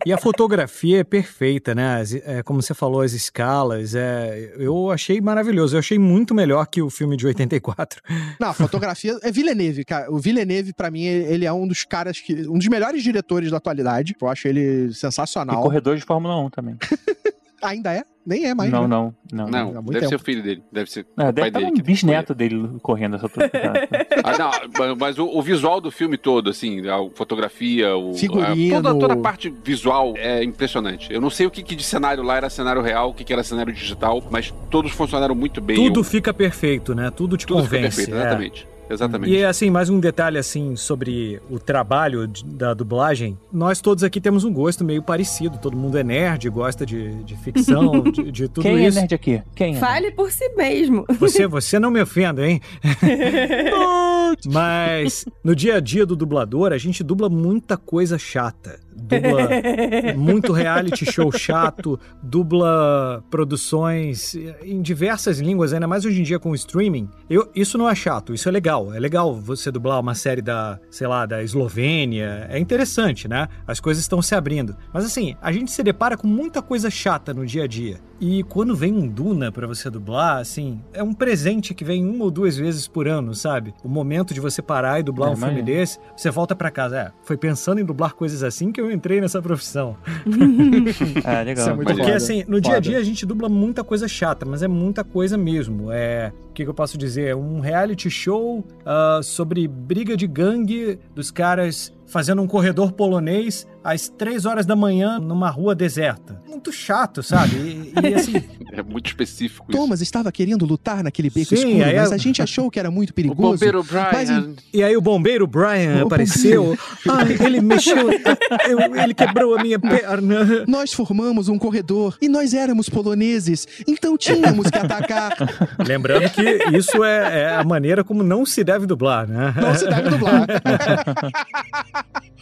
[0.07, 2.01] E a fotografia é perfeita, né?
[2.01, 3.95] As- é, como você falou, as escalas.
[3.95, 5.75] É, eu achei maravilhoso.
[5.77, 8.03] Eu achei muito melhor que o filme de 84.
[8.39, 10.11] Não, a fotografia é Villeneuve, cara.
[10.13, 12.47] O Villeneuve, pra mim, ele é um dos caras que.
[12.49, 14.15] Um dos melhores diretores da atualidade.
[14.21, 15.63] Eu acho ele E sensacional.
[15.63, 16.77] corredor de Fórmula 1 também.
[17.65, 18.05] Ainda é?
[18.27, 18.71] Nem é mais.
[18.71, 18.89] não, né?
[18.89, 20.09] não, não, Não, muito deve tempo.
[20.09, 20.63] ser o filho dele.
[20.73, 21.73] Deve ser É, o pai deve estar dele.
[21.73, 23.51] um bisneto dele correndo essa altura.
[24.25, 28.79] Ah, não, mas o, o visual do filme todo, assim, a fotografia, o, Figurino.
[28.79, 31.13] a- toda, toda a parte visual é impressionante.
[31.13, 33.33] Eu não sei o que, que de cenário lá era cenário real, o que, que
[33.33, 35.77] era cenário digital, mas todos funcionaram muito bem.
[35.77, 37.11] Tudo O- fica perfeito, né?
[37.11, 38.07] Tudo te tudo fica convence.
[38.11, 38.74] perfeito, é.
[38.89, 39.33] Exatamente.
[39.33, 43.39] E assim, mais um detalhe assim sobre o trabalho de- da dublagem.
[43.53, 45.59] Nós todos aqui temos um gosto meio parecido.
[45.59, 48.99] Todo mundo é nerd, gosta de, de ficção, de, de tudo Quem isso.
[48.99, 49.43] é nerd aqui?
[49.55, 49.79] Quem é?
[49.79, 51.05] Fale por si mesmo.
[51.19, 52.61] Você, você não me ofenda, hein?
[54.47, 58.81] Mas no dia a dia do dublador, a gente dubla muita coisa chata.
[58.97, 59.49] Dubla
[60.17, 66.51] muito reality show chato, dubla produções em diversas línguas, ainda mais hoje em dia com
[66.51, 67.09] o streaming.
[67.29, 68.93] Eu, isso não é chato, isso é legal.
[68.93, 72.47] É legal você dublar uma série da, sei lá, da Eslovênia.
[72.49, 73.49] É interessante, né?
[73.67, 74.77] As coisas estão se abrindo.
[74.93, 77.99] Mas assim, a gente se depara com muita coisa chata no dia a dia.
[78.21, 82.25] E quando vem um Duna pra você dublar, assim, é um presente que vem uma
[82.25, 83.75] ou duas vezes por ano, sabe?
[83.83, 86.99] O momento de você parar e dublar É, um filme desse, você volta pra casa.
[86.99, 89.97] É, foi pensando em dublar coisas assim que eu entrei nessa profissão.
[91.25, 91.65] Ah, legal.
[91.65, 92.89] Isso é muito Porque foda, assim, no dia a foda.
[92.89, 95.91] dia a gente dubla muita coisa chata, mas é muita coisa mesmo.
[95.91, 97.35] É, o que, que eu posso dizer?
[97.35, 104.09] Um reality show ah, sobre briga de gangue dos caras fazendo um corredor polonês às
[104.09, 106.43] três horas da manhã numa rua deserta.
[106.49, 107.55] Muito chato, sabe?
[107.57, 108.33] E, e, assim,
[108.75, 109.79] É muito específico isso.
[109.79, 112.91] Thomas estava querendo lutar naquele beco Sim, escuro, mas a- a gente achou que era
[112.91, 113.53] muito O perigoso.
[113.53, 114.09] bombeiro Brian.
[114.13, 114.29] Mas
[114.73, 116.77] E aí o bombeiro Brian O apareceu.
[117.09, 118.11] Ai, ele mexeu.
[118.11, 120.65] eu- ele quebrou a minha perna.
[120.67, 125.37] Nós formamos um corredor e nós éramos poloneses, então tínhamos que atacar.
[125.87, 129.55] Lembrando que isso é, é a maneira como não se deve dublar, né?
[129.57, 130.47] Não se deve dublar.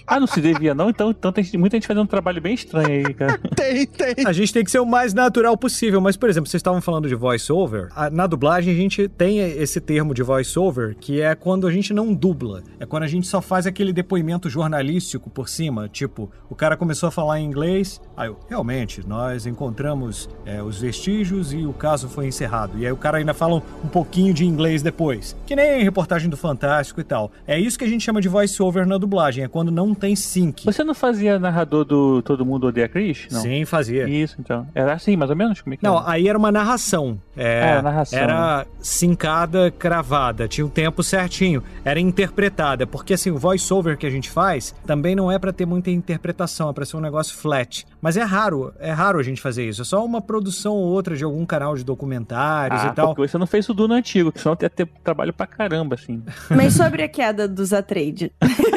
[0.05, 0.91] Ah, não se devia não?
[0.91, 3.39] Então, então tem muita gente fazendo um trabalho bem estranho aí, cara.
[3.57, 4.27] Tem, tem.
[4.27, 6.01] A gente tem que ser o mais natural possível.
[6.01, 7.89] Mas, por exemplo, vocês estavam falando de voice-over.
[8.11, 12.13] Na dublagem, a gente tem esse termo de voice-over, que é quando a gente não
[12.13, 12.63] dubla.
[12.81, 15.89] É quando a gente só faz aquele depoimento jornalístico por cima.
[15.89, 18.01] Tipo, o cara começou a falar em inglês.
[18.23, 22.79] Aí eu, realmente, nós encontramos é, os vestígios e o caso foi encerrado.
[22.79, 25.37] E aí o cara ainda fala um, um pouquinho de inglês depois.
[25.45, 27.33] Que nem reportagem do Fantástico e tal.
[27.47, 29.43] É isso que a gente chama de voice-over na dublagem.
[29.43, 30.65] É quando não tem sync.
[30.65, 33.27] Você não fazia narrador do Todo Mundo Odeia Chris?
[33.31, 33.41] Não.
[33.41, 34.09] Sim, fazia.
[34.09, 34.67] Isso, então.
[34.73, 35.61] Era assim, mais ou menos?
[35.61, 36.11] Como é que Não, era?
[36.11, 37.21] aí era uma narração.
[37.37, 41.63] É, era narração, Era sincada, cravada, tinha um tempo certinho.
[41.85, 45.67] Era interpretada, porque assim, o voice-over que a gente faz também não é pra ter
[45.67, 47.85] muita interpretação, é pra ser um negócio flat.
[48.01, 49.83] Mas é raro, é raro a gente fazer isso.
[49.83, 53.15] É só uma produção ou outra de algum canal de documentários Ah, e tal.
[53.15, 56.23] porque você não fez o Duna antigo, que senão ia ter trabalho pra caramba, assim.
[56.51, 58.31] Mas sobre a queda dos Atreides.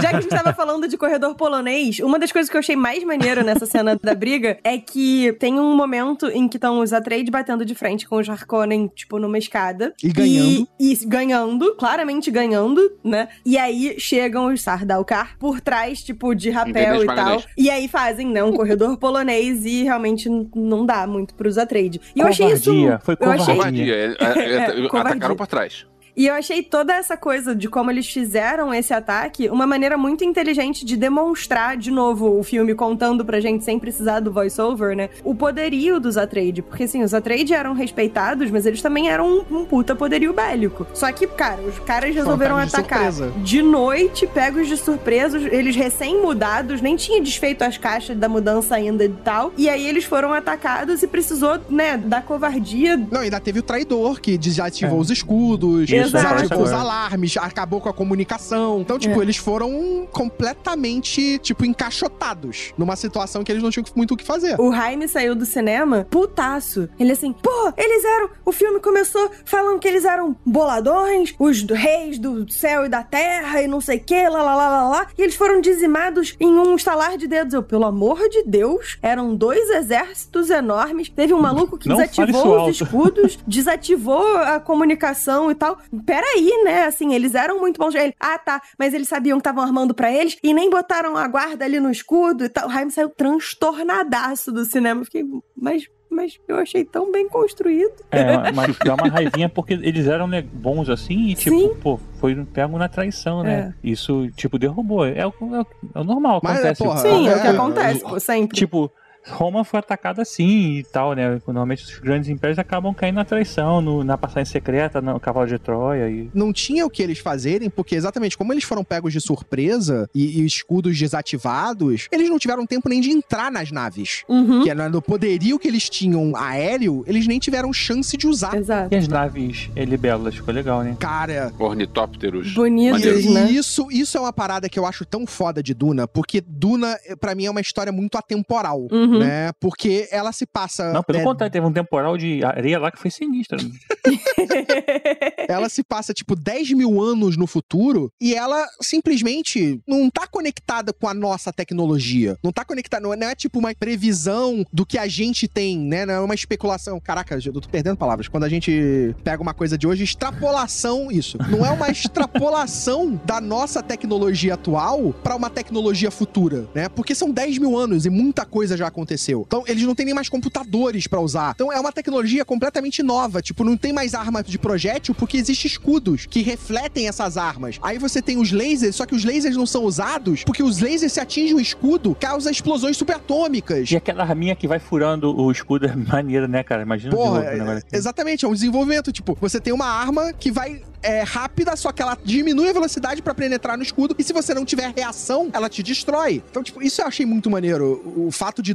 [0.00, 2.76] Já que a gente tava falando de corredor polonês, uma das coisas que eu achei
[2.76, 6.92] mais maneiro nessa cena da briga é que tem um momento em que estão os
[6.92, 9.94] Atreides batendo de frente com os Harkonnen, tipo, numa escada.
[10.02, 10.68] E ganhando.
[10.78, 13.28] E, e ganhando, claramente ganhando, né?
[13.44, 17.42] E aí chegam os Sardaukar por trás, tipo, de rapel e tal.
[17.56, 22.00] E aí fazem, né, um corredor polonês e realmente não dá muito pros Atreides.
[22.14, 22.70] E eu achei isso...
[22.70, 24.16] Covardia, foi eu achei- covardia.
[24.16, 24.40] Covardia.
[24.40, 25.00] É, é, é, Covardia.
[25.00, 25.86] Atacaram pra trás.
[26.16, 30.24] E eu achei toda essa coisa de como eles fizeram esse ataque uma maneira muito
[30.24, 35.10] inteligente de demonstrar, de novo, o filme contando pra gente sem precisar do voice-over, né?
[35.22, 36.64] O poderio dos Atreides.
[36.64, 40.86] Porque, assim, os Atreides eram respeitados, mas eles também eram um, um puta poderio bélico.
[40.94, 43.32] Só que, cara, os caras resolveram de atacar surpresa.
[43.42, 49.04] de noite, pegos de surpresa, eles recém-mudados, nem tinha desfeito as caixas da mudança ainda
[49.04, 49.52] e tal.
[49.56, 52.96] E aí eles foram atacados e precisou, né, da covardia.
[52.96, 55.00] Não, ainda teve o traidor que desativou É.
[55.00, 56.34] os escudos, Isso, Exato.
[56.34, 56.74] desativou os É.
[56.74, 58.80] alarmes, acabou com a comunicação.
[58.80, 64.16] Então, tipo, eles foram completamente, tipo, encaixotados numa situação que eles não tinham muito o
[64.16, 64.60] que fazer.
[64.60, 66.88] O Jaime saiu do cinema putaço.
[66.98, 68.30] Ele assim, pô, eles eram.
[68.44, 73.62] O filme começou falando que eles eram boladões, os reis do céu e da terra
[73.62, 75.06] e não sei o que, lá, lá, lá, lá, lá.
[75.16, 77.54] E eles foram dizimados em um estalar de dedos.
[77.54, 81.08] Eu, pelo amor de Deus, eram dois exércitos enormes.
[81.08, 82.70] Teve um maluco que Não desativou os alto.
[82.70, 85.78] escudos, desativou a comunicação e tal.
[86.04, 86.84] Peraí, né?
[86.84, 87.94] Assim, eles eram muito bons.
[87.94, 91.26] Ele, ah, tá, mas eles sabiam que estavam armando pra eles e nem botaram a
[91.28, 92.68] guarda ali no escudo e tal.
[92.68, 95.00] O Jaime saiu transtornadaço do cinema.
[95.00, 95.24] Eu Fiquei,
[95.56, 97.92] mas, mas eu achei tão bem construído.
[98.10, 101.74] É, mas dá uma raivinha porque eles eram bons assim e, tipo, Sim.
[101.80, 103.74] pô, foi pego na traição, né?
[103.82, 105.04] Isso, tipo, derrubou.
[105.04, 106.82] É o, é o- é o normal, Mas, acontece.
[106.82, 108.56] porra, Sim, é, o que é, acontece, pô, sempre.
[108.56, 108.90] Tipo,
[109.28, 111.40] Roma foi atacada assim e tal, né?
[111.46, 115.58] Normalmente os grandes impérios acabam caindo na traição, no- na passagem secreta, no cavalo de
[115.58, 116.30] Troia e.
[116.34, 120.40] Não tinha o que eles fazerem, porque exatamente como eles foram pegos de surpresa e,
[120.40, 124.24] e escudos desativados, eles não tiveram tempo nem de entrar nas naves.
[124.28, 124.62] Uhum.
[124.62, 128.54] Que era no poderio que eles tinham aéreo, eles nem tiveram chance de usar.
[128.56, 128.94] Exato.
[128.94, 130.96] E as naves eh, libelas, ficou legal, né?
[130.98, 132.52] Cara, Ornitópteros.
[132.54, 133.04] Bonitos.
[133.04, 133.50] E né?
[133.50, 137.34] isso, isso é uma parada que eu acho tão foda de Duna, porque Duna, pra
[137.34, 139.15] mim, é uma história muito atemporal, Uhum.
[139.20, 139.52] Né?
[139.60, 140.92] Porque ela se passa.
[140.92, 143.58] Não, pelo né, contrário, teve um temporal de areia lá que foi sinistro.
[145.48, 150.92] Ela se passa, tipo, 10 mil anos no futuro e ela simplesmente não tá conectada
[150.92, 152.36] com a nossa tecnologia.
[152.42, 155.78] Não tá conectada, não é, não é tipo uma previsão do que a gente tem,
[155.78, 156.06] né?
[156.06, 157.00] Não é uma especulação.
[157.00, 158.28] Caraca, eu tô perdendo palavras.
[158.28, 161.38] Quando a gente pega uma coisa de hoje, extrapolação, isso.
[161.48, 166.88] Não é uma extrapolação da nossa tecnologia atual pra uma tecnologia futura, né?
[166.88, 169.05] Porque são 10 mil anos e muita coisa já aconteceu.
[169.46, 171.52] Então, eles não têm nem mais computadores pra usar.
[171.54, 173.40] Então, é uma tecnologia completamente nova.
[173.40, 177.78] Tipo, não tem mais arma de projétil porque existem escudos que refletem essas armas.
[177.82, 181.12] Aí você tem os lasers, só que os lasers não são usados porque os lasers
[181.12, 183.90] se atingem o escudo, causa explosões subatômicas.
[183.90, 186.82] E aquela arminha que vai furando o escudo é maneira, né, cara?
[186.82, 189.12] Imagina o Porra, é- exatamente, é um desenvolvimento.
[189.12, 193.22] Tipo, você tem uma arma que vai é, rápida, só que ela diminui a velocidade
[193.22, 196.42] pra penetrar no escudo, e se você não tiver reação, ela te destrói.
[196.50, 198.02] Então, tipo, isso eu achei muito maneiro.
[198.16, 198.74] O, fato de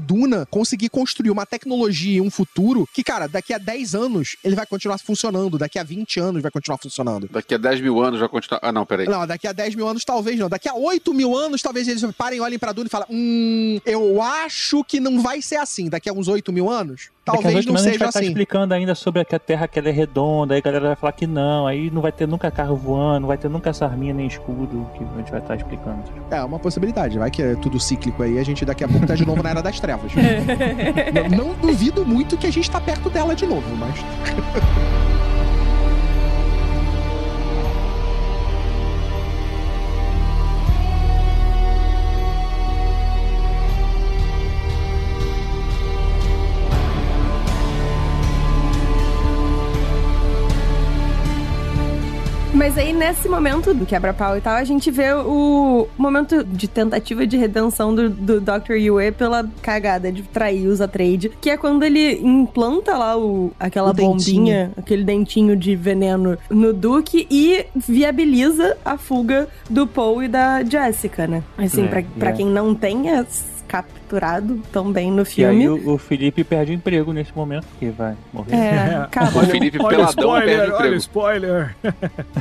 [0.49, 4.65] Conseguir construir uma tecnologia e um futuro que, cara, daqui a 10 anos ele vai
[4.65, 7.29] continuar funcionando, daqui a 20 anos vai continuar funcionando.
[7.31, 8.59] Daqui a 10 mil anos vai continuar.
[8.63, 9.07] Ah, não, peraí.
[9.07, 10.49] Não, daqui a 10 mil anos talvez não.
[10.49, 14.21] Daqui a 8 mil anos talvez eles parem, olhem pra Duna e falem: Hum, eu
[14.21, 15.89] acho que não vai ser assim.
[15.89, 18.27] Daqui a uns 8 mil anos, talvez não anos a gente seja vai estar assim.
[18.27, 21.13] explicando ainda sobre que a Terra que ela é redonda, aí a galera vai falar
[21.13, 24.13] que não, aí não vai ter nunca carro voando, não vai ter nunca essa arminha
[24.13, 26.03] nem escudo, que a gente vai estar explicando.
[26.29, 27.17] É uma possibilidade.
[27.17, 28.39] Vai que é tudo cíclico aí.
[28.39, 30.11] A gente daqui a pouco tá de novo na Era das Trevas.
[31.13, 33.95] não, não duvido muito que a gente tá perto dela de novo, mas.
[52.61, 57.25] Mas aí, nesse momento do quebra-pau e tal, a gente vê o momento de tentativa
[57.25, 58.73] de redenção do, do Dr.
[58.73, 63.89] Yue pela cagada de trair os Atreides, que é quando ele implanta lá o, aquela
[63.89, 64.37] O dentinho.
[64.41, 70.63] bombinha, aquele dentinho de veneno no Duke e viabiliza a fuga do Paul e da
[70.63, 71.41] Jessica, né?
[71.57, 72.33] Assim, É, pra, pra é.
[72.33, 73.25] quem não tenha
[74.11, 75.61] capturado tão bem no E filme.
[75.61, 78.53] aí o, o Felipe perde o emprego nesse momento, porque vai morrer.
[78.55, 79.43] É, O acaba.
[79.45, 80.95] Felipe Olha o Peladão perde o spoiler, olha o emprego.
[80.97, 81.75] spoiler.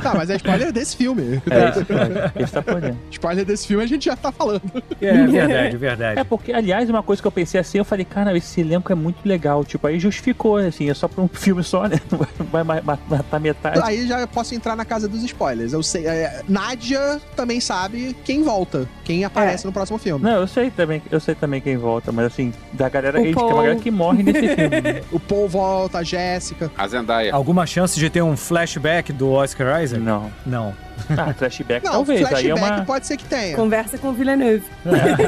[0.01, 1.41] Tá, mas é spoiler desse filme.
[1.49, 2.41] É.
[2.43, 2.97] Esse tá podendo.
[3.11, 4.61] Spoiler desse filme a gente já tá falando.
[5.01, 6.19] É verdade, verdade.
[6.19, 8.95] É porque, aliás, uma coisa que eu pensei assim, eu falei, cara, esse elenco é
[8.95, 9.63] muito legal.
[9.63, 11.97] Tipo, aí justificou, assim, é só pra um filme só, né?
[12.11, 12.19] Não
[12.51, 13.79] vai, vai ma- matar metade.
[13.83, 15.73] Aí já posso entrar na casa dos spoilers.
[15.73, 16.07] Eu sei.
[16.07, 20.23] é, Nádia também sabe quem volta, quem aparece no próximo filme.
[20.23, 23.33] Não, eu sei também, eu sei também quem volta, mas assim, da galera, O tem
[23.33, 23.47] Paul.
[23.47, 24.81] uma galera que morre nesse filme.
[24.81, 25.01] né?
[25.11, 26.71] O Paul volta, a Jéssica.
[26.77, 27.33] A Zendaya.
[27.33, 30.03] Alguma chance de ter um flashback do Oscar Isaac?
[30.03, 30.31] Não.
[30.45, 30.73] Não.
[31.17, 32.19] Ah, flashback Não, talvez.
[32.19, 33.55] flashback Aí é uma, pode ser que tenha.
[33.55, 34.63] Conversa com o Villeneuve.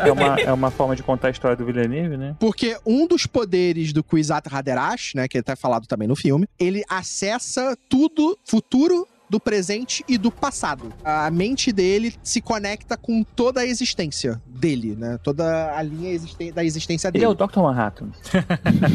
[0.06, 2.36] é, uma, é uma forma de contar a história do Villeneuve, né?
[2.40, 6.84] Porque um dos poderes do Kwisatz Haderach, né, que tá falado também no filme, ele
[6.88, 10.94] acessa tudo futuro do presente e do passado.
[11.04, 15.18] A mente dele se conecta com toda a existência dele, né?
[15.24, 17.26] Toda a linha existen da existência Ele dele.
[17.26, 17.60] é o Dr.
[17.60, 18.12] Manhattan.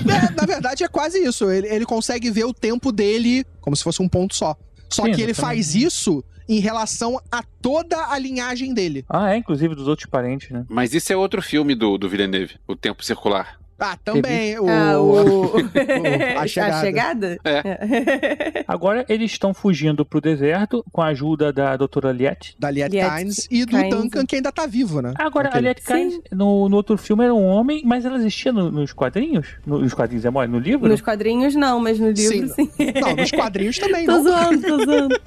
[0.09, 1.51] É, na verdade, é quase isso.
[1.51, 4.57] Ele, ele consegue ver o tempo dele como se fosse um ponto só.
[4.89, 9.05] Só Sim, que ele faz isso em relação a toda a linhagem dele.
[9.09, 10.65] Ah, é, inclusive dos outros parentes, né?
[10.69, 13.58] Mas isso é outro filme do, do Villeneuve, O Tempo Circular.
[13.79, 14.59] Ah, também.
[14.59, 15.53] O, Ah, o...
[16.39, 16.81] a chegada.
[16.81, 17.39] chegada?
[17.45, 18.65] É.
[18.67, 22.57] Agora eles estão fugindo pro deserto com a ajuda da doutora Liette.
[22.59, 23.91] da Liette Liette Kynes e do Kynes.
[23.95, 25.15] Duncan, que ainda tá vivo, né?
[25.17, 28.53] Agora, Aquele- a Liette Kynes, no, no outro filme era um homem, mas ela existia
[28.53, 29.47] no- nos quadrinhos?
[29.67, 30.51] No- nos quadrinhos, é mole?
[30.51, 30.89] No livro?
[30.89, 32.69] Nos quadrinhos não, mas no livro sim.
[33.01, 34.23] Não, nos quadrinhos também, tô não.
[34.25, 35.21] zoando, tô zoando.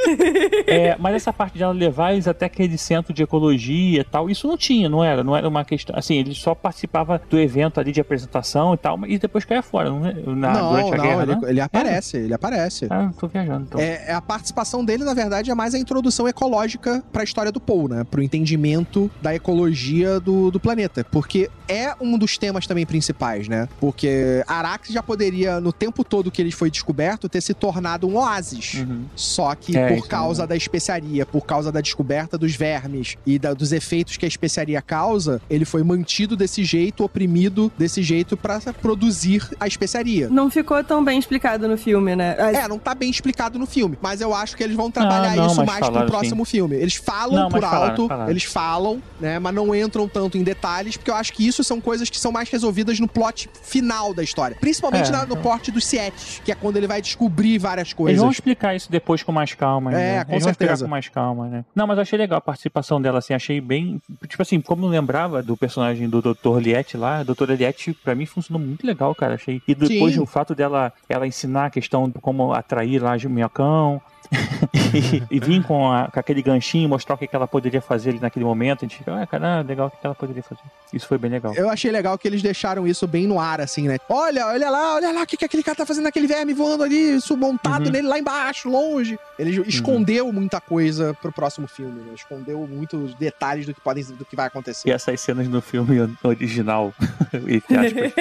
[0.68, 4.30] É, mas essa parte de ela levar eles até aquele centro de ecologia e tal,
[4.30, 5.24] isso não tinha, não era?
[5.24, 5.96] Não era uma questão.
[5.98, 8.41] Assim, ele só participava do evento ali de apresentação
[8.74, 10.14] e tal, e depois caia fora, não é?
[10.14, 11.42] Na, não, durante a não, guerra, ele, né?
[11.50, 12.88] ele aparece, ele aparece.
[12.90, 13.80] Ah, tô viajando, então.
[13.80, 17.60] É, é a participação dele, na verdade, é mais a introdução ecológica pra história do
[17.60, 18.04] Paul, né?
[18.04, 21.06] Pro entendimento da ecologia do, do planeta.
[21.12, 23.68] Porque é um dos temas também principais, né?
[23.80, 28.18] Porque Arax já poderia, no tempo todo que ele foi descoberto, ter se tornado um
[28.18, 28.76] oásis.
[28.76, 29.04] Uhum.
[29.16, 30.48] Só que É, por causa é.
[30.48, 34.82] da especiaria, por causa da descoberta dos vermes e da- dos efeitos que a especiaria
[34.82, 40.30] causa, ele foi mantido desse jeito, oprimido desse jeito pra produzir a especiaria.
[40.30, 42.36] Não ficou tão bem explicado no filme, né?
[42.40, 45.32] As- É, não tá bem explicado no filme, mas eu acho que eles vão trabalhar
[45.34, 46.76] Ah, não, isso mais pro próximo filme.
[46.76, 48.30] Eles falam Não, por falaram, alto, falaram.
[48.32, 51.80] eles falam, né, mas não entram tanto em detalhes, porque eu acho que isso são
[51.82, 54.58] coisas que são mais resolvidas no plot final da história.
[54.60, 55.42] Principalmente É, na- no então.
[55.42, 58.22] porte dos Sietes, que é quando ele vai descobrir várias Eles coisas.
[58.22, 59.92] vão explicar isso depois com mais calma.
[59.92, 60.26] É, né?
[60.26, 60.86] com Eles certeza.
[60.86, 61.66] com mais calma, né?
[61.76, 64.02] Não, mas eu achei legal a participação dela, assim, achei bem.
[64.28, 66.58] Tipo assim, como eu lembrava do personagem do Dr.
[66.60, 67.52] Liette lá, a Dra.
[67.56, 69.36] Liette, pra mim, funcionou muito legal, cara.
[69.36, 69.62] Achei.
[69.68, 70.20] E depois Sim.
[70.20, 74.02] o fato dela ela ensinar a questão de como atrair lá o minhocão.
[74.94, 78.12] e, e vir com, a- com aquele ganchinho, mostrar o que, que ela poderia fazer
[78.12, 78.86] ali naquele momento.
[78.86, 80.62] A gente fica, ah, caramba, legal o que que ela poderia fazer.
[80.94, 81.54] Isso foi bem legal.
[81.56, 83.98] Eu achei legal que eles deixaram isso bem no ar, assim, né?
[84.10, 86.84] Olha, olha lá, olha lá o que, que aquele cara tá fazendo naquele verme voando
[86.84, 87.92] ali, isso montado Uhum.
[87.92, 89.18] nele lá embaixo, longe.
[89.40, 92.12] Ele escondeu muita coisa pro próximo filme, né?
[92.16, 94.88] Escondeu muitos detalhes do que, podem, do que vai acontecer.
[94.88, 96.94] E essas cenas no filme original,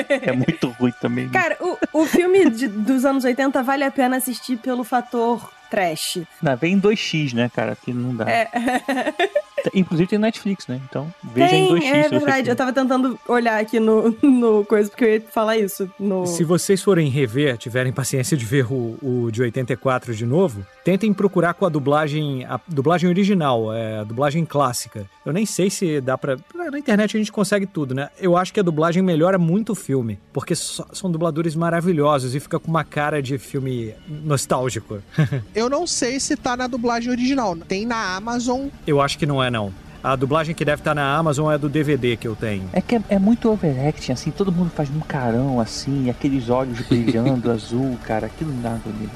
[0.09, 1.27] é muito ruim também.
[1.27, 1.31] né?
[1.32, 6.18] Cara, o, o filme de- dos anos 80 vale a pena assistir pelo fator trash.
[6.42, 7.76] Não, vem em 2x, né, cara?
[7.76, 8.28] Que não dá.
[8.28, 8.48] É,
[9.74, 10.81] Inclusive tem Netflix, né?
[10.89, 11.85] Então veja tem, em 2x.
[11.85, 12.51] é verdade.
[12.51, 15.91] Eu tava tentando olhar aqui no, no coisa, porque eu ia falar isso.
[15.99, 16.27] No...
[16.27, 21.12] Se vocês forem rever, tiverem paciência de ver o, o de 84 de novo, tentem
[21.12, 25.07] procurar com a dublagem, a dublagem original, é, a dublagem clássica.
[25.24, 26.37] Eu nem sei se dá pra.
[26.55, 28.09] Na internet a gente consegue tudo, né?
[28.19, 32.41] Eu acho que a dublagem melhora muito o filme, porque só- são dubladores maravilhosos e
[32.41, 35.03] fica com uma cara de filme nostálgico.
[35.55, 37.57] Eu não sei se tá na dublagem original.
[37.57, 38.69] Tem na Amazon.
[38.87, 39.72] Eu acho que não é, não.
[40.02, 42.68] A dublagem que deve estar na Amazon é do DVD que eu tenho.
[42.72, 46.81] É que é, é muito overacting, assim, todo mundo faz um carão, assim, aqueles olhos
[46.81, 49.10] brilhando azul, cara, aquilo não dá comigo.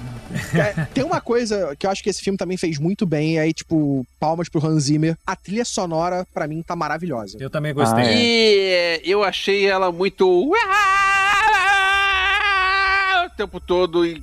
[0.55, 3.39] É, tem uma coisa que eu acho que esse filme também fez muito bem, e
[3.39, 5.17] aí, tipo, palmas pro Hans Zimmer.
[5.27, 7.39] A trilha sonora, pra mim, tá maravilhosa.
[7.41, 8.05] Eu também gostei.
[8.05, 8.17] Ah, é.
[8.17, 10.29] E é, eu achei ela muito.
[10.29, 10.55] O
[13.37, 14.23] tempo todo e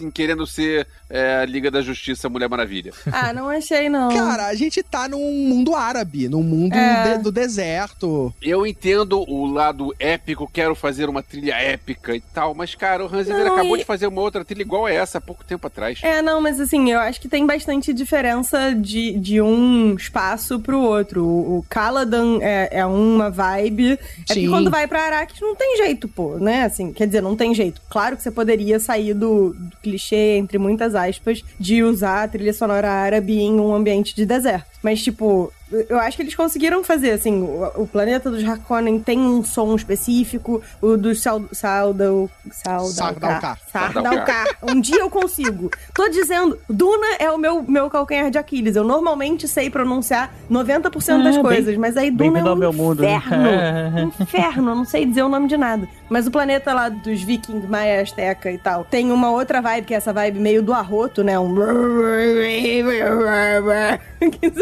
[0.00, 2.92] assim, querendo ser é, a Liga da Justiça Mulher Maravilha.
[3.12, 4.08] Ah, não achei, não.
[4.08, 7.16] Cara, a gente tá num mundo árabe, num mundo É.
[7.18, 8.32] de- do deserto.
[8.40, 13.14] Eu entendo o lado épico, quero fazer uma trilha épica e tal, mas, cara, o
[13.14, 15.44] Hans Zimmer Não, acabou e- de fazer uma outra trilha igual a essa há pouco
[15.44, 15.98] tempo atrás.
[16.02, 20.80] É, não, mas assim, eu acho que tem bastante diferença de, de um espaço pro
[20.80, 21.24] outro.
[21.24, 23.92] O, o Caladan é, é uma vibe.
[23.92, 24.48] É que Sim.
[24.48, 26.64] quando vai pra Arrakis não tem jeito, pô, né?
[26.64, 27.82] Assim, quer dizer, não tem jeito.
[27.90, 32.52] Claro que você poderia sair do, do clichê, entre muitas aspas, de usar a trilha
[32.52, 34.69] sonora árabe em um ambiente de deserto.
[34.82, 35.52] Mas, tipo,
[35.88, 39.74] eu acho que eles conseguiram fazer, assim, o, o planeta dos Harkonnen tem um som
[39.76, 42.30] específico, o dos Sal- Saldau...
[42.50, 43.58] Sardaukar.
[43.70, 44.46] Sardaukar.
[44.62, 45.70] Um dia eu consigo.
[45.94, 48.74] Tô dizendo, Duna é o meu, meu calcanhar de Aquiles.
[48.74, 52.72] Eu normalmente sei pronunciar 90% das É, bem- coisas, mas aí Duna é um meu
[52.72, 53.16] mundo, né?
[53.16, 54.12] inferno.
[54.20, 55.86] inferno, eu não sei dizer o nome de nada.
[56.08, 59.94] Mas o planeta lá dos vikings, maia, azteca e tal, tem uma outra vibe, que
[59.94, 61.38] é essa vibe meio do arroto, né?
[61.38, 61.54] Um...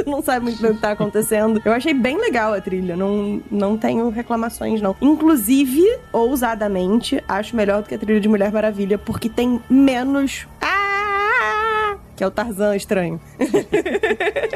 [0.09, 1.61] que não sabe muito bem o que tá acontecendo.
[1.65, 4.97] Eu achei bem legal a trilha, não, não tenho reclamações, não.
[5.01, 5.83] Inclusive,
[6.13, 10.47] ousadamente, acho melhor do que a trilha de Mulher Maravilha, porque tem menos...
[10.61, 11.97] Ah!
[12.17, 13.21] Que é o Tarzan estranho.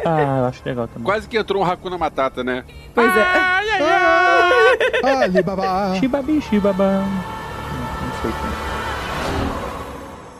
[0.05, 1.05] Ah, eu acho legal também.
[1.05, 2.65] Quase que entrou um Hakuna Matata, né?
[2.93, 3.23] Pois é.
[5.23, 5.95] Alibaba.
[6.01, 6.85] Shibabi, shibaba.
[6.85, 8.57] Não, não foi tanto.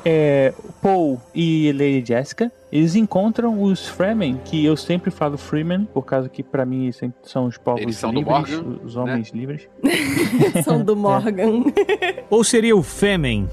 [0.05, 0.53] é,
[0.83, 6.27] Paul e Lady Jessica, eles encontram os Fremen, que eu sempre falo Freemen, por causa
[6.27, 9.69] que pra mim sempre são os povos Eles são do livres, Morgan, os homens livres.
[10.65, 11.65] São do Morgan.
[12.31, 13.49] Ou seria o Femen?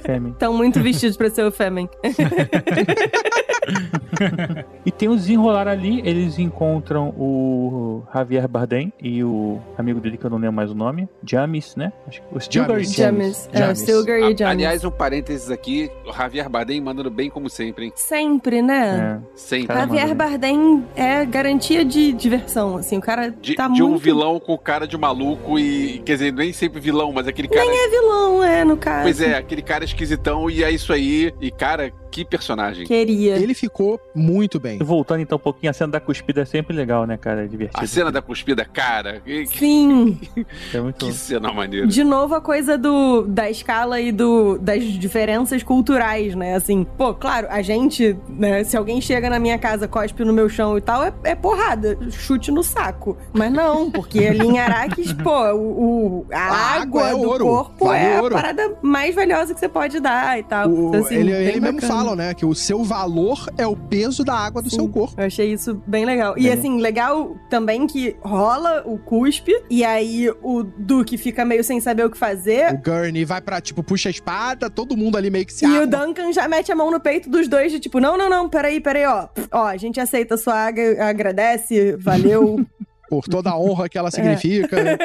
[0.00, 0.32] Fremen.
[0.32, 1.88] Estão muito vestidos pra ser o Femen.
[4.84, 10.24] E tem o desenrolar ali, eles encontram o Javier Bardem e o amigo dele que
[10.24, 11.92] eu não lembro mais o nome, Jamis, né?
[12.08, 12.96] Acho que o Stilgar e Jamis.
[12.96, 13.50] James.
[13.52, 13.78] É, James.
[13.80, 14.40] Stilgar e James.
[14.42, 17.92] aliás, um parênteses aqui, o Javier Bardem mandando bem como sempre, hein?
[17.94, 19.20] Sempre, né?
[19.22, 19.36] É.
[19.36, 19.76] Sempre.
[19.76, 20.14] Javier.
[20.14, 23.94] Bardem é garantia de diversão, assim, o cara De, tá de muito...
[23.94, 25.98] um vilão com cara de maluco e.
[26.04, 27.66] Quer dizer, nem sempre vilão, mas aquele cara.
[27.66, 29.02] É vilão, é, no caso.
[29.02, 31.32] Pois é, aquele cara esquisitão e é isso aí.
[31.40, 32.86] E, cara, que personagem.
[32.86, 33.36] Queria.
[33.36, 34.78] Ele ficou muito bem.
[34.78, 37.44] Voltando então um pouquinho, a cena da cuspida é sempre legal, né, cara?
[37.44, 37.82] É divertido.
[37.82, 39.22] A cena da cuspida, cara.
[39.54, 40.18] Sim.
[40.74, 41.06] É muito...
[41.06, 41.86] que cena maneira.
[41.86, 46.54] De novo a coisa do da escala e do das diferenças culturais, né?
[46.54, 50.48] Assim, pô, claro, a gente, né, se alguém chega na minha casa, cospe no meu
[50.48, 53.16] chão e tal, é, é porrada, chute no saco.
[53.32, 57.28] Mas não, porque ali em Araques, pô, o, o- a, A água, água é do
[57.28, 58.36] ouro, corpo vale é ouro.
[58.36, 60.68] a parada mais valiosa que você pode dar e tal.
[60.68, 61.99] O- Então, assim, ele ele mesmo bacana.
[62.00, 62.34] Falam, né?
[62.34, 64.76] Que o seu valor é o peso da água do Sim.
[64.76, 65.20] seu corpo.
[65.20, 66.34] Eu achei isso bem legal.
[66.36, 66.52] E Bem.
[66.52, 72.04] assim, legal também que rola o cuspe, e aí o Duque fica meio sem saber
[72.04, 72.74] o que fazer.
[72.74, 75.68] O Gurney vai pra, tipo, puxa a espada, todo mundo ali meio que se E
[75.68, 75.82] arma.
[75.82, 78.48] o Duncan já mete a mão no peito dos dois, de tipo, não, não, não,
[78.48, 79.28] peraí, peraí, ó.
[79.52, 82.60] Ó, a gente aceita a sua água, agradece, valeu.
[83.10, 84.76] Por toda a honra que ela significa.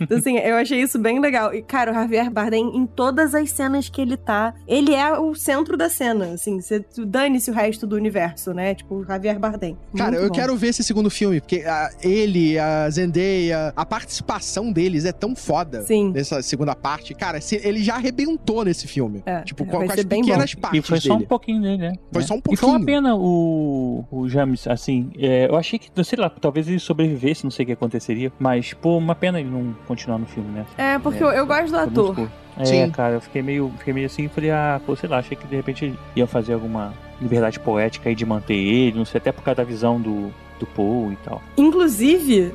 [0.00, 1.54] Então, assim, eu achei isso bem legal.
[1.54, 5.34] E, cara, o Javier Bardem, em todas as cenas que ele tá, ele é o
[5.34, 6.60] centro da cena, assim.
[6.60, 8.74] Você dane-se o resto do universo, né?
[8.74, 9.76] Tipo, o Javier Bardem.
[9.96, 10.34] Cara, Muito eu bom.
[10.34, 15.34] quero ver esse segundo filme, porque ah, ele, a Zendaya, a participação deles é tão
[15.36, 16.10] foda Sim.
[16.12, 17.14] nessa segunda parte.
[17.14, 19.22] Cara, se- ele já arrebentou nesse filme.
[19.26, 21.28] É, tipo, com, com as pequenas E partes foi só um dele.
[21.28, 21.92] pouquinho dele, né?
[22.12, 22.26] Foi É.
[22.26, 22.86] só um E foi uma pouquinho.
[23.02, 27.50] pena o, o James, assim, é, eu achei que, sei lá, talvez ele sobrevivesse, não
[27.50, 30.66] sei o que aconteceria, mas, pô, uma pena ele não continuar no filme, né?
[30.76, 32.28] É, porque É, eu, eu gosto do ator.
[32.58, 32.90] É, Sim.
[32.90, 35.56] cara, eu fiquei meio, fiquei meio assim, falei, ah, pô, sei lá, achei que de
[35.56, 39.56] repente iam fazer alguma liberdade poética aí de manter ele, não sei, até por causa
[39.56, 41.42] da visão do, do Paul e tal.
[41.56, 42.52] Inclusive,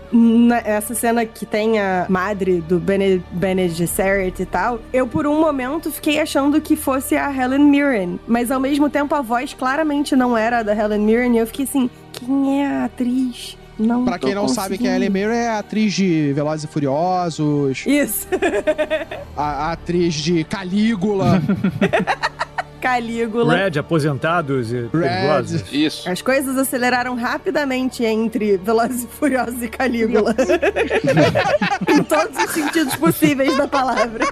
[0.65, 5.39] essa cena que tem a madre do Bene, Bene Gesserit e tal, eu por um
[5.39, 8.19] momento fiquei achando que fosse a Helen Mirren.
[8.27, 11.35] Mas ao mesmo tempo a voz claramente não era a da Helen Mirren.
[11.35, 13.57] E eu fiquei assim, quem é a atriz?
[13.81, 14.95] Não Pra quem não sabe quem é a.
[14.95, 18.27] Ellen Mirren, é a atriz de Velozes e Furiosos, Isso,
[19.35, 21.41] a, a atriz de Calígula.
[22.81, 23.55] Calígula.
[23.55, 25.63] Red, aposentados e perigosos.
[25.71, 26.09] Isso.
[26.09, 30.35] As coisas aceleraram rapidamente entre Velozes e Furiosos e Calígula.
[31.87, 34.25] em todos os sentidos possíveis da palavra.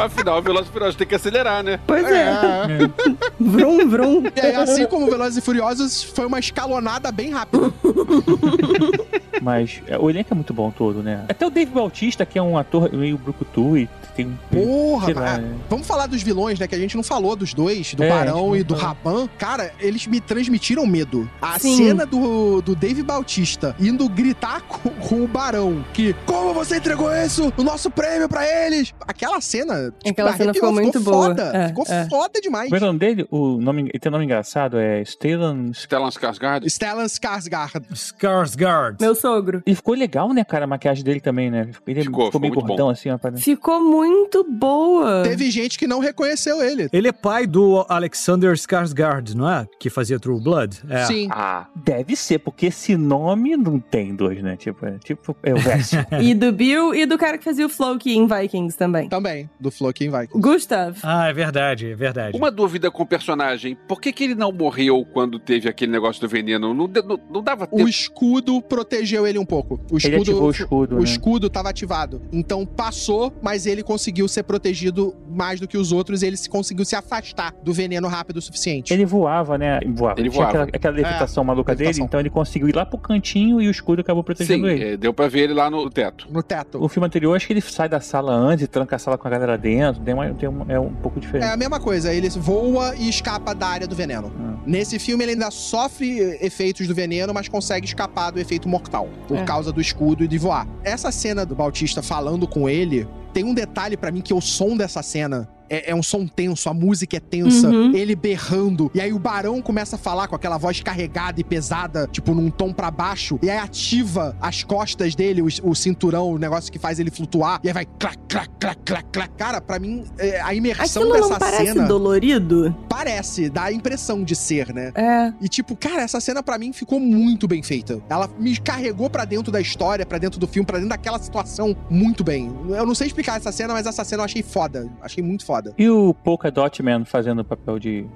[0.00, 1.78] Afinal, o Veloz Furioso tem que acelerar, né?
[1.86, 2.24] Pois é.
[2.24, 2.90] É.
[3.38, 4.22] Vrum, vrum.
[4.34, 7.72] E aí, assim como Velozes e Furiosos, foi uma escalonada bem rápida.
[9.40, 11.24] Mas é, o elenco é muito bom todo, né?
[11.28, 14.36] Até o Dave Bautista, que é um ator meio brucutu e tem um...
[14.50, 15.44] Porra, lá, é.
[15.68, 16.66] Vamos falar dos vilões, né?
[16.66, 18.94] Que a gente não falou dos dois, do É, Barão gente e do falou.
[19.04, 19.28] Raban.
[19.38, 21.30] Cara, eles me transmitiram medo.
[21.42, 21.76] A Sim.
[21.76, 27.14] cena do, do Dave Bautista indo gritar com, com o Barão que como você entregou
[27.14, 27.52] isso?
[27.56, 28.92] O nosso prêmio pra eles?
[29.06, 31.26] Aquela cena, tipo, Aquela cena arrepiou, ficou muito boa.
[31.28, 31.50] foda.
[31.54, 32.08] É, ficou é.
[32.08, 32.72] foda demais.
[32.72, 33.26] É o nome dele?
[33.30, 35.72] O nome, ele tem um nome engraçado, é Stellan...
[35.72, 36.68] Stellan Skarsgård.
[36.70, 37.84] Stellan Skarsgård.
[37.92, 38.96] Skarsgård.
[39.00, 39.62] Meu sogro.
[39.66, 41.68] E ficou legal, né, cara, a maquiagem dele também, né?
[41.86, 43.18] Ele Ficou, ficou, ficou meio muito gordão, assim, ó.
[43.18, 43.40] parada.
[43.40, 45.22] Ficou muito boa.
[45.24, 46.88] Teve gente que não reconheceu ele.
[46.92, 49.66] Ele é pai do Alexander Skarsgård, não é?
[49.78, 50.80] Que fazia True Blood.
[50.88, 51.04] É.
[51.06, 51.28] Sim.
[51.30, 54.56] Ah, deve ser, porque esse nome não tem dois, né?
[54.56, 55.96] Tipo, é, tipo, é o verso.
[56.22, 59.08] E do Bill e do cara que fazia o Floki em Vikings também.
[59.08, 60.26] Também, do Floki vai.
[60.28, 60.96] Gustav.
[61.02, 62.36] Ah, é verdade, é verdade.
[62.36, 63.76] Uma dúvida com o personagem.
[63.88, 66.72] Por que, que ele não morreu quando teve aquele negócio do veneno?
[66.72, 67.88] Não, não, não dava O tempo.
[67.88, 69.80] escudo protegeu ele um pouco.
[69.90, 71.04] O Ele escudo, ativou o escudo, o né?
[71.04, 72.22] escudo tava ativado.
[72.32, 76.22] Então passou, mas ele conseguiu ser protegido mais do que os outros.
[76.22, 77.23] E ele se conseguiu se afastar
[77.62, 78.92] do veneno rápido o suficiente.
[78.92, 79.80] Ele voava, né?
[79.94, 80.20] Voava.
[80.20, 80.62] Ele Tinha voava.
[80.64, 81.92] aquela, aquela levitação maluca levitação.
[81.94, 84.84] dele, então ele conseguiu ir lá pro cantinho e o escudo acabou protegendo Sim, ele.
[84.94, 86.26] é, deu pra ver ele lá no teto.
[86.30, 86.82] No teto.
[86.82, 89.26] O filme anterior, acho que ele sai da sala antes e tranca a sala com
[89.26, 90.02] a galera dentro.
[90.02, 91.50] Tem uma, tem uma- é um pouco É diferente.
[91.50, 94.32] a mesma coisa, ele voa e escapa da área do veneno.
[94.38, 94.54] Ah.
[94.66, 99.36] Nesse filme ele ainda sofre efeitos do veneno, mas consegue escapar do efeito mortal, por
[99.38, 99.42] É.
[99.44, 100.66] causa do escudo e de voar.
[100.82, 104.76] Essa cena do Bautista falando com ele, tem um detalhe pra mim que o som
[104.76, 107.94] dessa cena é, é um som tenso, a música é tensa, Uhum.
[107.94, 112.08] ele berrando, e aí o barão começa a falar com aquela voz carregada e pesada,
[112.10, 116.38] tipo num tom pra baixo, e aí ativa as costas dele, o, o cinturão, o
[116.38, 119.30] negócio que faz ele flutuar, e aí vai clac, clac, clac, clac, clac.
[119.36, 122.76] Cara, pra mim, é, a imersão Aquilo dessa não parece cena dolorido?
[122.88, 124.92] parece, dá a impressão de ser, né?
[124.94, 125.32] É.
[125.40, 128.00] E tipo, cara, essa cena pra mim ficou muito bem feita.
[128.08, 131.76] Ela me carregou pra dentro da história, pra dentro do filme, pra dentro daquela situação
[131.90, 132.54] muito bem.
[132.68, 134.88] Eu não sei explicar essa cena, mas essa cena eu achei foda.
[135.02, 135.63] Achei muito foda.
[135.78, 138.06] E o Polka Dot Man fazendo o papel de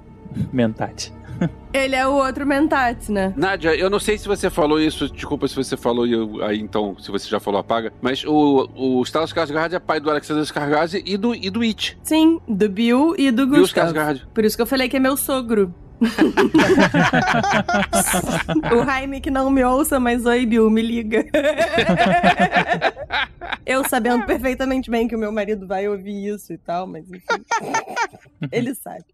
[0.51, 1.11] Mentat.
[1.73, 3.33] Ele é o outro Mentat, né?
[3.37, 6.59] Nádia, eu não sei se você falou isso, desculpa se você falou e eu- aí
[6.59, 7.93] então, se você já falou, apaga.
[8.01, 11.97] Mas o, o Stellas Skarsgård é pai do Alexander Skarsgård e do, e do It.
[12.03, 13.87] Sim, do Bill e do Bill Gustav.
[13.93, 14.27] Skarsgård.
[14.33, 15.73] Por isso que eu falei que é meu sogro.
[18.73, 21.25] o Jaime que não me ouça, mas oi, Bill, me liga.
[23.69, 27.25] eu sabendo perfeitamente bem que o meu marido vai ouvir isso e tal, mas enfim.
[28.51, 29.05] Ele sabe.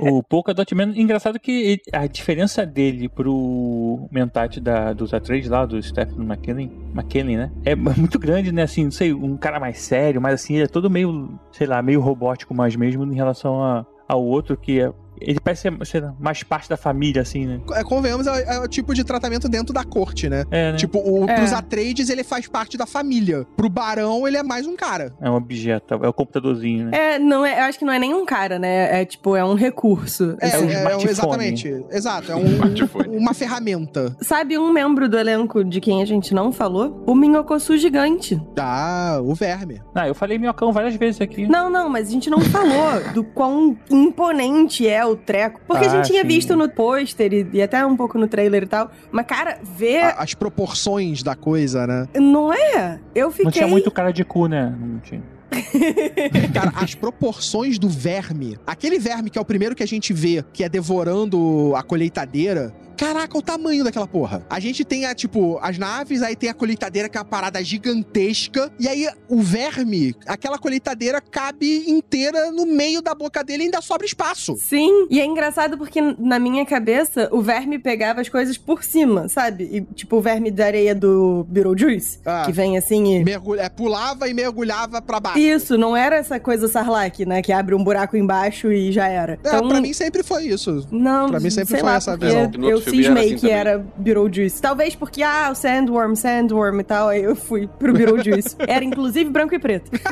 [0.00, 5.66] O Polka Dot Man, engraçado que a diferença dele pro Mentat da, dos Atreides lá,
[5.66, 7.52] do Stephen McKellen, McKellen, né?
[7.64, 8.62] É muito grande, né?
[8.62, 11.82] Assim, não sei, um cara mais sério, mas assim, ele é todo meio, sei lá,
[11.82, 14.92] meio robótico, mas mesmo em relação a, ao outro que é.
[15.26, 17.60] Ele parece ser, mais parte da família, assim, né?
[17.72, 20.44] É, convenhamos, é, é o tipo de tratamento dentro da corte, né?
[20.50, 20.78] É, né?
[20.78, 21.34] Tipo, o, É.
[21.34, 23.46] pros Atreides ele faz parte da família.
[23.56, 25.12] Pro Barão ele é mais um cara.
[25.20, 26.90] É um objeto, é o computadorzinho, né?
[27.14, 29.00] É, não é, eu acho que não é nem um cara, né?
[29.00, 30.36] É tipo, é um recurso.
[30.40, 30.66] É, É um assim.
[30.66, 31.10] é, é, smartphone.
[31.10, 31.84] exatamente.
[31.90, 34.16] Exato, é um- uma ferramenta.
[34.20, 37.02] Sabe um membro do elenco de quem a gente não falou?
[37.06, 38.40] O Minhocosu gigante.
[38.58, 39.80] Ah, o verme.
[39.94, 41.46] Ah, eu falei minhocão várias vezes aqui.
[41.46, 45.60] Não, não, mas a gente não falou do quão imponente é o treco.
[45.66, 46.28] Porque a Ah, gente tinha sim.
[46.28, 48.90] visto no pôster e, e até um pouco no trailer e tal.
[49.10, 50.02] Mas, cara, ver.
[50.02, 52.08] A- as proporções da coisa, né?
[52.14, 52.98] Não é?
[53.14, 53.44] Eu fiquei.
[53.44, 54.74] Não tinha muito cara de cu, né?
[54.78, 55.22] Não tinha.
[56.54, 58.56] Cara, as proporções do verme.
[58.66, 62.72] Aquele verme que é o primeiro que a gente vê, que é devorando a colheitadeira.
[63.02, 64.46] Caraca, o tamanho daquela porra.
[64.48, 67.62] A gente tem, a, tipo, as naves, aí tem a colheitadeira, que é uma parada
[67.62, 68.70] gigantesca.
[68.78, 73.80] E aí, o verme, aquela colheitadeira cabe inteira no meio da boca dele e ainda
[73.80, 74.54] sobra espaço.
[74.56, 79.28] Sim, e é engraçado porque na minha cabeça o verme pegava as coisas por cima,
[79.28, 79.64] sabe?
[79.72, 82.44] E, tipo o verme da areia do Beetlejuice, Ah.
[82.46, 83.24] que vem assim e.
[83.24, 85.40] Mergulha, é, pulava e mergulhava pra baixo.
[85.40, 87.42] Isso, não era essa coisa Sarlacc, né?
[87.42, 89.40] Que abre um buraco embaixo e já era.
[89.42, 90.86] É, pra mim sempre foi isso.
[90.92, 92.50] Não, pra mim sempre sei foi lá, essa visão.
[92.62, 93.56] Eu cismei assim que também.
[93.56, 94.60] era Beetlejuice.
[94.60, 98.56] Talvez porque, ah, o Sandworm, Sandworm e tal, aí eu fui pro Beetlejuice.
[98.66, 99.90] era inclusive branco e preto.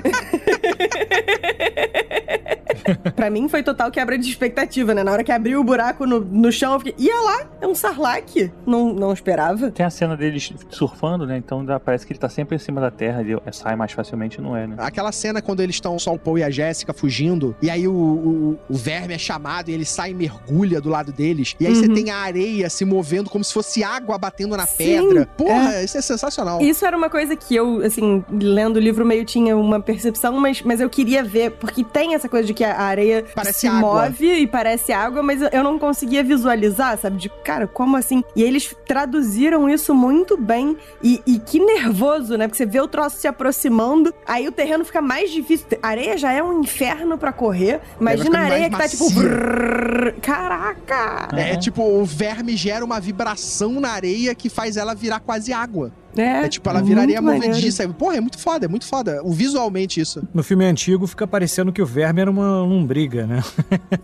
[3.15, 5.02] pra mim foi total quebra de expectativa, né?
[5.02, 7.74] Na hora que abriu o buraco no, no chão, eu fiquei, ia lá, é um
[7.74, 8.51] Sarlacc.
[8.66, 9.70] Não, não esperava.
[9.70, 11.36] Tem a cena deles surfando, né?
[11.36, 14.40] Então dá- parece que ele tá sempre em cima da terra, ele sai mais facilmente,
[14.40, 14.77] não é, né?
[14.78, 17.93] Aquela cena quando eles estão só o Paul e a Jéssica fugindo, e aí o,
[17.93, 21.55] o, o verme é chamado e ele sai e mergulha do lado deles.
[21.61, 21.94] E aí você Uhum.
[21.94, 25.27] tem a areia se movendo como se fosse água batendo na Sim, pedra.
[25.27, 26.61] Porra, isso é sensacional.
[26.61, 30.62] Isso era uma coisa que eu, assim, lendo o livro meio tinha uma percepção, mas,
[30.62, 34.07] mas eu queria ver, porque tem essa coisa de que a areia Parece se água.
[34.07, 37.17] move e parece água, mas eu não conseguia visualizar, sabe?
[37.17, 38.23] De, cara, como assim?
[38.35, 40.77] E eles traduziram isso muito bem.
[41.03, 42.47] E, e que nervoso, né?
[42.47, 45.67] Porque você vê o troço se aproximando, aí o terreno fica mais difícil.
[45.83, 47.81] A areia já é um inferno pra correr.
[48.01, 49.11] Imagina a areia que tá tipo.
[49.11, 51.29] brrr, caraca!
[51.37, 55.93] É, tipo, o verme gera uma vibração na areia que faz ela virar quase água.
[56.16, 57.89] É, tipo, ela viraria movediça.
[57.89, 59.20] Porra, é muito foda, é muito foda.
[59.23, 60.27] O, visualmente isso.
[60.35, 63.43] No filme antigo fica parecendo que o verme era uma lombriga, né?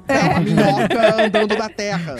[0.09, 2.17] É uma minhoca andando da terra.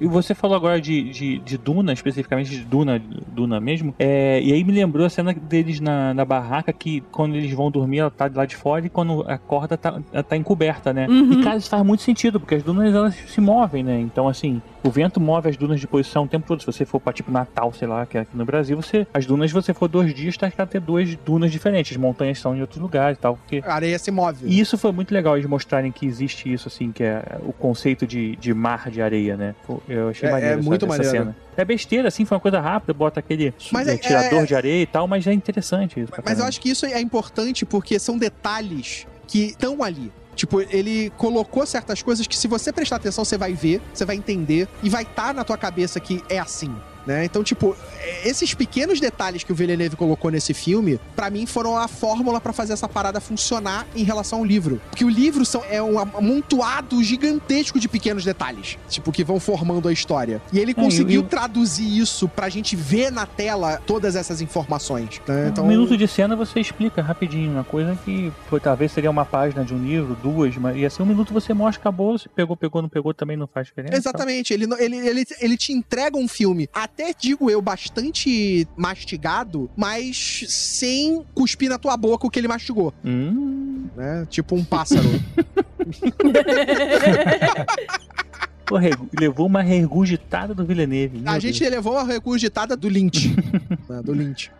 [0.00, 3.94] E você falou agora de, de, de Duna, especificamente de Duna, Duna mesmo.
[3.98, 7.70] É, e aí me lembrou a cena deles na, na barraca que quando eles vão
[7.70, 11.06] dormir, ela tá de lá de fora e quando acorda tá, ela tá encoberta, né?
[11.08, 11.32] Uhum.
[11.32, 14.00] E cara, isso faz muito sentido, porque as dunas elas se movem, né?
[14.00, 16.60] Então, assim, o vento move as dunas de posição o tempo todo.
[16.60, 19.06] Se você for pra tipo Natal, sei lá, que é aqui no Brasil, você.
[19.12, 21.92] As dunas, você for dois dias, tá que ter duas dunas diferentes.
[21.92, 23.36] As montanhas são em outros lugares e tal.
[23.36, 24.46] Porque A areia se move.
[24.46, 28.06] e isso foi muito legal eles mostrarem que existe isso, assim, que é o conceito
[28.06, 29.54] de, de mar de areia, né?
[29.88, 31.10] Eu achei É- maneiro é muito essa maneiro.
[31.10, 31.36] cena.
[31.56, 34.54] É besteira, assim, foi uma coisa rápida, bota aquele Mas é, é- tirador é- de
[34.54, 36.10] areia e tal, mas é interessante isso.
[36.12, 40.10] pra Mas eu acho que isso é importante porque são detalhes que estão ali.
[40.40, 44.16] Tipo, ele colocou certas coisas que se você prestar atenção, você vai ver, você vai
[44.16, 46.74] entender e vai estar na tua cabeça que é assim.
[47.06, 47.24] Né?
[47.24, 47.76] Então, tipo,
[48.24, 52.52] esses pequenos detalhes que o Villeneuve colocou nesse filme, pra mim foram a fórmula pra
[52.52, 54.80] fazer essa parada funcionar em relação ao livro.
[54.90, 59.88] Porque o livro são, é um amontoado gigantesco de pequenos detalhes, tipo, que vão formando
[59.88, 60.40] a história.
[60.52, 64.40] E ele É, conseguiu e- e- traduzir isso pra gente ver na tela todas essas
[64.40, 65.20] informações.
[65.26, 65.48] né?
[65.50, 69.24] Então, Um minuto de cena você explica rapidinho, uma coisa que pô, talvez seria uma
[69.24, 72.56] página de um livro, duas, mas e assim um minuto você mostra, acabou, se pegou,
[72.56, 73.96] pegou, não pegou, também não faz diferença.
[73.96, 80.44] Exatamente, ele, ele, ele, ele te entrega um filme, até digo eu, bastante mastigado, mas
[80.48, 84.26] sem cuspir na tua boca o que ele mastigou, Hum, né?
[84.28, 85.08] Tipo um pássaro.
[88.66, 88.76] pô,
[89.18, 91.22] levou uma regurgitada do Villeneuve.
[91.26, 91.70] A gente Deus.
[91.72, 93.34] levou uma regurgitada do Lynch.
[93.88, 94.50] né, do Lynch.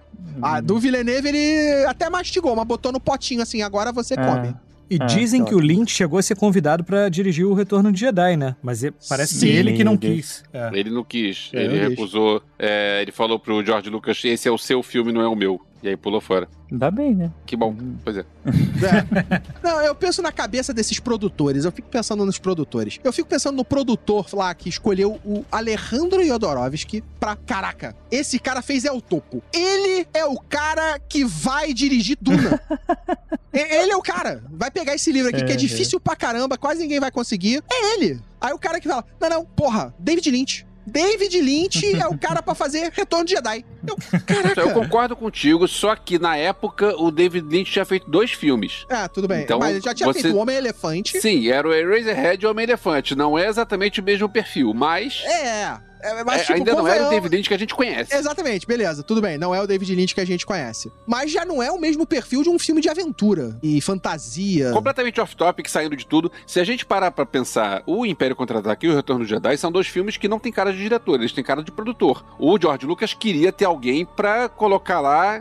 [0.43, 4.17] A do Villeneuve ele até mastigou, mas botou no potinho assim, agora você É.
[4.17, 4.55] come.
[4.91, 8.01] E Ah, dizem que o Lynch chegou a ser convidado pra dirigir o Retorno de
[8.01, 8.57] Jedi, né?
[8.61, 9.47] Mas é- parece Sim.
[9.47, 10.43] que ele que não quis.
[10.53, 10.69] É.
[10.75, 12.43] Ele não quis, É, ele recusou.
[12.59, 15.61] é, ele falou pro George Lucas: esse é o seu filme, não é o meu.
[15.83, 16.49] E aí pulou fora.
[16.71, 17.33] Ainda bem, né?
[17.47, 17.75] Que bom,
[18.05, 18.25] pois é.
[18.81, 19.43] É.
[19.63, 22.99] Não, eu penso na cabeça desses produtores, eu fico pensando nos produtores.
[23.03, 27.37] Eu fico pensando no produtor lá que escolheu o Alejandro Jodorowsky pra.
[27.37, 29.43] Caraca, esse cara fez El Topo.
[29.53, 32.61] Ele é o cara que vai dirigir Duna.
[33.53, 34.45] Ele é o cara.
[34.51, 37.63] Vai pegar esse livro aqui que é É, difícil pra caramba, quase ninguém vai conseguir.
[37.71, 38.21] É ele.
[38.41, 40.67] Aí o cara que fala: Não, não, porra, David Lynch.
[40.87, 43.65] David Lynch é o cara pra fazer Retorno de Jedi.
[43.87, 43.97] Eu,
[44.27, 44.61] caraca.
[44.61, 48.85] Eu concordo contigo, só que na época o David Lynch tinha feito dois filmes.
[48.91, 49.43] Ah, tudo bem.
[49.43, 51.21] Então, Mas ele já tinha você- feito o Homem-Elefante.
[51.21, 53.15] Sim, era o Eraserhead e o Homem-Elefante.
[53.15, 55.77] Não é exatamente o mesmo perfil, mas, É.
[56.03, 58.15] é, mas, é, tipo, ainda não era o convenhamos- David Lynch que a gente conhece.
[58.15, 59.37] Exatamente, beleza, tudo bem.
[59.39, 60.91] Não é o David Lynch que a gente conhece.
[61.07, 64.71] Mas já não é o mesmo perfil de um filme de aventura e fantasia.
[64.73, 66.31] Completamente off-topic, saindo de tudo.
[66.47, 69.71] Se a gente parar pra pensar, o Império Contra-Ataque e o Retorno do Jedi são
[69.71, 72.25] dois filmes que não têm cara de diretor, eles têm cara de produtor.
[72.39, 75.41] O George Lucas queria ter alguém pra colocar lá,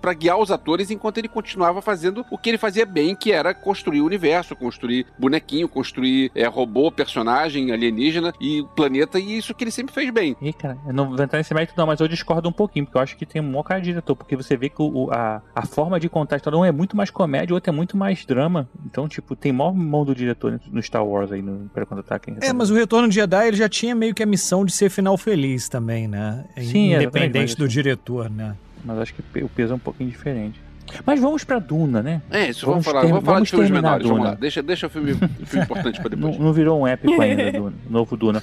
[0.00, 3.54] pra guiar os atores enquanto ele continuava fazendo o que ele fazia bem, que era
[3.54, 9.64] construir o universo, construir bonequinho, construir é, robô, personagem, alienígena e planeta, e isso que
[9.64, 10.36] ele sempre fez bem.
[10.40, 12.98] Ih, cara, eu não vou entrar nesse mérito não, mas eu discordo um pouquinho, porque
[12.98, 15.40] eu acho que tem um maior cara de diretor, porque você vê que o, a,
[15.54, 17.96] a forma de contar a história um é muito mais comédia, o outro é muito
[17.96, 18.68] mais drama.
[18.84, 22.34] Então, tipo, tem maior mão do diretor no Star Wars aí, no Império Contra-Ataque.
[22.40, 24.90] É, mas o Retorno de Jedi ele já tinha meio que a missão de ser
[24.90, 26.44] final feliz também, né?
[26.58, 28.54] Sim, Independente do diretor, né?
[28.84, 30.60] Mas acho que o peso é um pouquinho diferente.
[31.06, 32.20] Mas vamos pra Duna, né?
[32.32, 34.30] É, isso, Vamos vamos, falar, ter- vamos falar vamos de filmes menores, vamos Duna.
[34.30, 34.36] lá.
[34.36, 36.38] Deixa, deixa o filme, o filme importante pra Não, depois.
[36.44, 38.42] não virou um épico ainda, Duna, novo Duna.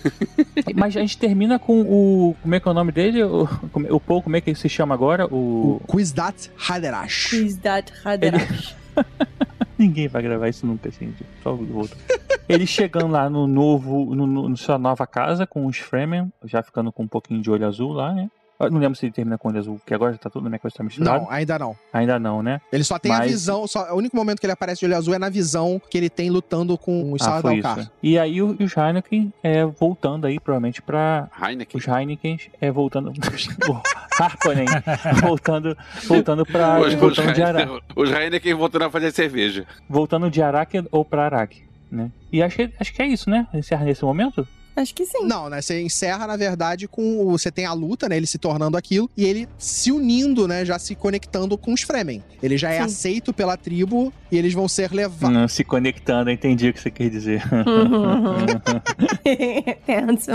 [0.73, 2.35] Mas a gente termina com o.
[2.41, 3.21] Como é que é o nome dele?
[3.23, 5.25] O, como- o Paul, como é que ele se chama agora?
[5.27, 5.93] O O.
[5.93, 7.31] Quizdat Haderash.
[7.31, 8.75] Quiz that Haderash.
[9.77, 11.13] Ninguém vai gravar isso nunca, assim,
[11.43, 11.97] só o outro.
[12.49, 14.15] Ele chegando lá no novo.
[14.15, 17.51] No, no- na sua nova casa com os Fremen, já ficando com um pouquinho de
[17.51, 18.29] olho azul lá, né?
[18.59, 20.49] Eu não lembro se ele termina com olho azul, porque agora já tá tudo na
[20.49, 21.23] minha coisa tá misturado.
[21.25, 21.75] Não, ainda não.
[21.93, 22.59] Ainda não, né?
[22.71, 23.67] Ele só tem a Mas- visão.
[23.67, 26.09] Só, o único momento que ele aparece de olho azul é na visão que ele
[26.09, 27.91] tem lutando com o Ah, Sala foi isso.
[28.01, 31.29] E aí o- os Heineken é, voltando aí, provavelmente, pra.
[31.39, 31.77] Heineken.
[31.79, 33.11] Os Heineken é voltando.
[33.69, 33.81] o
[34.23, 34.65] Harkonnen
[35.21, 35.77] voltando,
[36.07, 36.79] voltando pra.
[36.79, 37.69] Os, os, voltando de Araque.
[37.71, 39.65] Heineken, os Heineken voltando a fazer cerveja.
[39.87, 41.61] Voltando de Araque ou pra Araque,
[41.91, 42.09] né?
[42.31, 43.47] E acho que, acho que é isso, né?
[43.53, 44.47] Encerra nesse momento?
[44.77, 45.25] Acho que sim.
[45.25, 45.59] Não, né?
[45.61, 47.19] Você encerra, na verdade, com.
[47.19, 48.15] o- Você tem a luta, né?
[48.15, 50.63] Ele se tornando aquilo e ele se unindo, né?
[50.63, 52.23] Já se conectando com os Fremen.
[52.43, 52.83] Ele já é Sim.
[52.83, 55.35] aceito pela tribo e eles vão ser levados.
[55.35, 57.41] Não, se conectando, eu entendi o que você quer dizer.
[59.85, 60.31] Pensa.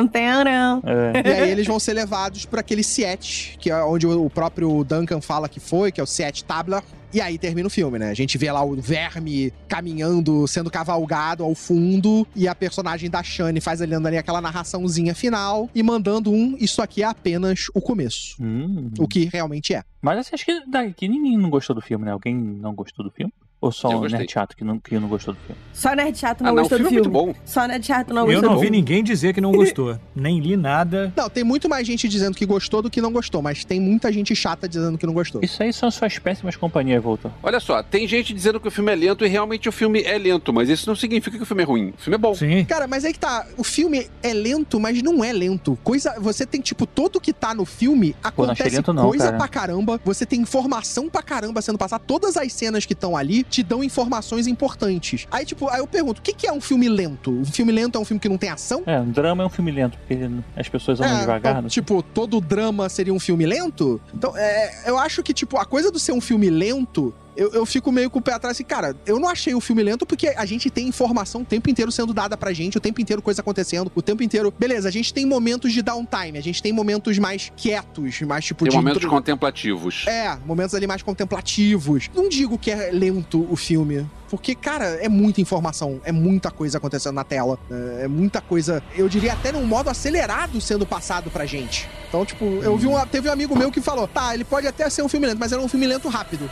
[0.84, 1.28] É.
[1.28, 5.20] E aí eles vão ser levados para aquele Siet, que é onde o próprio Duncan
[5.20, 6.82] fala que foi, que é o Siet Tablar.
[7.12, 8.10] E aí termina o filme, né?
[8.10, 13.22] A gente vê lá o verme caminhando, sendo cavalgado ao fundo, e a personagem da
[13.22, 17.80] Shane faz ali, ali aquela narraçãozinha final e mandando um: Isso aqui é apenas o
[17.80, 18.36] começo.
[18.42, 18.90] Hum.
[18.98, 19.84] O que realmente é.
[20.00, 22.12] Mas assim, acho que daqui ninguém não gostou do filme, né?
[22.12, 23.32] Alguém não gostou do filme?
[23.62, 24.08] Ou só Eu o.
[24.08, 25.58] Nerd Chato que não, que não gostou do filme?
[25.72, 27.16] Só Nerd Chato não Ah, não, o gostou filme do é filme.
[27.16, 27.40] muito bom.
[27.44, 29.96] Só Nerd Chato não Eu gostou não do vi ninguém dizer que não gostou.
[30.16, 31.12] Nem li nada.
[31.16, 34.12] Não, tem muito mais gente dizendo que gostou do que não gostou, mas tem muita
[34.12, 35.40] gente chata dizendo que não gostou.
[35.44, 37.32] Isso aí são suas péssimas companhias, Volta.
[37.42, 40.18] Olha só, tem gente dizendo que o filme é lento e realmente o filme é
[40.18, 41.94] lento, mas isso não significa que o filme é ruim.
[41.96, 42.34] O filme é bom.
[42.34, 42.64] Sim.
[42.64, 43.46] Cara, mas aí que tá.
[43.56, 45.78] O filme é lento, mas não é lento.
[45.84, 46.14] Coisa.
[46.18, 49.36] Você tem, tipo, tudo que tá no filme Pô, não acontece lento não, coisa cara.
[49.38, 50.00] pra caramba.
[50.04, 52.02] Você tem informação pra caramba sendo passada.
[52.04, 55.26] Todas as cenas que estão ali te dão informações importantes.
[55.30, 57.30] Aí, tipo, aí eu pergunto: o que, que é um filme lento?
[57.30, 58.82] Um filme lento é um filme que não tem ação?
[58.86, 61.52] É, um drama é um filme lento, porque ele- as pessoas andam É, devagar.
[61.52, 64.00] então, não- tipo, todo drama seria um filme lento?
[64.14, 67.66] Então, é, eu acho que, tipo, a coisa do ser um filme lento eu, eu
[67.66, 70.28] fico meio com o pé atrás assim, cara, eu não achei o filme lento porque
[70.28, 73.40] a gente tem informação o tempo inteiro sendo dada pra gente, o tempo inteiro coisa
[73.40, 74.52] acontecendo, o tempo inteiro.
[74.58, 78.64] Beleza, a gente tem momentos de downtime, a gente tem momentos mais quietos, mais tipo
[78.64, 78.76] Tem de.
[78.76, 80.04] momentos intro- contemplativos.
[80.06, 82.08] É, momentos ali mais contemplativos.
[82.14, 84.06] Não digo que é lento o filme.
[84.28, 87.58] Porque, cara, é muita informação, é muita coisa acontecendo na tela.
[87.70, 91.86] É, é muita coisa, eu diria até num modo acelerado sendo passado pra gente.
[92.08, 94.88] Então, tipo, eu vi um, teve um amigo meu que falou: tá, ele pode até
[94.88, 96.48] ser um filme lento, mas era um filme lento rápido.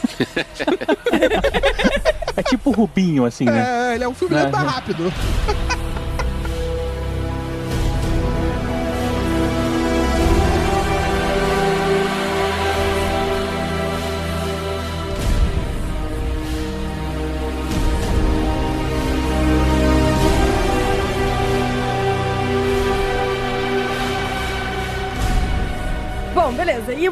[2.36, 3.90] É tipo o Rubinho, assim, né?
[3.90, 5.12] É, ele é um filme lento mas rápido.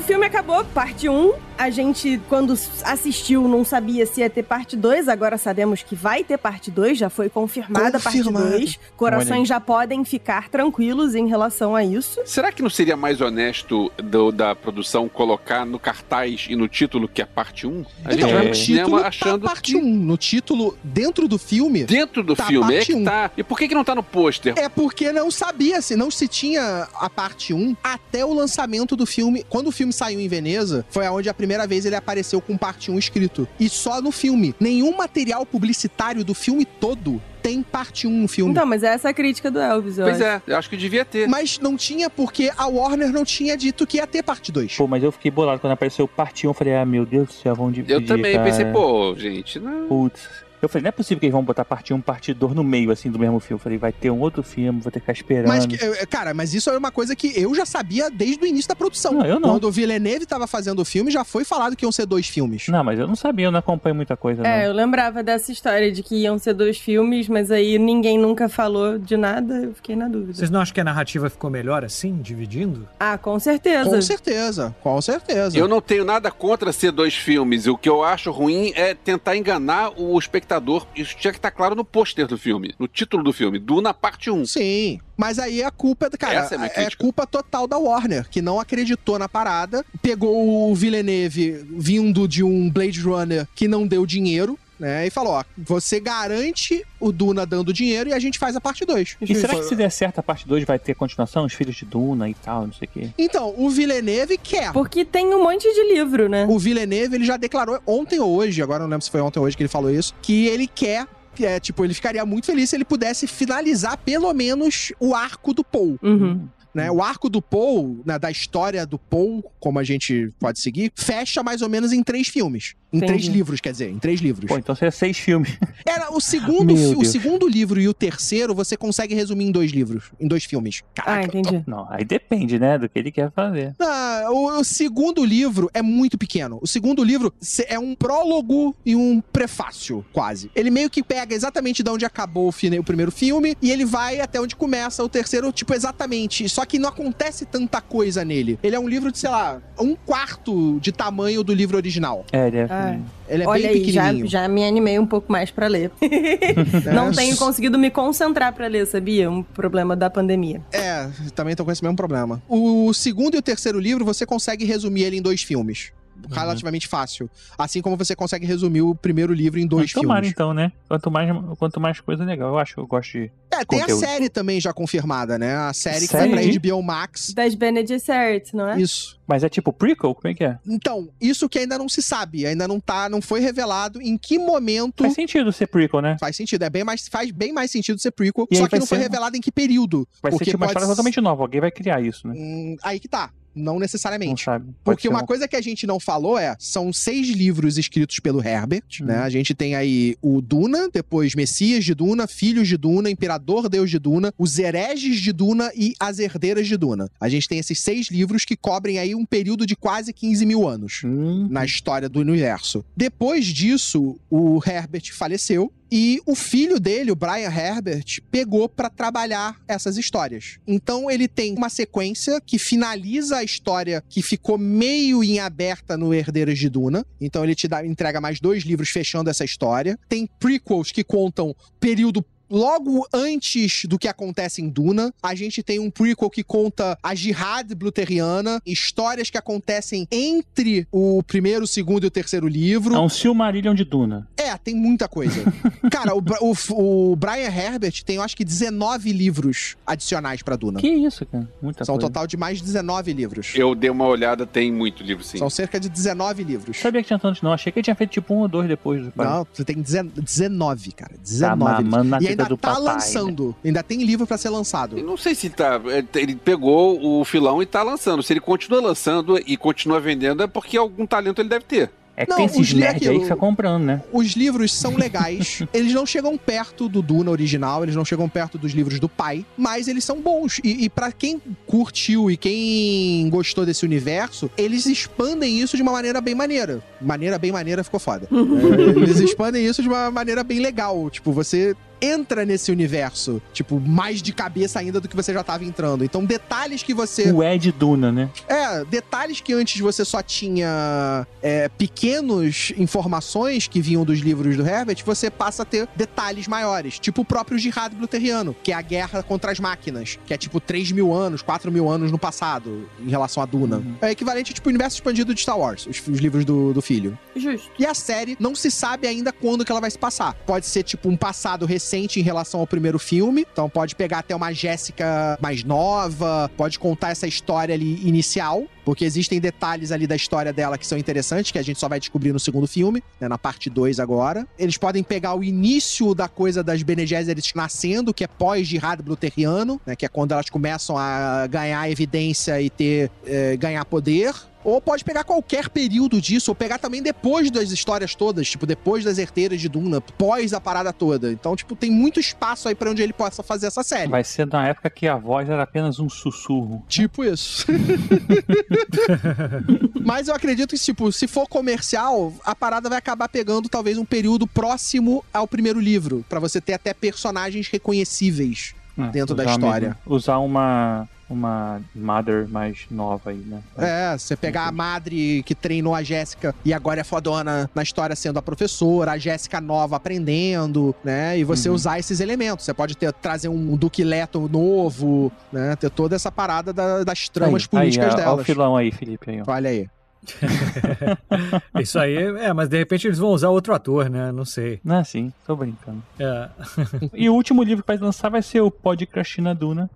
[0.09, 1.35] filme acabou, parte 1.
[1.59, 2.53] A gente, quando
[2.85, 5.09] assistiu, não sabia se ia ter parte 2.
[5.09, 6.97] Agora sabemos que vai ter parte 2.
[6.97, 8.49] Já foi confirmada a parte Confirmado.
[8.51, 8.55] 2.
[8.55, 8.77] Olha aí.
[8.97, 12.21] Corações já podem ficar tranquilos em relação a isso.
[12.25, 17.09] Será que não seria mais honesto do- da produção colocar no cartaz e no título
[17.09, 17.85] que é parte 1?
[18.05, 19.83] A gente Então, vai no pro cinema título tá achando parte que 1.
[19.83, 23.05] No título, dentro do filme, dentro do Tá, filme é parte que um.
[23.05, 23.31] tá.
[23.37, 24.55] E por que, que não tá no pôster?
[24.57, 29.05] É porque não sabia, se não se tinha a parte 1 até o lançamento do
[29.05, 29.45] filme.
[29.51, 32.91] Quando o filme saiu em Veneza, foi aonde a primeira vez ele apareceu com parte
[32.91, 33.47] 1 escrito.
[33.59, 34.55] E só no filme.
[34.61, 38.51] Nenhum material publicitário do filme todo tem parte 1 no filme.
[38.53, 40.25] Então, mas essa é a crítica do Elvis, eu Pois acho.
[40.25, 41.29] é, eu acho que devia ter.
[41.29, 44.77] Mas não tinha porque a Warner não tinha dito que ia ter parte 2.
[44.77, 46.51] Pô, mas eu fiquei bolado quando apareceu parte 1.
[46.51, 47.95] Eu falei, ah, meu Deus do céu, vão dividir.
[47.95, 48.45] Eu também cara.
[48.45, 49.87] pensei, pô, gente, não.
[49.89, 50.29] Putz.
[50.61, 52.91] Eu falei, não é possível que eles vão botar parte 1, parte 2 no meio,
[52.91, 53.59] assim, do mesmo filme.
[53.59, 55.49] Eu falei, vai ter um outro filme, vou ter que ficar esperando.
[55.49, 58.69] Mas, que- cara, mas isso é uma coisa que eu já sabia desde o início
[58.69, 59.13] da produção.
[59.13, 59.51] Não, eu não.
[59.51, 62.67] Quando o Villeneuve tava fazendo o filme, já foi falado que iam ser dois filmes.
[62.69, 64.67] Não, mas eu não sabia, eu não acompanho muita coisa, É, não.
[64.67, 68.99] eu lembrava dessa história de que iam ser dois filmes, mas aí ninguém nunca falou
[68.99, 70.35] de nada, eu fiquei na dúvida.
[70.35, 72.89] Vocês não acham que a narrativa ficou melhor assim, dividindo?
[72.99, 73.91] Ah, com certeza.
[73.91, 75.57] Com certeza, com certeza.
[75.59, 77.67] Eu não tenho nada contra ser dois filmes.
[77.67, 80.48] O que eu acho ruim é tentar enganar o espectador.
[80.95, 83.59] Isso tinha que estar claro no pôster do filme, no título do filme.
[83.59, 84.47] Duna parte 1.
[84.47, 88.61] Sim, mas aí a culpa, cara, Essa é é culpa total da Warner, que não
[88.61, 94.59] acreditou na parada, pegou o Villeneuve vindo de um Blade Runner que não deu dinheiro,
[94.79, 98.61] né, e falou, ó, você garante o Duna dando dinheiro e a gente faz a
[98.61, 99.17] parte 2.
[99.21, 101.45] E será que se der certo a parte 2 vai ter continuação?
[101.45, 103.11] Os filhos de Duna e tal, não sei o quê.
[103.19, 104.73] Então, o Villeneuve quer.
[104.73, 106.47] Porque tem um monte de livro, né?
[106.49, 109.47] O Villeneuve, ele já declarou ontem ou hoje, agora não lembro se foi ontem ou
[109.47, 111.07] hoje que ele falou isso, que ele quer
[111.39, 115.55] que é, tipo, ele ficaria muito feliz se ele pudesse finalizar pelo menos o arco
[115.55, 115.97] do Paul.
[116.03, 116.49] Uhum.
[116.75, 116.91] né?
[116.91, 121.41] O arco do Paul, né, da história do Paul, como a gente pode seguir, fecha
[121.41, 122.75] mais ou menos em três filmes.
[122.93, 123.13] Em Entendi.
[123.13, 124.47] três livros, quer dizer, em três livros.
[124.49, 125.59] Pô, então seria seis filmes.
[125.87, 129.71] Era o segundo, fi- o segundo livro e o terceiro você consegue resumir em dois
[129.73, 130.83] livros, em dois filmes.
[130.99, 131.27] Ah, Caraca.
[131.39, 131.63] entendi.
[131.67, 133.75] Não, aí depende, né, do que ele quer fazer.
[133.79, 136.59] Ah, o, o segundo livro é muito pequeno.
[136.63, 137.33] O segundo livro
[137.67, 140.51] é um prólogo e um prefácio, quase.
[140.57, 143.85] Ele meio que pega exatamente de onde acabou o, fine- o primeiro filme e ele
[143.85, 146.49] vai até onde começa o terceiro, tipo, exatamente.
[146.49, 148.59] Só que não acontece tanta coisa nele.
[148.63, 152.25] Ele é um livro de, sei lá, um quarto de tamanho do livro original.
[152.33, 152.78] É, ele é.
[152.79, 152.99] Ah.
[153.29, 155.91] Ele é Olha bem aí, já, já me animei um pouco mais pra ler.
[156.95, 159.31] Não tenho conseguido me concentrar pra ler, sabia?
[159.31, 160.63] Um problema da pandemia.
[160.73, 162.43] É, também tô com esse mesmo problema.
[162.49, 165.93] O segundo e o terceiro livro, você consegue resumir ele em dois filmes.
[166.31, 167.31] Relativamente fácil.
[167.57, 170.33] Assim como você consegue resumir o primeiro livro em dois tomara filmes.
[170.33, 170.73] então, né?
[170.89, 172.49] Quanto mais, quanto mais coisa legal.
[172.51, 173.31] Eu acho que eu gosto de.
[173.51, 174.05] É, tem conteúdo.
[174.05, 175.57] a série também já confirmada, né?
[175.57, 176.35] A série, que Série?
[176.35, 177.33] foi pra HBO Max.
[177.35, 178.81] Das Bene Gesserit, não é?
[178.81, 179.19] Isso.
[179.27, 180.15] Mas é tipo prequel?
[180.15, 180.59] Como é que é?
[180.67, 184.39] Então, isso que ainda não se sabe, ainda não tá, não foi revelado em que
[184.39, 186.17] momento Faz sentido ser prequel, né?
[186.21, 186.63] faz sentido.
[186.63, 188.99] É bem mais, faz bem mais sentido ser prequel, E só que vai não foi
[188.99, 190.07] ser- revelado em que período.
[190.23, 191.43] Vai ser tipo uma história totalmente nova.
[191.43, 192.35] Alguém vai criar isso, né?
[192.37, 193.31] Hum, aí que tá.
[193.55, 194.45] Não Não necessariamente.
[194.47, 198.19] Pode Porque uma um- coisa que a gente não falou é, são seis livros escritos
[198.21, 199.07] pelo Herbert, Uhum.
[199.07, 199.17] né?
[199.19, 203.91] A gente tem aí o Duna, depois Messias de Duna, Filhos de Duna, Imperador Deus
[203.91, 207.11] de Duna, Os Hereges de Duna e As Herdeiras de Duna.
[207.21, 210.67] A gente tem esses seis livros que cobrem aí um período de quase 15 mil
[210.67, 212.85] anos Hum, na história do universo.
[212.97, 219.61] Depois disso, o Herbert faleceu e o filho dele, o Brian Herbert, pegou pra trabalhar
[219.67, 220.59] essas histórias.
[220.67, 226.13] Então ele tem uma sequência que finaliza a história que ficou meio em aberta no
[226.13, 227.05] Herdeiras de Duna.
[227.21, 229.99] Então ele te dá, entrega mais dois livros fechando essa história.
[230.09, 235.79] Tem prequels que contam período logo antes do que acontece em Duna, a gente tem
[235.79, 242.05] um prequel que conta a jihad bluteriana, histórias que acontecem entre o primeiro, o segundo
[242.05, 242.95] e o terceiro livro.
[242.95, 244.29] É um Silmarillion de Duna.
[244.37, 245.43] É, tem muita coisa.
[245.91, 250.81] Cara, o, o, o Brian Herbert tem, eu acho que, 19 livros adicionais pra Duna.
[250.81, 251.49] Que isso, cara?
[251.61, 253.53] Muita São um total de mais de 19 livros.
[253.55, 255.39] Eu dei uma olhada, tem muito livro, sim.
[255.39, 256.79] São cerca de 19 livros.
[256.79, 257.53] Sabia que tinha tantos, não.
[257.53, 259.05] Achei que ele tinha feito tipo um ou dois depois.
[259.15, 261.15] Não, você tem 19, 19, cara.
[261.23, 262.07] 19 Tá livros.
[262.07, 262.93] na E teta ainda do tá papai, né?
[262.93, 263.57] lançando.
[263.65, 264.99] Ainda tem livro pra ser lançado.
[264.99, 265.81] Eu não sei se tá.
[266.15, 268.23] Ele pegou o filão e tá lançando.
[268.23, 271.91] Se ele continua lançando e continua vendendo, é porque algum talento ele deve ter.
[272.19, 274.03] É que Não, tem os esses nerds aí que fica comprando, né?
[274.13, 275.63] Os livros são legais.
[275.73, 279.47] eles não chegam perto do Duna original, eles não chegam perto dos livros do pai,
[279.57, 280.59] mas eles são bons.
[280.65, 285.93] E, e para quem curtiu e quem gostou desse universo, eles expandem isso de uma
[285.93, 286.83] maneira bem maneira.
[287.01, 288.27] Maneira bem maneira ficou foda.
[288.69, 291.09] É, eles expandem isso de uma maneira bem legal.
[291.11, 295.65] Tipo, você entra nesse universo, tipo, mais de cabeça ainda do que você já tava
[295.65, 296.05] entrando.
[296.05, 298.31] Então, detalhes que você O Ed Duna, né?
[298.49, 304.67] é, detalhes que antes você só tinha é, pequenos informações que vinham dos livros do
[304.67, 306.99] Herbert, você passa a ter detalhes maiores.
[306.99, 310.61] Tipo o próprio Jihad Bluteriano, que é a guerra contra as máquinas, que é tipo
[310.61, 313.79] 3 mil anos, 4 mil anos no passado, em relação a Duna.
[313.79, 313.97] Uhum.
[314.01, 317.19] É equivalente tipo o universo expandido de Star Wars, os, os livros do, do filho.
[317.35, 317.71] Justo.
[317.79, 320.35] E a série não se sabe ainda quando que ela vai se passar.
[320.47, 323.47] Pode ser tipo um passado recente em relação ao primeiro filme.
[323.53, 329.05] Então pode pegar até uma Jéssica mais nova, pode contar essa história ali inicial, porque
[329.05, 332.33] existem detalhes ali da história dela que são interessantes, que a gente só vai descobrir
[332.33, 334.47] no segundo filme, né, na parte 2 agora.
[334.59, 339.81] Eles podem pegar o início da coisa das Bene Gesserit nascendo, que é pós-Jihad Bluteriano,
[339.87, 344.35] né, que é quando elas começam a ganhar evidência e ter eh, ganhar poder.
[344.65, 349.05] Ou pode pegar qualquer período disso, ou pegar também depois das histórias todas, tipo, depois
[349.05, 351.33] das herteiras de Duna, pós a parada toda.
[351.33, 354.11] Então, tipo, tem muito espaço aí pra onde ele possa fazer essa série.
[354.11, 356.83] Vai ser na época que a voz era apenas um sussurro.
[356.89, 357.67] Tipo isso.
[360.05, 364.05] Mas eu acredito que, tipo, se for comercial, a parada vai acabar pegando talvez um
[364.05, 368.75] período próximo ao primeiro livro, pra você ter até personagens reconhecíveis.
[368.97, 369.11] né?
[369.13, 369.89] Dentro da história.
[369.89, 373.61] mesmo- usar uma, uma Mother mais nova aí, né?
[373.77, 378.17] É, você pegar a Madre que treinou a Jéssica e agora é fodona na história
[378.17, 381.39] sendo a professora, a Jéssica nova aprendendo, né?
[381.39, 381.75] E você Uhum.
[381.75, 382.65] usar esses elementos.
[382.65, 385.77] Você pode ter, trazer um Duque Leto novo, né?
[385.77, 388.47] Ter toda essa parada da- das tramas aí, políticas aí, ó, ó o delas.
[388.47, 389.31] filão aí, Felipe.
[389.31, 389.43] Aí.
[389.47, 389.89] Olha aí.
[391.81, 394.33] Isso aí, é, mas de repente eles vão usar outro ator, né?
[394.33, 394.81] Não sei.
[394.85, 396.03] Não é assim, tô brincando.
[396.19, 396.49] É.
[397.15, 399.89] E o último livro que vai lançar vai ser o Podcast na Duna.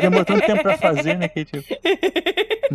[0.00, 1.28] Demorou tanto tempo pra fazer, né?
[1.28, 1.64] Que, tipo...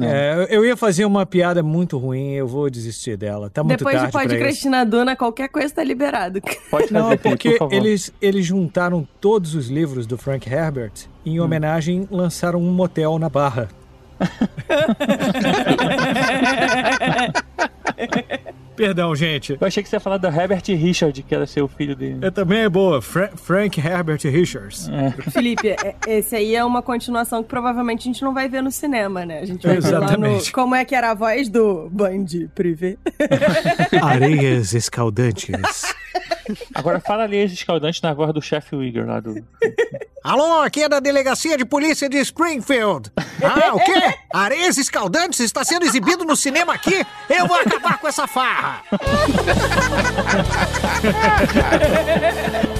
[0.02, 3.50] É, eu ia fazer uma piada muito ruim, eu vou desistir dela.
[3.50, 4.44] Tá muito Depois de tarde Pode isso.
[4.44, 6.42] Cristina Duna, qualquer coisa tá liberado.
[6.70, 7.74] Pode fazer, Não, porque por favor.
[7.74, 10.92] eles, eles juntaram todos os livros do Frank Herbert
[11.24, 13.70] e, em homenagem, lançaram um motel na Barra.
[18.76, 19.58] Perdão, gente.
[19.60, 22.20] Eu achei que você ia falar do Herbert Richard, que era seu filho dele.
[22.22, 23.02] É, também é boa.
[23.02, 24.90] Fra- Frank Herbert Richards.
[24.90, 25.12] É.
[25.32, 28.72] Felipe, é- esse aí é uma continuação que provavelmente a gente não vai ver no
[28.72, 29.40] cinema, né?
[29.40, 30.06] A gente vai ver lá no...
[30.06, 30.52] Exatamente.
[30.52, 32.98] Como é que era a voz do Band Privé?
[34.02, 35.94] Areias escaldantes.
[36.74, 39.36] Agora fala ali escaldante na voz do chefe Wigger lá do.
[40.24, 43.12] Alô, aqui é da Delegacia de Polícia de Springfield.
[43.44, 43.94] Ah, o quê?
[44.34, 47.06] Areias Escaldantes está sendo exibido no cinema aqui?
[47.30, 48.65] Eu vou acabar com essa farra.
[48.66, 49.54] 哈哈哈
[49.86, 50.52] 哈哈哈
[51.06, 52.75] 哈哈哈哈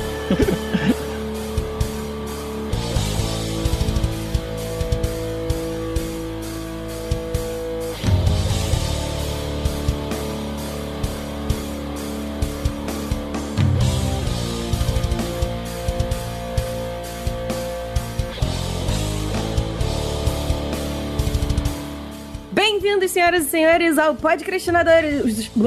[22.56, 25.52] Bem-vindos, senhoras e senhores, ao Podcastinadores.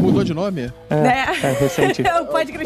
[0.00, 0.72] Mudou de nome?
[0.88, 2.00] É recente.
[2.08, 2.60] É o é que é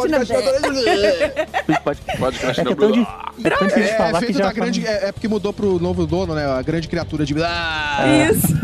[2.76, 3.04] tão, di-
[3.42, 4.44] é tão difícil É, falar é que feito já.
[4.44, 4.86] da grande.
[4.86, 6.46] É, é porque mudou pro novo dono, né?
[6.46, 7.34] A grande criatura de.
[7.42, 8.04] Ah!
[8.30, 8.54] Isso.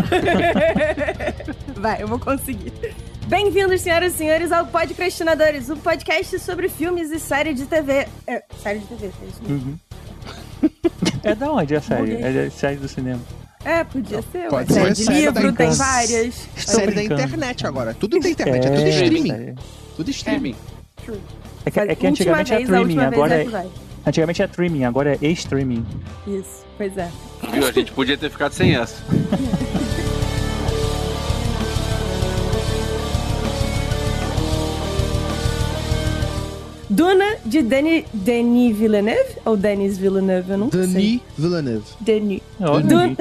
[1.80, 2.72] Vai, eu vou conseguir.
[3.26, 8.06] Bem-vindos, senhoras e senhores, ao Podcastinadores, um podcast sobre filmes e série de TV.
[8.24, 9.80] É, série de TV, é isso mesmo.
[11.24, 12.22] É da onde a série?
[12.22, 13.20] É da série do cinema.
[13.68, 14.48] É, podia ser.
[14.48, 16.48] Pode ser de livro, tem várias.
[16.56, 17.92] Série da internet agora.
[17.92, 19.28] Tudo tem internet, é, tudo streaming.
[19.28, 19.54] série.
[19.94, 20.56] Tudo streaming.
[21.66, 23.66] É que, é que antigamente é vez, a streaming, agora é, é
[24.06, 25.84] antigamente é streaming, agora é streaming.
[26.26, 27.10] Isso, pois é.
[27.52, 27.66] Viu?
[27.66, 29.02] A gente podia ter ficado sem essa.
[36.98, 39.36] Duna, de Denis, Denis Villeneuve?
[39.44, 40.50] Ou Denis Villeneuve?
[40.50, 40.80] Eu não sei.
[40.80, 41.84] Denis Villeneuve.
[42.00, 42.42] Denis.
[42.60, 43.16] Olha, Duna.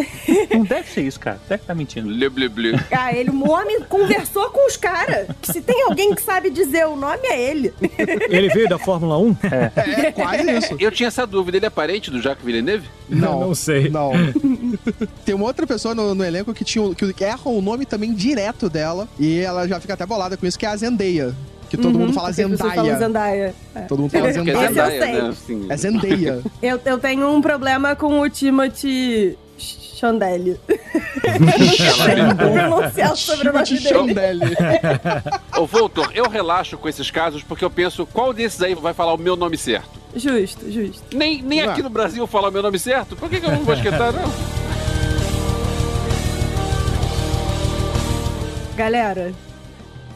[0.51, 1.39] Não deve ser isso, cara.
[1.47, 2.07] Deve estar mentindo.
[2.07, 2.71] Blê, blê, blê.
[2.91, 5.27] Ah, ele, o homem conversou com os caras.
[5.43, 7.71] Se tem alguém que sabe dizer o nome, é ele.
[8.29, 9.37] Ele veio da Fórmula 1?
[9.43, 10.75] É, quase isso.
[10.79, 12.87] Eu tinha essa dúvida, ele é parente do Jacques Villeneuve?
[13.07, 13.89] Não, Não sei.
[13.89, 14.11] Não.
[15.23, 18.69] Tem uma outra pessoa no, no elenco que, tinha, que erra o nome também direto
[18.69, 19.07] dela.
[19.19, 21.35] E ela já fica até bolada com isso, que é a Zendaya.
[21.69, 22.97] Que todo mundo fala Zendaya.
[22.97, 23.55] Zendaya.
[23.75, 23.81] É.
[23.81, 24.89] Todo mundo fala Porque é Esse eu Zendaya.
[24.89, 25.21] Zendaya, sei.
[25.21, 25.29] né?
[25.29, 26.41] Assim, É Zendaya.
[26.61, 30.59] Eu, eu tenho um problema com o Timothy Chandelle.
[30.67, 33.15] Sei pronunciar o.
[33.15, 34.55] Chandelle.
[35.57, 39.13] Ô, Voltor, eu relaxo com esses casos porque eu penso qual desses aí vai falar
[39.13, 39.97] o meu nome certo.
[40.15, 41.03] Justo, justo.
[41.15, 43.15] Nem, nem aqui no Brasil falar o meu nome certo?
[43.15, 44.31] Por que, que eu não vou esquentar, não?
[48.75, 49.33] Galera,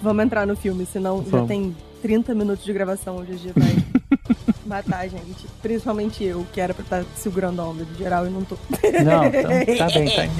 [0.01, 1.47] vamos entrar no filme, senão já Vamos.
[1.47, 3.17] tem 30 minutos de gravação.
[3.17, 4.05] O GG vai
[4.65, 5.47] matar a gente.
[5.61, 8.57] Principalmente eu, que era pra estar segurando a onda do geral e não tô.
[9.03, 9.41] Não, então,
[9.77, 10.31] tá bem, tá bem.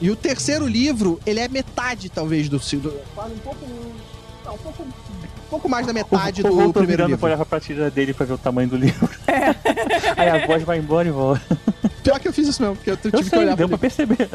[0.00, 2.58] E o terceiro livro, ele é metade, talvez, do...
[2.58, 3.66] do um pouco...
[4.44, 4.86] Não, um pouco...
[5.54, 7.18] Um pouco mais da metade o, o do primeiro livro.
[7.18, 9.08] pra olhar pra prateleira dele pra ver o tamanho do livro.
[10.16, 11.56] Aí a voz vai embora e volta.
[12.02, 13.76] Pior que eu fiz isso mesmo, porque eu tive Eu que sei, olhar deu pra
[13.76, 13.78] livro.
[13.78, 14.28] perceber.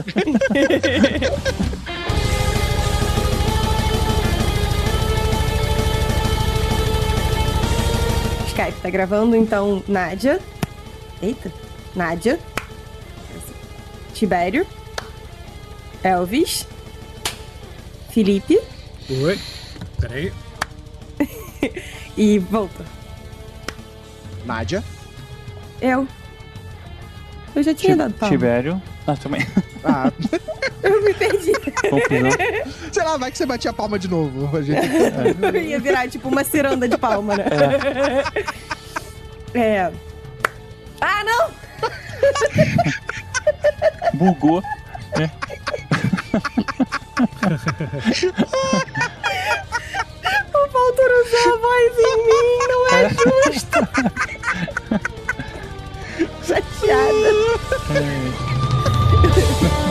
[8.47, 10.39] Skype tá gravando, então, Nádia.
[11.21, 11.51] Eita.
[11.95, 12.39] Nádia.
[14.13, 14.65] Tibério.
[16.03, 16.65] Elvis.
[18.09, 18.59] Felipe.
[19.09, 19.39] Oi.
[19.99, 20.31] Peraí.
[22.17, 22.83] E volta.
[24.45, 24.83] Nádia.
[25.81, 26.07] Eu.
[27.55, 28.35] Eu já tinha dado palma.
[28.35, 28.81] Tibério.
[29.07, 29.45] Ah, também.
[29.83, 30.11] Ah,
[30.83, 31.51] Eu me perdi.
[31.89, 32.29] Confusão.
[32.91, 34.89] sei lá, vai que você batia a palma de novo, Rogério.
[35.41, 37.45] Eu ia virar tipo uma ciranda de palma, né?
[39.53, 39.91] É.
[41.01, 41.49] Ah, não!
[44.13, 44.59] Bugou.
[44.59, 44.61] O
[50.87, 53.09] autorizou a voz em mim, não é, é.
[53.51, 53.79] justo!
[56.47, 57.29] Chateada.
[59.85, 59.88] É.